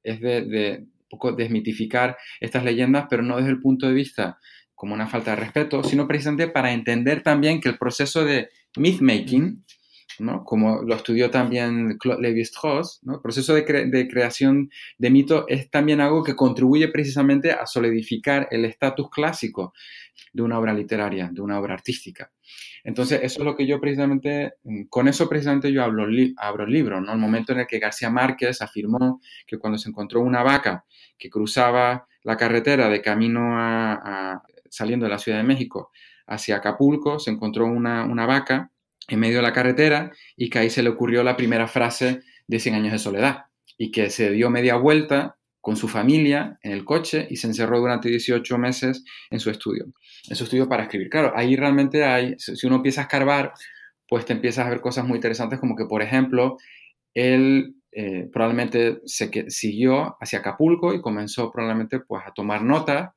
es 0.03 0.21
de, 0.21 0.87
poco 1.11 1.33
desmitificar 1.33 2.17
estas 2.41 2.65
leyendas, 2.65 3.07
pero 3.11 3.23
no 3.23 3.37
desde 3.37 3.51
el 3.51 3.61
punto 3.61 3.87
de 3.87 3.95
vista 3.95 4.39
como 4.75 4.95
una 4.95 5.09
falta 5.09 5.33
de 5.33 5.39
respeto, 5.39 5.83
sino 5.83 6.07
precisamente 6.07 6.47
para 6.49 6.73
entender 6.73 7.23
también 7.23 7.61
que 7.61 7.69
el 7.69 7.79
proceso 7.79 8.25
de 8.25 8.51
myth-making, 8.77 9.65
como 10.45 10.83
lo 10.83 10.95
estudió 10.95 11.31
también 11.31 11.97
Claude 11.99 12.23
Lévi-Strauss, 12.23 13.01
el 13.07 13.21
proceso 13.21 13.55
de, 13.55 13.65
creación 13.65 14.71
de 14.99 15.11
mito 15.11 15.47
es 15.49 15.71
también 15.71 16.01
algo 16.01 16.25
que 16.25 16.35
contribuye 16.35 16.89
precisamente 16.89 17.53
a 17.53 17.67
solidificar 17.67 18.49
el 18.51 18.65
estatus 18.65 19.11
clásico 19.11 19.73
de 20.33 20.43
una 20.43 20.59
obra 20.59 20.75
literaria, 20.75 21.31
de 21.33 21.41
una 21.41 21.61
obra 21.61 21.75
artística. 21.75 22.33
Entonces, 22.83 23.21
eso 23.23 23.41
es 23.41 23.45
lo 23.45 23.57
que 23.57 23.67
yo 23.67 23.81
precisamente, 23.81 24.55
con 24.89 25.07
eso 25.07 25.29
precisamente 25.29 25.73
yo 25.73 25.85
hablo, 25.85 26.07
abro 26.37 26.65
el 26.65 26.73
libro, 26.73 27.01
¿no? 27.01 27.13
El 27.13 27.19
momento 27.19 27.53
en 27.53 27.61
el 27.61 27.67
que 27.67 27.79
García 27.79 28.11
Márquez 28.11 28.61
afirmó 28.61 29.21
que 29.47 29.59
cuando 29.59 29.79
se 29.79 29.89
encontró 29.89 30.21
una 30.21 30.43
vaca 30.43 30.85
que 31.17 31.31
cruzaba 31.31 32.07
la 32.25 32.37
carretera 32.37 32.89
de 32.89 33.01
camino 33.01 33.57
a, 33.57 34.43
saliendo 34.69 35.07
de 35.07 35.11
la 35.11 35.19
Ciudad 35.19 35.39
de 35.39 35.45
México 35.45 35.91
hacia 36.27 36.57
Acapulco, 36.57 37.19
se 37.19 37.31
encontró 37.31 37.67
una 37.67 38.27
vaca 38.27 38.73
en 39.09 39.21
medio 39.21 39.37
de 39.37 39.43
la 39.43 39.53
carretera 39.53 40.13
y 40.37 40.51
que 40.51 40.59
ahí 40.59 40.71
se 40.71 40.83
le 40.83 40.91
ocurrió 40.91 41.23
la 41.23 41.37
primera 41.37 41.67
frase 41.67 42.21
de 42.47 42.61
100 42.61 42.75
años 42.75 42.93
de 42.93 42.99
soledad 42.99 43.47
y 43.77 43.91
que 43.91 44.11
se 44.11 44.31
dio 44.31 44.51
media 44.51 44.77
vuelta 44.77 45.37
con 45.61 45.77
su 45.77 45.89
familia 45.89 46.59
en 46.63 46.73
el 46.73 46.85
coche 46.85 47.27
y 47.31 47.37
se 47.37 47.47
encerró 47.47 47.81
durante 47.81 48.09
18 48.09 48.59
meses 48.59 49.05
en 49.31 49.41
su 49.41 49.51
estudio, 49.51 49.87
en 50.29 50.37
su 50.37 50.45
estudio 50.45 50.69
para 50.69 50.85
escribir. 50.85 51.11
Claro, 51.11 51.33
ahí 51.35 51.57
realmente 51.57 52.05
hay, 52.05 52.35
si 52.39 52.67
uno 52.67 52.77
empieza 52.77 53.03
a 53.03 53.05
escarbar, 53.05 53.53
pues 54.09 54.25
te 54.25 54.33
empiezas 54.33 54.67
a 54.67 54.71
ver 54.71 54.81
cosas 54.81 55.05
muy 55.07 55.17
interesantes 55.17 55.59
como 55.59 55.77
que, 55.77 55.85
por 55.85 56.03
ejemplo, 56.03 56.57
él 57.15 57.75
eh, 57.93 58.29
probablemente 58.33 59.01
se 59.07 59.51
siguió 59.51 60.17
hacia 60.21 60.39
Acapulco 60.41 60.95
y 60.95 61.01
comenzó 61.01 61.51
probablemente 61.51 62.01
pues 62.01 62.23
a 62.27 62.33
tomar 62.33 62.63
nota. 62.63 63.15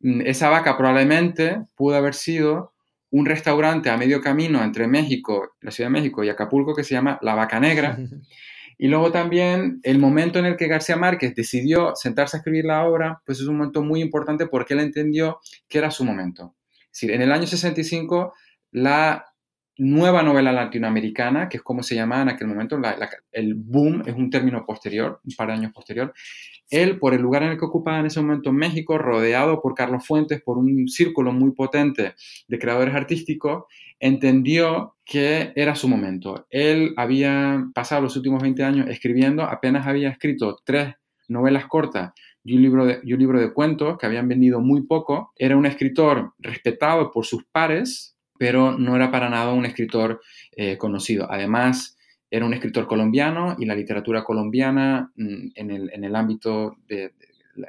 Mm, 0.00 0.22
esa 0.22 0.48
vaca 0.48 0.76
probablemente 0.76 1.62
pudo 1.76 1.96
haber 1.96 2.14
sido 2.14 2.72
un 3.10 3.26
restaurante 3.26 3.90
a 3.90 3.96
medio 3.96 4.20
camino 4.20 4.62
entre 4.62 4.86
México, 4.86 5.54
la 5.60 5.70
Ciudad 5.70 5.90
de 5.90 5.94
México 5.94 6.24
y 6.24 6.28
Acapulco 6.28 6.74
que 6.74 6.84
se 6.84 6.94
llama 6.94 7.18
La 7.22 7.34
Vaca 7.34 7.60
Negra. 7.60 7.98
Y 8.78 8.88
luego 8.88 9.10
también 9.10 9.80
el 9.84 9.98
momento 9.98 10.38
en 10.38 10.44
el 10.44 10.56
que 10.56 10.68
García 10.68 10.96
Márquez 10.96 11.34
decidió 11.34 11.94
sentarse 11.96 12.36
a 12.36 12.40
escribir 12.40 12.66
la 12.66 12.84
obra, 12.84 13.22
pues 13.24 13.40
es 13.40 13.46
un 13.46 13.56
momento 13.56 13.82
muy 13.82 14.02
importante 14.02 14.46
porque 14.46 14.74
él 14.74 14.80
entendió 14.80 15.40
que 15.66 15.78
era 15.78 15.90
su 15.90 16.04
momento. 16.04 16.54
Es 16.92 17.00
decir, 17.00 17.10
en 17.12 17.22
el 17.22 17.32
año 17.32 17.46
65 17.46 18.34
la 18.72 19.24
nueva 19.78 20.22
novela 20.22 20.52
latinoamericana, 20.52 21.48
que 21.48 21.58
es 21.58 21.62
como 21.62 21.82
se 21.82 21.94
llamaba 21.94 22.22
en 22.22 22.28
aquel 22.30 22.48
momento, 22.48 22.80
el 23.32 23.54
boom 23.54 24.02
es 24.06 24.14
un 24.14 24.30
término 24.30 24.64
posterior, 24.64 25.20
un 25.24 25.34
par 25.36 25.48
de 25.48 25.54
años 25.54 25.72
posterior. 25.72 26.12
Él, 26.70 26.98
por 26.98 27.14
el 27.14 27.22
lugar 27.22 27.42
en 27.42 27.50
el 27.50 27.58
que 27.58 27.64
ocupaba 27.64 28.00
en 28.00 28.06
ese 28.06 28.20
momento 28.20 28.50
en 28.50 28.56
México, 28.56 28.98
rodeado 28.98 29.60
por 29.60 29.74
Carlos 29.74 30.06
Fuentes, 30.06 30.42
por 30.42 30.58
un 30.58 30.88
círculo 30.88 31.32
muy 31.32 31.52
potente 31.52 32.14
de 32.48 32.58
creadores 32.58 32.94
artísticos, 32.94 33.64
entendió 34.00 34.96
que 35.04 35.52
era 35.54 35.74
su 35.74 35.88
momento. 35.88 36.46
Él 36.50 36.92
había 36.96 37.64
pasado 37.74 38.02
los 38.02 38.16
últimos 38.16 38.42
20 38.42 38.64
años 38.64 38.88
escribiendo, 38.88 39.44
apenas 39.44 39.86
había 39.86 40.08
escrito 40.08 40.58
tres 40.64 40.94
novelas 41.28 41.66
cortas 41.66 42.12
y 42.44 42.56
un 42.56 42.62
libro 42.62 42.86
de, 42.86 43.00
y 43.02 43.12
un 43.12 43.18
libro 43.18 43.40
de 43.40 43.52
cuentos 43.52 43.98
que 43.98 44.06
habían 44.06 44.28
vendido 44.28 44.60
muy 44.60 44.82
poco. 44.82 45.32
Era 45.36 45.56
un 45.56 45.66
escritor 45.66 46.34
respetado 46.38 47.10
por 47.10 47.26
sus 47.26 47.44
pares, 47.44 48.15
pero 48.38 48.76
no 48.76 48.96
era 48.96 49.10
para 49.10 49.28
nada 49.28 49.52
un 49.52 49.66
escritor 49.66 50.20
eh, 50.56 50.76
conocido. 50.78 51.30
Además, 51.30 51.96
era 52.30 52.44
un 52.44 52.54
escritor 52.54 52.86
colombiano 52.86 53.56
y 53.58 53.66
la 53.66 53.74
literatura 53.74 54.24
colombiana 54.24 55.12
mm, 55.16 55.48
en, 55.54 56.04
el, 56.04 56.16
ámbito 56.16 56.76
de, 56.88 57.12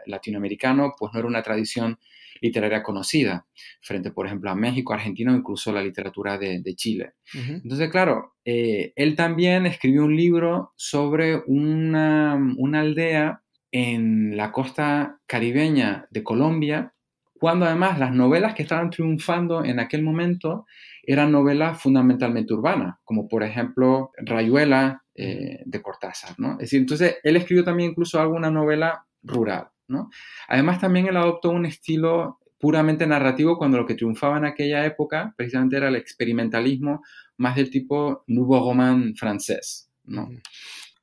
latinoamericano, 0.06 0.94
pues 0.98 1.14
no 1.14 1.20
era 1.20 1.28
una 1.28 1.44
tradición 1.44 1.98
literaria 2.42 2.84
conocida, 2.84 3.48
frente, 3.82 4.12
por 4.12 4.28
ejemplo, 4.28 4.52
a 4.52 4.56
México, 4.56 4.94
Argentina 4.94 5.34
o 5.34 5.38
incluso 5.38 5.72
la 5.72 5.82
literatura 5.82 6.38
de, 6.38 6.76
Chile. 6.76 7.14
Entonces, 7.34 7.90
claro, 7.90 8.36
eh, 8.46 8.94
él 8.96 9.16
también 9.16 9.66
escribió 9.66 10.06
un 10.06 10.16
libro 10.16 10.74
sobre 10.76 11.42
una, 11.48 12.38
una 12.58 12.82
aldea 12.82 13.42
en 13.72 14.38
la 14.38 14.52
costa 14.52 15.20
caribeña 15.26 16.08
de 16.12 16.24
Colombia, 16.24 16.94
cuando 17.40 17.66
además 17.66 18.00
las 18.00 18.14
novelas 18.14 18.54
que 18.54 18.64
estaban 18.64 18.90
triunfando 18.90 19.64
en 19.64 19.80
aquel 19.80 20.04
momento 20.04 20.66
eran 21.04 21.32
novelas 21.32 21.82
fundamentalmente 21.82 22.54
urbanas, 22.54 22.98
como 23.04 23.28
por 23.28 23.44
ejemplo 23.44 24.12
Rayuela 24.18 25.04
eh, 25.16 25.62
de 25.66 25.82
Cortázar, 25.82 26.36
¿no? 26.38 26.54
Es 26.54 26.58
decir, 26.60 26.80
entonces 26.80 27.18
él 27.24 27.38
escribió 27.38 27.64
también 27.64 27.92
incluso 27.92 28.20
alguna 28.20 28.52
novela 28.52 29.06
rural, 29.24 29.70
¿no? 29.88 30.10
Además 30.48 30.80
también 30.80 31.08
él 31.08 31.18
adoptó 31.18 31.50
un 31.50 31.66
estilo 31.66 32.40
puramente 32.60 33.06
narrativo 33.08 33.58
cuando 33.58 33.78
lo 33.78 33.86
que 33.86 33.96
triunfaba 33.96 34.38
en 34.38 34.46
aquella 34.46 34.86
época 34.86 35.34
precisamente 35.38 35.78
era 35.78 35.90
el 35.90 35.96
experimentalismo 35.96 37.04
más 37.38 37.56
del 37.56 37.70
tipo 37.70 38.24
nouveau 38.28 38.68
roman 38.68 39.16
francés, 39.16 39.90
¿no? 40.04 40.30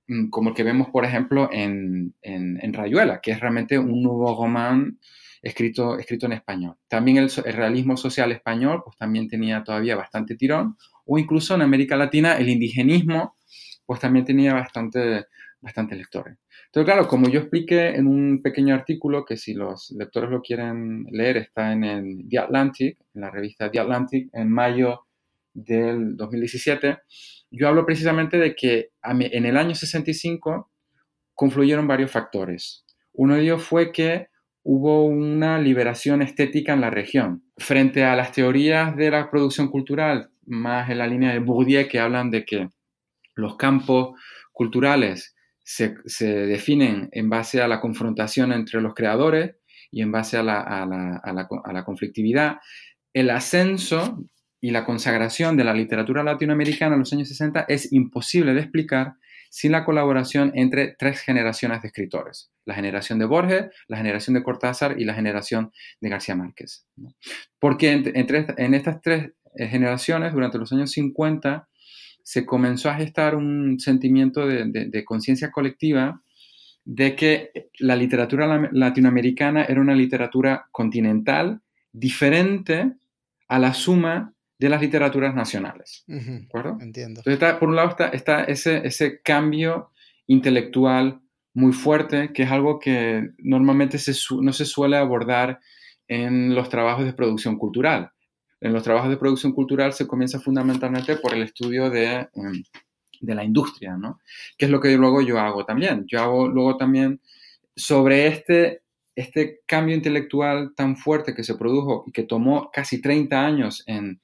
Mm, 0.09 0.28
como 0.28 0.51
el 0.51 0.55
que 0.55 0.64
vemos, 0.64 0.89
por 0.89 1.05
ejemplo, 1.05 1.49
en, 1.51 2.14
en, 2.22 2.72
Rayuela, 2.72 3.20
que 3.20 3.30
es 3.30 3.41
realmente 3.41 3.78
un 3.78 4.03
nouveau 4.03 4.37
roman 4.37 4.99
escrito, 5.45 5.99
escrito 5.99 6.27
en 6.27 6.33
español. 6.33 6.77
También 6.89 7.19
el, 7.19 7.31
realismo 7.31 7.97
social 7.97 8.33
español, 8.33 8.83
pues 8.85 8.97
también 8.97 9.29
tenía 9.29 9.63
todavía 9.63 9.95
bastante 9.95 10.37
tirón, 10.37 10.77
o 11.05 11.19
incluso 11.19 11.55
en 11.55 11.63
América 11.63 11.97
Latina 11.97 12.35
el 12.39 12.49
indigenismo, 12.49 13.37
pues 13.85 14.01
también 14.01 14.25
tenía 14.25 14.55
bastante, 14.55 15.27
bastante 15.61 15.97
lectores. 15.97 16.39
Entonces, 16.67 16.93
claro, 16.93 17.07
como 17.07 17.29
yo 17.29 17.41
expliqué 17.41 17.89
en 17.91 18.07
un 18.07 18.41
pequeño 18.43 18.75
artículo 18.75 19.25
que 19.25 19.37
si 19.37 19.53
los 19.53 19.91
lectores 19.91 20.31
lo 20.31 20.41
quieren 20.41 21.05
leer, 21.11 21.37
está 21.37 21.73
en 21.73 21.85
el 21.85 22.27
The 22.29 22.39
Atlantic, 22.39 22.99
en 23.15 23.21
la 23.21 23.31
revista 23.31 23.71
The 23.71 23.81
Atlantic, 23.81 24.31
en 24.33 24.51
mayo 24.51 25.07
del 25.53 26.17
2017, 26.17 26.99
yo 27.51 27.69
hablo 27.69 27.85
precisamente 27.85 28.39
de 28.39 28.57
que 28.57 28.89
en 29.03 29.47
el 29.47 29.57
año 29.57 29.75
65 29.75 30.71
confluyeron 31.35 31.87
varios 31.87 32.11
factores. 32.11 32.85
Uno 33.13 33.37
de 33.37 33.43
ellos 33.43 33.63
fue 33.63 33.93
que 33.93 34.29
hubo 34.65 35.05
una 35.05 35.59
liberación 35.59 36.23
estética 36.23 36.73
en 36.73 36.81
la 36.81 36.91
región. 36.91 37.45
Frente 37.57 38.05
a 38.05 38.17
las 38.17 38.33
teorías 38.33 38.97
de 38.97 39.11
la 39.11 39.31
producción 39.31 39.69
cultural, 39.69 40.31
más 40.47 40.91
en 40.91 40.99
la 40.99 41.07
línea 41.07 41.33
de 41.33 41.39
Bourdieu, 41.39 41.87
que 41.87 42.01
hablan 42.01 42.31
de 42.31 42.45
que 42.45 42.69
los 43.35 43.57
campos 43.57 44.19
culturales 44.53 45.35
se, 45.62 45.95
definen 46.47 47.09
en 47.12 47.29
base 47.29 47.61
a 47.61 47.69
la 47.69 47.81
confrontación 47.81 48.53
entre 48.53 48.81
los 48.81 48.95
creadores 48.95 49.57
y 49.91 50.03
en 50.03 50.12
base 50.12 50.37
a 50.37 50.43
la, 50.43 51.85
conflictividad, 51.85 52.57
el 53.12 53.31
ascenso 53.31 54.25
y 54.61 54.71
la 54.71 54.85
consagración 54.85 55.57
de 55.57 55.65
la 55.65 55.75
literatura 55.75 56.23
latinoamericana 56.23 56.95
en 56.95 57.01
los 57.01 57.12
años 57.12 57.29
60 57.29 57.67
es 57.69 57.93
imposible 57.93 58.55
de 58.55 58.61
explicar 58.61 59.15
sin 59.51 59.73
la 59.73 59.85
colaboración 59.85 60.53
entre 60.55 60.97
tres 60.99 61.21
generaciones 61.21 61.83
de 61.83 61.89
escritores, 61.89 62.51
la 62.65 62.75
generación 62.75 63.19
de 63.19 63.27
Borges, 63.27 63.67
la 63.89 63.97
generación 63.97 64.35
de 64.35 64.43
Cortázar 64.43 65.01
y 65.01 65.05
la 65.05 65.15
generación 65.15 65.73
de 66.01 66.09
García 66.09 66.35
Márquez. 66.35 66.87
Porque 67.59 67.93
en 67.93 68.75
estas 68.75 69.01
tres 69.03 69.33
eh, 69.57 69.69
generaciones, 69.69 70.33
durante 70.33 70.59
los 70.59 70.73
años 70.73 70.91
50, 70.93 71.69
se 72.23 72.47
comenzó 72.47 72.91
a 72.91 72.95
gestar 72.95 73.37
un 73.37 73.79
sentimiento 73.79 74.47
de, 74.47 75.05
conciencia 75.05 75.51
colectiva 75.51 76.23
de 76.85 77.15
que 77.15 77.51
la 77.79 77.97
literatura 77.97 78.71
latinoamericana 78.73 79.65
era 79.65 79.81
una 79.81 79.95
literatura 79.95 80.67
continental 80.73 81.61
diferente 81.93 82.95
a 83.49 83.59
la 83.59 83.75
suma 83.75 84.33
de 84.59 84.69
las 84.71 84.81
literaturas 84.81 85.35
nacionales. 85.35 86.05
¿De 86.07 86.45
acuerdo? 86.47 86.79
Entiendo. 86.81 87.23
Entonces, 87.25 87.59
por 87.59 87.69
un 87.69 87.77
lado 87.77 87.95
está, 88.12 88.45
ese, 88.45 88.87
ese, 88.87 89.21
cambio 89.21 89.91
intelectual 90.27 91.21
muy 91.55 91.73
fuerte, 91.73 92.33
que 92.33 92.43
es 92.43 92.51
algo 92.51 92.79
que 92.79 93.31
normalmente 93.39 93.99
no 94.41 94.53
se 94.53 94.65
suele 94.65 94.97
abordar 94.97 95.61
en 96.09 96.55
los 96.55 96.69
trabajos 96.69 97.05
de 97.05 97.13
producción 97.13 97.57
cultural. 97.57 98.11
En 98.61 98.73
los 98.73 98.83
trabajos 98.83 99.11
de 99.11 99.17
producción 99.17 99.53
cultural 99.53 99.93
se 99.93 100.07
comienza 100.07 100.41
fundamentalmente 100.41 101.17
por 101.17 101.35
el 101.35 101.43
estudio 101.43 101.91
de, 101.91 102.29
em, 102.35 102.63
de 103.21 103.35
la 103.35 103.45
industria, 103.45 103.97
¿no? 103.97 104.21
Que 104.59 104.67
es 104.67 104.71
lo 104.71 104.81
que 104.81 104.97
luego 104.97 105.21
yo 105.23 105.39
hago 105.39 105.65
también. 105.65 106.05
Yo 106.07 106.21
hago 106.21 106.49
luego 106.49 106.77
también 106.77 107.21
sobre 107.77 108.27
este, 108.27 108.83
este 109.15 109.61
cambio 109.67 109.95
intelectual 109.95 110.75
tan 110.75 110.97
fuerte 110.97 111.35
que 111.35 111.45
se 111.45 111.55
produjo 111.57 112.05
y 112.07 112.13
que 112.13 112.25
tomó 112.25 112.71
casi 112.73 113.01
30 113.01 113.45
años 113.45 113.83
en, 113.87 114.21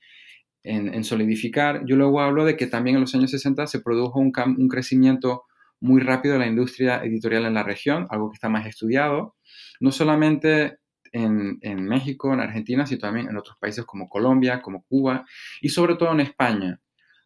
en, 0.63 1.05
solidificar. 1.05 1.85
Yo 1.87 1.97
luego 1.97 2.21
hablo 2.21 2.45
de 2.45 2.57
que 2.57 2.67
también 2.67 2.97
en 2.97 3.03
los 3.03 3.15
años 3.15 3.31
60 3.31 3.67
se 3.67 3.81
produjo 3.81 4.19
un, 4.19 4.33
crecimiento 4.69 5.45
muy 5.81 6.01
rápido 6.01 6.39
la 6.39 6.47
industria 6.47 7.03
editorial 7.03 7.47
en 7.47 7.55
la 7.55 7.63
región, 7.63 8.07
algo 8.11 8.31
que 8.31 8.35
está 8.35 8.49
más 8.49 8.67
estudiado, 8.67 9.37
no 9.81 9.93
solamente 9.93 10.79
en, 11.13 11.59
México, 11.85 12.33
en 12.33 12.41
Argentina, 12.41 12.87
sino 12.87 13.01
también 13.01 13.29
en 13.29 13.37
otros 13.37 13.57
países 13.59 13.85
como 13.85 14.09
Colombia, 14.09 14.63
como 14.63 14.85
Cuba 14.85 15.25
y 15.61 15.71
sobre 15.71 15.97
todo 15.97 16.13
en 16.13 16.21
España, 16.21 16.81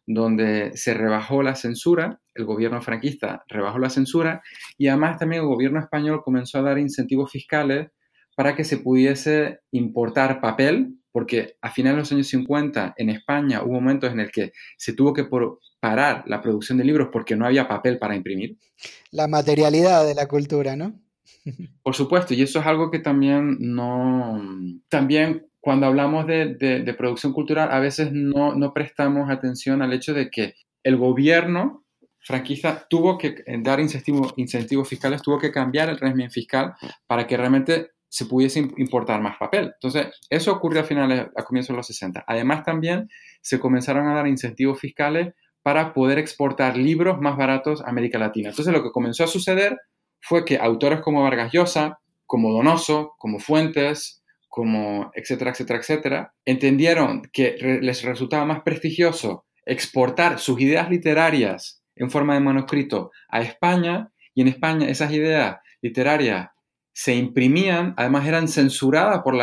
donde 0.07 0.75
se 0.75 0.93
rebajó 0.93 1.43
la 1.43 1.55
censura, 1.55 2.19
el 2.33 2.45
gobierno 2.45 2.81
franquista 2.81 3.43
rebajó 3.47 3.79
la 3.79 3.89
censura 3.89 4.41
y 4.77 4.87
además 4.87 5.19
también 5.19 5.41
el 5.41 5.47
gobierno 5.47 5.79
español 5.79 6.21
comenzó 6.23 6.59
a 6.59 6.63
dar 6.63 6.77
incentivos 6.77 7.31
fiscales 7.31 7.89
para 8.35 8.55
que 8.55 8.63
se 8.63 8.77
pudiese 8.77 9.59
importar 9.71 10.41
papel 10.41 10.95
porque 11.11 11.55
a 11.61 11.71
finales 11.71 11.95
de 11.95 11.99
los 12.01 12.11
años 12.11 12.27
50 12.27 12.95
en 12.97 13.09
España 13.09 13.63
hubo 13.63 13.75
momentos 13.75 14.11
en 14.11 14.19
el 14.19 14.31
que 14.31 14.51
se 14.77 14.93
tuvo 14.93 15.13
que 15.13 15.23
parar 15.85 16.23
la 16.25 16.41
producción 16.41 16.79
de 16.79 16.83
libros 16.83 17.09
porque 17.11 17.35
no 17.35 17.45
había 17.45 17.67
papel 17.67 17.99
para 17.99 18.15
imprimir. 18.15 18.57
La 19.11 19.27
materialidad 19.27 20.03
de 20.03 20.15
la 20.15 20.27
cultura, 20.27 20.75
¿no? 20.75 20.99
Por 21.83 21.93
supuesto, 21.93 22.33
y 22.33 22.41
eso 22.41 22.59
es 22.59 22.65
algo 22.65 22.89
que 22.89 22.97
también 22.97 23.57
no... 23.59 24.41
También 24.89 25.45
cuando 25.61 25.85
hablamos 25.85 26.25
de, 26.25 26.95
producción 26.97 27.33
cultural, 27.33 27.69
a 27.71 27.79
veces 27.79 28.11
no, 28.11 28.55
no, 28.55 28.73
prestamos 28.73 29.29
atención 29.29 29.83
al 29.83 29.93
hecho 29.93 30.15
de 30.15 30.31
que 30.31 30.55
el 30.83 30.97
gobierno 30.97 31.85
franquista 32.19 32.87
tuvo 32.89 33.19
que 33.19 33.43
dar 33.59 33.79
incentivos, 33.79 34.33
incentivos 34.37 34.89
fiscales, 34.89 35.21
tuvo 35.21 35.37
que 35.37 35.51
cambiar 35.51 35.89
el 35.89 35.99
régimen 35.99 36.31
fiscal 36.31 36.73
para 37.05 37.27
que 37.27 37.37
realmente 37.37 37.91
se 38.09 38.25
pudiese 38.25 38.59
importar 38.77 39.21
más 39.21 39.37
papel. 39.37 39.71
Entonces, 39.73 40.07
eso 40.31 40.51
ocurrió 40.51 40.81
a 40.81 40.85
finales, 40.85 41.27
a 41.35 41.43
comienzos 41.43 41.73
de 41.73 41.77
los 41.77 41.87
60. 41.87 42.23
Además, 42.25 42.63
también 42.63 43.07
se 43.41 43.59
comenzaron 43.59 44.07
a 44.07 44.15
dar 44.15 44.27
incentivos 44.27 44.79
fiscales 44.79 45.33
para 45.65 45.93
poder 45.93 46.19
exportar 46.19 46.77
libros 46.77 47.19
más 47.19 47.37
baratos 47.37 47.81
a 47.81 47.89
América 47.89 48.19
Latina. 48.19 48.49
Entonces, 48.49 48.71
lo 48.71 48.83
que 48.83 48.91
comenzó 48.91 49.23
a 49.23 49.27
suceder 49.27 49.75
fue 50.21 50.45
que 50.45 50.59
autores 50.59 51.01
como 51.01 51.23
Vargas 51.23 51.51
Llosa, 51.51 51.97
como 52.27 52.51
Donoso, 52.51 53.15
como 53.17 53.39
Fuentes, 53.39 54.21
como 54.47 55.09
etcétera, 55.15 55.49
etcétera, 55.49 55.79
etcétera, 55.79 56.33
entendieron 56.45 57.23
que 57.33 57.79
les 57.81 58.03
resultaba 58.03 58.45
más 58.45 58.61
prestigioso 58.61 59.45
exportar 59.65 60.37
sus 60.37 60.61
ideas 60.61 60.87
literarias 60.87 61.81
en 61.95 62.11
forma 62.11 62.35
de 62.35 62.41
manuscrito 62.41 63.09
a 63.27 63.41
España 63.41 64.11
y 64.35 64.41
en 64.41 64.49
España 64.49 64.87
esas 64.87 65.11
ideas 65.13 65.57
literarias 65.81 66.49
se 66.93 67.15
imprimían, 67.15 67.95
además 67.97 68.27
eran 68.27 68.47
censuradas 68.47 69.21
por, 69.23 69.35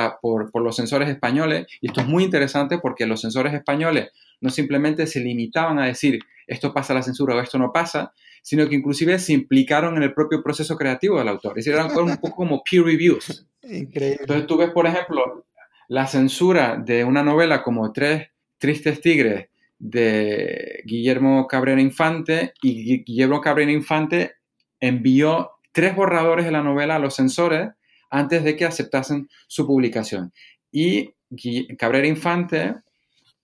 por, 0.53 0.62
los 0.62 0.77
censores 0.77 1.09
españoles, 1.09 1.66
y 1.81 1.89
esto 1.89 2.01
es 2.01 2.07
muy 2.07 2.23
interesante 2.23 2.79
porque 2.79 3.07
los 3.07 3.20
censores 3.23 3.53
españoles 3.55 4.11
no 4.43 4.51
simplemente 4.51 5.07
se 5.07 5.20
limitaban 5.20 5.78
a 5.78 5.86
decir 5.86 6.18
esto 6.47 6.74
pasa 6.74 6.93
la 6.93 7.03
censura 7.03 7.34
o 7.34 7.40
esto 7.40 7.59
no 7.59 7.72
pasa, 7.72 8.12
sino 8.43 8.68
que 8.68 8.74
inclusive 8.74 9.18
se 9.18 9.32
implicaron 9.32 9.97
en 9.97 10.03
el 10.03 10.12
propio 10.12 10.43
proceso 10.43 10.76
creativo 10.76 11.18
del 11.18 11.28
autor, 11.28 11.53
es 11.59 11.64
decir, 11.64 11.72
eran 11.72 11.97
un 11.97 12.16
poco 12.18 12.36
como 12.36 12.62
peer 12.62 12.84
reviews. 12.84 13.47
Increíble. 13.62 14.18
Entonces 14.20 14.47
tú 14.47 14.57
ves, 14.57 14.70
por 14.70 14.86
ejemplo, 14.86 15.47
la 15.88 16.07
censura 16.07 16.76
de 16.76 17.05
una 17.05 17.22
novela 17.22 17.62
como 17.62 17.93
Tres 17.93 18.28
Tristes 18.59 19.01
Tigres 19.01 19.49
de 19.78 20.82
Guillermo 20.84 21.47
Cabrera 21.47 21.80
Infante 21.80 22.53
y 22.62 23.03
Guillermo 23.05 23.40
Cabrera 23.40 23.72
Infante 23.72 24.34
envió 24.78 25.53
tres 25.72 25.95
borradores 25.95 26.45
de 26.45 26.53
la 26.53 26.62
novela 26.62 26.97
a 26.97 26.99
los 26.99 27.14
censores 27.14 27.70
antes 28.11 28.45
de 28.45 28.57
que 28.57 28.64
aceptasen 28.64 29.28
su 29.47 29.66
publicación. 29.66 30.32
Y 30.70 31.14
Cabrera 31.78 32.07
Infante, 32.07 32.74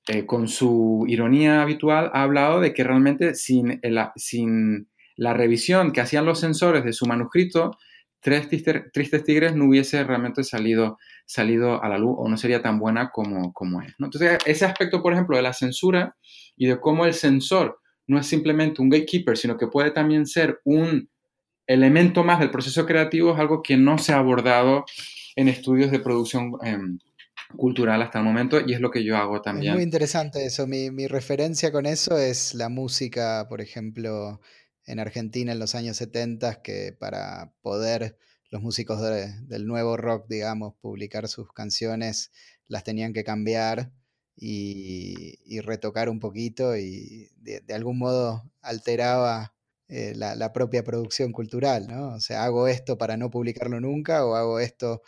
eh, 0.09 0.27
con 0.27 0.49
su 0.49 1.05
ironía 1.07 1.63
habitual, 1.63 2.11
ha 2.15 2.23
hablado 2.23 2.61
de 2.61 2.73
que 2.73 2.83
realmente 2.83 3.35
sin, 3.35 3.81
la 5.17 5.35
revisión 5.35 5.93
que 5.93 6.01
hacían 6.01 6.25
los 6.25 6.41
censores 6.41 6.85
de 6.85 6.93
su 6.93 7.07
manuscrito, 7.07 7.77
Tres 8.21 8.49
Tristes 8.49 9.25
Tigres 9.25 9.55
no 9.55 9.67
hubiese 9.67 10.03
realmente 10.03 10.43
salido, 10.43 10.99
salido 11.25 11.83
a 11.83 11.89
la 11.89 11.99
luz 11.99 12.17
o 12.19 12.29
no 12.29 12.37
sería 12.37 12.61
tan 12.61 12.81
buena 12.81 13.11
como, 13.11 13.53
como 13.53 13.81
es. 13.81 13.95
Entonces, 13.99 14.39
ese 14.45 14.65
aspecto, 14.65 15.03
por 15.03 15.13
ejemplo, 15.13 15.37
de 15.37 15.43
la 15.43 15.53
censura 15.53 16.17
y 16.57 16.67
de 16.67 16.81
cómo 16.81 17.07
el 17.07 17.15
censor 17.15 17.79
no 18.09 18.19
es 18.19 18.27
simplemente 18.27 18.83
un 18.83 18.89
gatekeeper, 18.89 19.37
sino 19.37 19.57
que 19.57 19.69
puede 19.69 19.93
también 19.93 20.27
ser 20.27 20.61
un 20.65 21.09
elemento 21.69 22.25
más 22.25 22.41
del 22.41 22.51
proceso 22.51 22.87
creativo 22.87 23.35
es 23.35 23.39
algo 23.39 23.63
que 23.63 23.77
no 23.77 23.99
se 23.99 24.13
ha 24.13 24.19
abordado 24.19 24.85
en 25.37 25.49
estudios 25.49 25.91
de 25.93 26.01
producción 26.01 26.55
em, 26.65 26.99
cultural 27.57 28.03
hasta 28.03 28.19
el 28.19 28.25
momento 28.25 28.61
y 28.65 28.75
es 28.75 28.81
lo 28.81 28.91
que 28.91 29.05
yo 29.05 29.17
hago 29.17 29.41
también. 29.41 29.73
Es 29.73 29.77
muy 29.77 29.85
interesante 29.85 30.45
eso. 30.45 30.67
Mi, 30.67 30.91
mi, 30.91 31.07
referencia 31.07 31.73
con 31.73 31.87
eso 31.87 32.19
es 32.19 32.55
la 32.55 32.69
música, 32.69 33.47
por 33.49 33.61
ejemplo, 33.61 34.41
en 34.85 35.01
Argentina 35.01 35.53
en 35.53 35.59
los 35.59 35.75
años 35.75 35.97
70, 35.97 36.63
que 36.63 36.97
para 36.99 37.53
poder 37.63 38.19
los 38.51 38.63
músicos 38.63 39.01
del 39.03 39.67
nuevo 39.67 39.97
rock, 39.97 40.27
digamos, 40.29 40.75
publicar 40.81 41.29
sus 41.29 41.53
canciones, 41.53 42.33
las 42.67 42.85
tenían 42.85 43.13
que 43.13 43.25
cambiar 43.25 43.93
y, 44.37 45.61
retocar 45.61 46.09
un 46.09 46.21
poquito 46.21 46.77
y 46.77 47.31
de 47.41 47.75
algún 47.75 47.99
modo 47.99 48.51
alteraba 48.63 49.53
eh, 49.91 50.13
la, 50.15 50.53
propia 50.53 50.85
producción 50.85 51.33
cultural, 51.33 51.87
¿no? 51.89 52.09
O 52.15 52.21
sea, 52.21 52.45
hago 52.45 52.69
esto 52.69 52.99
para 52.99 53.17
no 53.17 53.31
publicarlo 53.31 53.81
nunca 53.81 54.27
o 54.27 54.35
hago 54.35 54.61
esto 54.61 55.01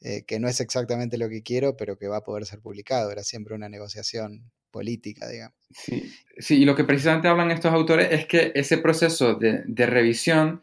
eh, 0.00 0.24
que 0.24 0.38
no 0.38 0.48
es 0.48 0.60
exactamente 0.60 1.18
lo 1.18 1.28
que 1.28 1.42
quiero, 1.42 1.76
pero 1.76 1.96
que 1.96 2.06
va 2.06 2.18
a 2.18 2.24
poder 2.24 2.46
ser 2.46 2.60
publicado. 2.60 3.10
Era 3.10 3.24
siempre 3.24 3.54
una 3.54 3.68
negociación 3.68 4.50
política, 4.70 5.28
digamos. 5.28 5.56
Sí, 5.70 6.12
sí 6.38 6.62
y 6.62 6.64
lo 6.64 6.76
que 6.76 6.84
precisamente 6.84 7.28
hablan 7.28 7.50
estos 7.50 7.72
autores 7.72 8.08
es 8.12 8.26
que 8.26 8.52
ese 8.54 8.78
proceso 8.78 9.34
de, 9.34 9.64
revisión 9.86 10.62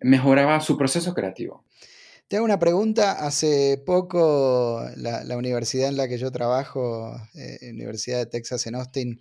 mejoraba 0.00 0.60
su 0.60 0.76
proceso 0.76 1.14
creativo. 1.14 1.64
Te 2.26 2.36
hago 2.36 2.44
una 2.44 2.58
pregunta. 2.58 3.12
Hace 3.24 3.80
poco 3.84 4.84
la, 4.96 5.36
universidad 5.36 5.88
en 5.88 5.96
la 5.96 6.08
que 6.08 6.18
yo 6.18 6.32
trabajo, 6.32 7.14
eh, 7.34 7.70
Universidad 7.70 8.18
de 8.18 8.26
Texas 8.26 8.66
en 8.66 8.74
Austin, 8.74 9.20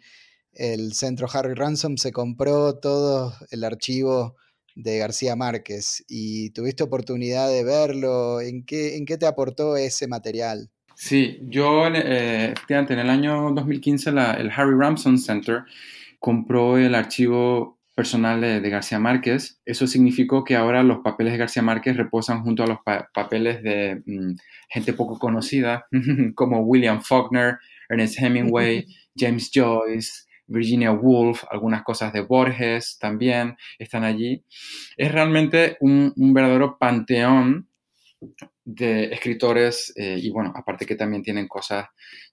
el 0.54 0.94
centro 0.94 1.28
Harry 1.32 1.54
Ransom 1.54 1.98
se 1.98 2.12
compró 2.12 2.80
todo 2.80 3.36
el 3.52 3.64
archivo 3.64 4.36
de 4.76 4.98
García 4.98 5.36
Márquez 5.36 6.04
y 6.08 6.52
tuviste 6.52 6.84
oportunidad 6.84 7.50
de 7.50 7.64
verlo. 7.64 8.42
¿En 8.42 8.64
qué, 8.64 8.98
en 8.98 9.06
qué 9.06 9.18
te 9.18 9.28
aportó 9.28 9.78
ese 9.78 10.08
material? 10.08 10.70
Sí, 10.96 11.40
yo 11.44 11.88
eh, 11.88 12.54
en 12.70 13.00
el 13.00 13.10
año 13.10 13.52
2015 13.54 14.12
el 14.12 14.52
Harry 14.56 14.76
Ramson 14.78 15.18
Center 15.18 15.64
compró 16.20 16.78
el 16.78 16.94
archivo 16.94 17.80
personal 17.96 18.40
de, 18.40 18.70
García 18.70 19.00
Márquez. 19.00 19.60
Eso 19.66 19.88
significó 19.88 20.44
que 20.44 20.56
ahora 20.56 20.84
los 20.84 21.00
papeles 21.00 21.34
de 21.34 21.40
García 21.40 21.64
Márquez 21.64 21.98
reposan 21.98 22.44
junto 22.44 22.64
a 22.64 22.68
los 22.68 22.78
papeles 23.14 23.64
de 23.64 24.02
mm, 24.06 24.36
gente 24.70 24.94
poco 24.94 25.20
conocida 25.20 25.88
como 26.36 26.62
William 26.62 27.02
Faulkner, 27.02 27.58
Ernest 27.90 28.20
Hemingway, 28.20 28.86
James 29.16 29.52
Joyce, 29.54 30.26
Virginia 30.52 30.92
Woolf, 30.92 31.44
algunas 31.50 31.84
cosas 31.84 32.12
de 32.14 32.22
Borges 32.22 32.98
también 33.00 33.58
están 33.80 34.04
allí. 34.04 34.44
Es 34.98 35.12
realmente 35.12 35.78
un, 35.80 36.14
verdadero 36.16 36.78
panteón 36.78 37.68
de 38.64 39.06
escritores 39.06 39.92
eh, 39.96 40.20
y 40.22 40.30
bueno, 40.30 40.54
aparte 40.56 40.86
que 40.86 40.96
también 40.96 41.24
tienen 41.24 41.48
cosas 41.48 41.88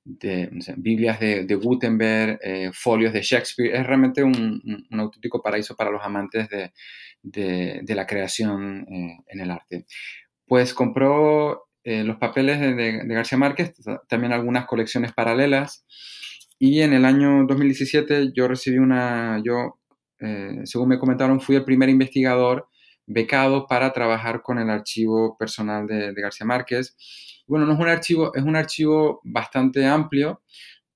de 0.04 0.50
Biblias 0.76 1.18
de, 1.20 1.54
Gutenberg, 1.54 2.38
eh, 2.42 2.70
folios 2.72 3.12
de 3.12 3.22
Shakespeare, 3.22 3.74
es 3.74 3.86
realmente 3.86 4.22
un, 4.22 4.86
auténtico 4.90 5.40
paraíso 5.40 5.74
para 5.76 5.90
los 5.90 6.02
amantes 6.02 6.48
de, 7.22 7.94
la 7.94 8.06
creación 8.06 8.86
eh, 8.90 9.16
en 9.28 9.40
el 9.40 9.50
arte. 9.50 9.86
Pues 10.46 10.74
compró 10.74 11.64
los 11.84 12.18
papeles 12.18 12.60
de 12.60 13.14
García 13.14 13.38
Márquez, 13.38 13.72
también 14.08 14.34
algunas 14.34 14.66
colecciones 14.66 15.14
paralelas 15.14 15.86
y 16.58 16.80
en 16.80 16.92
el 16.92 17.04
año 17.04 17.46
2017 17.46 18.32
yo 18.34 18.48
recibí 18.48 18.78
una, 18.78 19.40
yo, 19.44 19.78
eh, 20.20 20.60
según 20.64 20.88
me 20.88 20.98
comentaron, 20.98 21.40
fui 21.40 21.56
el 21.56 21.64
primer 21.64 21.88
investigador 21.88 22.68
becado 23.06 23.66
para 23.66 23.92
trabajar 23.92 24.42
con 24.42 24.58
el 24.58 24.68
archivo 24.70 25.36
personal 25.38 25.86
de, 25.86 26.12
García 26.14 26.46
Márquez. 26.46 26.96
Bueno, 27.46 27.64
no 27.66 27.72
es 27.74 27.78
un 27.78 27.88
archivo, 27.88 28.34
es 28.34 28.42
un 28.42 28.56
archivo 28.56 29.20
bastante 29.24 29.86
amplio. 29.86 30.42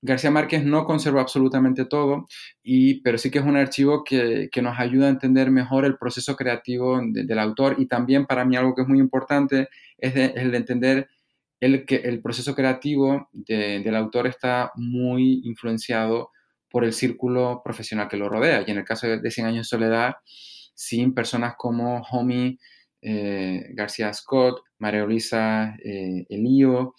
García 0.01 0.31
Márquez 0.31 0.65
no 0.65 0.83
conserva 0.83 1.21
absolutamente 1.21 1.85
todo, 1.85 2.27
y, 2.61 3.01
pero 3.01 3.17
sí 3.17 3.31
que 3.31 3.39
es 3.39 3.45
un 3.45 3.55
archivo 3.55 4.03
que, 4.03 4.49
que 4.51 4.61
nos 4.61 4.77
ayuda 4.77 5.07
a 5.07 5.09
entender 5.09 5.49
mejor 5.49 5.85
el 5.85 5.97
proceso 5.97 6.35
creativo 6.35 6.99
del 7.01 7.39
autor 7.39 7.75
y 7.79 7.87
también 7.87 8.25
para 8.25 8.43
mí 8.43 8.57
algo 8.57 8.75
que 8.75 8.81
es 8.81 8.87
muy 8.87 8.99
importante 8.99 9.69
es, 9.97 10.13
el 10.15 10.51
de 10.51 10.57
entender 10.57 11.09
el, 11.65 12.21
proceso 12.21 12.55
creativo 12.55 13.29
del 13.31 13.95
autor 13.95 14.27
está 14.27 14.71
muy 14.75 15.41
influenciado 15.45 16.31
por 16.69 16.83
el 16.83 16.93
círculo 16.93 17.61
profesional 17.63 18.07
que 18.07 18.17
lo 18.17 18.29
rodea. 18.29 18.63
Y 18.67 18.71
en 18.71 18.79
el 18.79 18.83
caso 18.83 19.07
de 19.07 19.31
Cien 19.31 19.47
años 19.47 19.67
de 19.67 19.77
soledad, 19.77 20.15
sin 20.73 21.13
personas 21.13 21.53
como 21.57 22.01
Homie 22.11 22.57
eh, 23.01 23.67
García 23.73 24.13
Scott, 24.13 24.61
María 24.79 25.05
Luisa 25.05 25.75
eh, 25.83 26.25
Elío, 26.29 26.95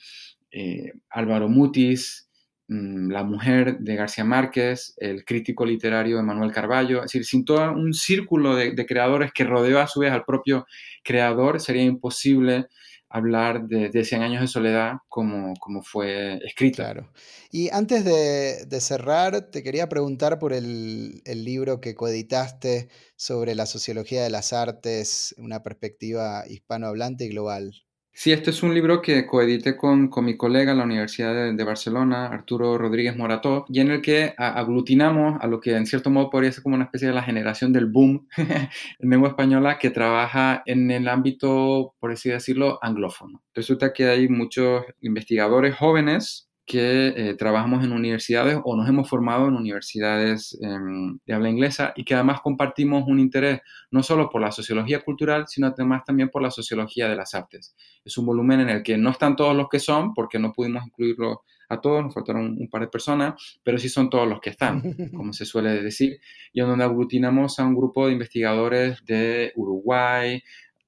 eh, 0.51 0.93
Álvaro 1.11 1.49
Mutis, 1.49 2.31
mm, 2.69 3.11
la 3.11 3.25
mujer 3.25 3.79
de 3.81 3.97
García 3.97 4.25
Márquez, 4.25 4.95
el 4.99 5.25
crítico 5.25 5.67
literario 5.67 6.23
Manuel 6.23 6.53
Carballo, 6.53 6.99
es 6.99 7.05
decir, 7.05 7.25
sin 7.25 7.45
todo 7.45 7.73
un 7.73 7.93
círculo 7.93 8.55
de, 8.55 8.73
de 8.73 8.87
creadores 8.87 9.33
que 9.33 9.45
rodeó 9.45 9.81
a 9.81 9.89
su 9.89 10.01
vez 10.01 10.13
al 10.13 10.25
propio 10.25 10.67
creador, 11.03 11.61
sería 11.61 11.83
imposible 11.83 12.67
hablar 13.15 13.69
de, 13.69 13.91
de 13.91 14.05
100 14.05 14.23
años 14.23 14.41
de 14.41 14.49
soledad 14.49 14.95
como, 15.09 15.55
como 15.61 15.85
fue 15.85 16.41
escrito. 16.45 16.83
Claro. 16.83 17.13
Y 17.49 17.71
antes 17.71 18.05
de, 18.05 18.67
de 18.67 18.81
cerrar, 18.81 19.53
te 19.53 19.63
quería 19.63 19.89
preguntar 19.89 20.41
por 20.41 20.53
el, 20.53 21.23
el, 21.25 21.45
libro 21.45 21.81
que 21.81 21.95
coeditaste 21.95 22.89
sobre 23.15 23.55
la 23.55 23.67
sociología 23.67 24.25
de 24.25 24.31
las 24.31 24.53
artes, 24.53 25.33
una 25.39 25.63
perspectiva 25.63 26.43
hispanohablante 26.49 27.27
y 27.27 27.29
global. 27.29 27.85
Sí, 28.17 28.31
este 28.31 28.51
es 28.51 28.63
un 28.63 28.73
libro 28.73 29.03
que 29.03 29.27
coedité 29.27 29.77
con, 29.77 30.07
con 30.09 30.25
mi 30.25 30.37
colega 30.37 30.71
en 30.71 30.79
la 30.79 30.85
Universidad 30.85 31.53
de, 31.53 31.65
Barcelona, 31.65 32.27
Arturo 32.29 32.79
Rodríguez 32.79 33.17
Morató, 33.17 33.65
y 33.69 33.81
en 33.81 33.91
el 33.91 34.03
que 34.03 34.35
aglutinamos 34.39 35.37
a 35.41 35.49
lo 35.49 35.61
que 35.61 35.75
en 35.75 35.85
cierto 35.85 36.11
modo 36.11 36.31
podría 36.31 36.53
ser 36.53 36.63
como 36.63 36.77
una 36.77 36.85
especie 36.85 37.09
de 37.09 37.15
la 37.15 37.25
generación 37.25 37.73
del 37.73 37.87
boom 37.87 38.29
en 38.37 39.11
lengua 39.11 39.31
española 39.31 39.79
que 39.81 39.91
trabaja 39.91 40.63
en 40.65 40.93
el 40.93 41.09
ámbito, 41.09 41.95
por 41.99 42.13
así 42.13 42.31
decirlo, 42.31 42.79
anglófono. 42.83 43.43
Resulta 43.53 43.93
que 43.93 44.07
hay 44.09 44.29
muchos 44.29 44.85
investigadores 45.01 45.75
jóvenes 45.75 46.44
que 46.67 47.09
eh, 47.09 47.35
trabajamos 47.35 47.85
en 47.85 47.93
universidades 47.93 48.59
o 48.65 48.75
nos 48.77 48.89
hemos 48.89 49.09
formado 49.09 49.49
en 49.49 49.55
universidades 49.55 50.59
em, 50.63 51.19
de 51.27 51.35
habla 51.35 51.51
inglesa 51.51 51.93
y 51.95 52.05
que 52.05 52.15
además 52.15 52.41
compartimos 52.41 53.05
un 53.07 53.21
interés 53.21 53.61
no 53.91 54.03
solo 54.03 54.31
por 54.31 54.41
la 54.41 54.51
sociología 54.51 55.01
cultural, 55.01 55.47
sino 55.47 55.67
además 55.67 56.05
también 56.05 56.31
por 56.31 56.43
la 56.43 56.51
sociología 56.51 57.09
de 57.09 57.17
las 57.17 57.35
artes. 57.35 57.77
Es 58.05 58.17
un 58.17 58.27
volumen 58.27 58.61
en 58.61 58.71
el 58.71 58.83
que 58.83 58.97
no 58.97 59.11
están 59.11 59.37
todos 59.37 59.55
los 59.55 59.69
que 59.69 59.79
son, 59.79 60.15
porque 60.15 60.39
no 60.39 60.53
pudimos 60.53 60.87
incluirlo 60.87 61.43
a 61.69 61.81
todos, 61.81 62.03
nos 62.03 62.15
faltaron 62.15 62.57
un 62.59 62.69
par 62.69 62.83
de 62.83 62.89
personas, 62.89 63.59
pero 63.63 63.79
sí 63.79 63.89
son 63.89 64.11
todos 64.11 64.29
los 64.29 64.41
que 64.41 64.51
están, 64.51 64.83
como 65.17 65.33
se 65.33 65.45
suele 65.45 65.83
decir, 65.83 66.21
y 66.53 66.61
en 66.61 66.67
donde 66.67 66.85
aglutinamos 66.85 67.59
a 67.59 67.65
un 67.65 67.75
grupo 67.75 68.07
de 68.07 68.13
investigadores 68.13 69.05
de 69.05 69.53
Uruguay, 69.57 70.43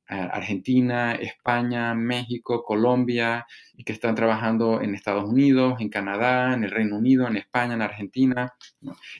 Argentina, 0.08 1.14
España, 1.14 1.94
México, 1.94 2.62
Colombia, 2.64 3.46
y 3.76 3.84
que 3.84 3.92
están 3.92 4.14
trabajando 4.14 4.80
en 4.80 4.94
Estados 4.94 5.24
Unidos, 5.24 5.80
en 5.80 5.88
Canadá, 5.88 6.54
en 6.54 6.64
el 6.64 6.70
Reino 6.70 6.96
Unido, 6.96 7.26
en 7.26 7.36
España, 7.36 7.74
en 7.74 7.82
Argentina, 7.82 8.52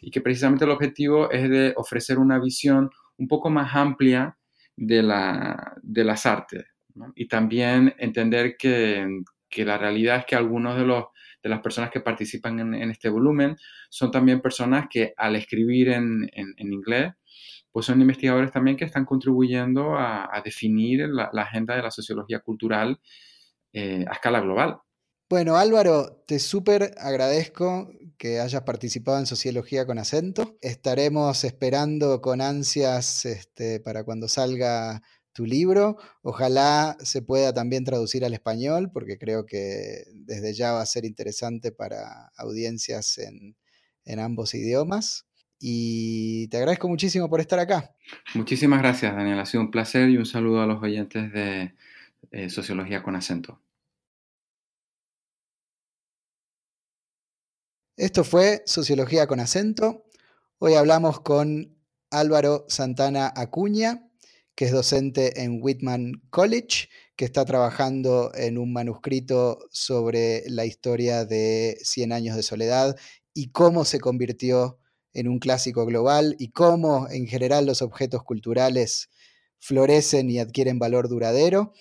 y 0.01 0.11
que 0.11 0.21
precisamente 0.21 0.65
el 0.65 0.71
objetivo 0.71 1.31
es 1.31 1.49
de 1.49 1.73
ofrecer 1.77 2.19
una 2.19 2.39
visión 2.39 2.91
un 3.19 3.29
poco 3.29 3.51
más 3.51 3.75
amplia 3.75 4.37
de, 4.77 5.03
la, 5.03 5.75
de 5.83 6.05
las 6.05 6.27
artes. 6.27 6.65
Y 7.15 7.29
también 7.29 7.95
entender 7.99 8.57
que, 8.57 9.07
la 9.57 9.79
realidad 9.79 10.19
es 10.19 10.27
que 10.27 10.37
algunos 10.37 10.77
de, 10.77 10.85
los, 10.85 11.05
de 11.43 11.49
las 11.49 11.61
personas 11.61 11.91
que 11.91 12.01
participan 12.01 12.75
en, 12.75 12.91
este 12.91 13.09
volumen 13.09 13.57
son 13.89 14.11
también 14.11 14.41
personas 14.41 14.87
que 14.91 15.15
al 15.17 15.37
escribir 15.37 15.89
en, 15.91 16.29
inglés, 16.59 17.13
pues 17.77 17.85
son 17.85 18.01
investigadores 18.01 18.53
también 18.53 18.75
que 18.75 18.87
están 18.87 19.05
contribuyendo 19.05 19.99
a, 19.99 20.41
definir 20.43 21.07
la, 21.11 21.25
agenda 21.43 21.77
de 21.77 21.83
la 21.83 21.91
sociología 21.91 22.41
cultural 22.41 22.99
eh, 23.71 24.03
a 24.09 24.15
escala 24.15 24.41
global. 24.41 24.79
Bueno, 25.29 25.59
Álvaro, 25.59 26.25
te 26.27 26.39
súper 26.39 26.95
agradezco 26.97 27.93
que 28.17 28.41
hayas 28.41 28.63
participado 28.63 29.19
en 29.19 29.27
Sociología 29.27 29.85
con 29.85 29.99
acento. 29.99 30.57
Estaremos 30.63 31.45
esperando 31.45 32.23
con 32.23 32.41
ansias 32.41 33.27
este, 33.27 33.79
para 33.81 34.05
cuando 34.05 34.27
salga 34.27 35.03
tu 35.35 35.45
libro. 35.45 35.99
Ojalá 36.23 36.97
se 37.01 37.21
pueda 37.21 37.53
también 37.53 37.85
traducir 37.85 38.25
al 38.25 38.33
español, 38.33 38.91
porque 38.91 39.19
creo 39.19 39.45
que 39.45 40.03
desde 40.15 40.55
ya 40.55 40.73
va 40.73 40.81
a 40.81 40.87
ser 40.87 41.05
interesante 41.05 41.73
para 41.73 42.33
audiencias 42.39 43.19
en, 43.19 43.55
ambos 44.19 44.55
idiomas. 44.55 45.27
Y 45.59 46.49
te 46.49 46.59
agradezco 46.59 46.89
muchísimo 46.89 47.29
por 47.31 47.41
estar 47.41 47.59
acá. 47.59 47.95
Muchísimas 48.35 48.81
gracias, 48.81 49.15
Daniel. 49.15 49.39
Ha 49.39 49.47
sido 49.47 49.63
un 49.63 49.71
placer 49.71 50.11
y 50.11 50.19
un 50.19 50.27
saludo 50.27 50.61
a 50.61 50.67
los 50.67 50.83
oyentes 50.83 51.33
de 51.33 51.75
eh, 52.31 52.51
Sociología 52.51 53.03
con 53.03 53.17
acento. 53.17 53.61
Esto 57.97 58.25
fue 58.25 58.63
Sociología 58.67 59.27
con 59.27 59.41
acento. 59.41 60.05
Hoy 60.59 60.75
hablamos 60.75 61.21
con 61.21 61.79
Álvaro 62.11 62.67
Santana 62.69 63.33
Acuña, 63.35 64.11
que 64.55 64.67
es 64.67 64.73
docente 64.73 65.43
en 65.43 65.61
Whitman 65.63 66.23
College, 66.29 66.89
que 67.17 67.25
está 67.25 67.47
trabajando 67.47 68.33
en 68.35 68.59
un 68.59 68.73
manuscrito 68.73 69.67
sobre 69.71 70.43
la 70.49 70.67
historia 70.67 71.25
de 71.25 71.79
Cien 71.83 72.13
años 72.13 72.37
de 72.37 72.43
soledad 72.43 72.97
y 73.33 73.51
cómo 73.51 73.87
se 73.87 73.99
convirtió 73.99 74.79
en 75.17 75.29
un 75.29 75.39
clásico 75.39 75.87
global 75.87 76.37
y 76.39 76.51
cómo 76.51 77.09
en 77.09 77.27
general 77.27 77.65
los 77.65 77.81
objetos 77.81 78.23
culturales 78.23 79.09
florecen 79.59 80.29
y 80.31 80.39
adquieren 80.39 80.79
valor 80.79 81.09
duradero. 81.09 81.73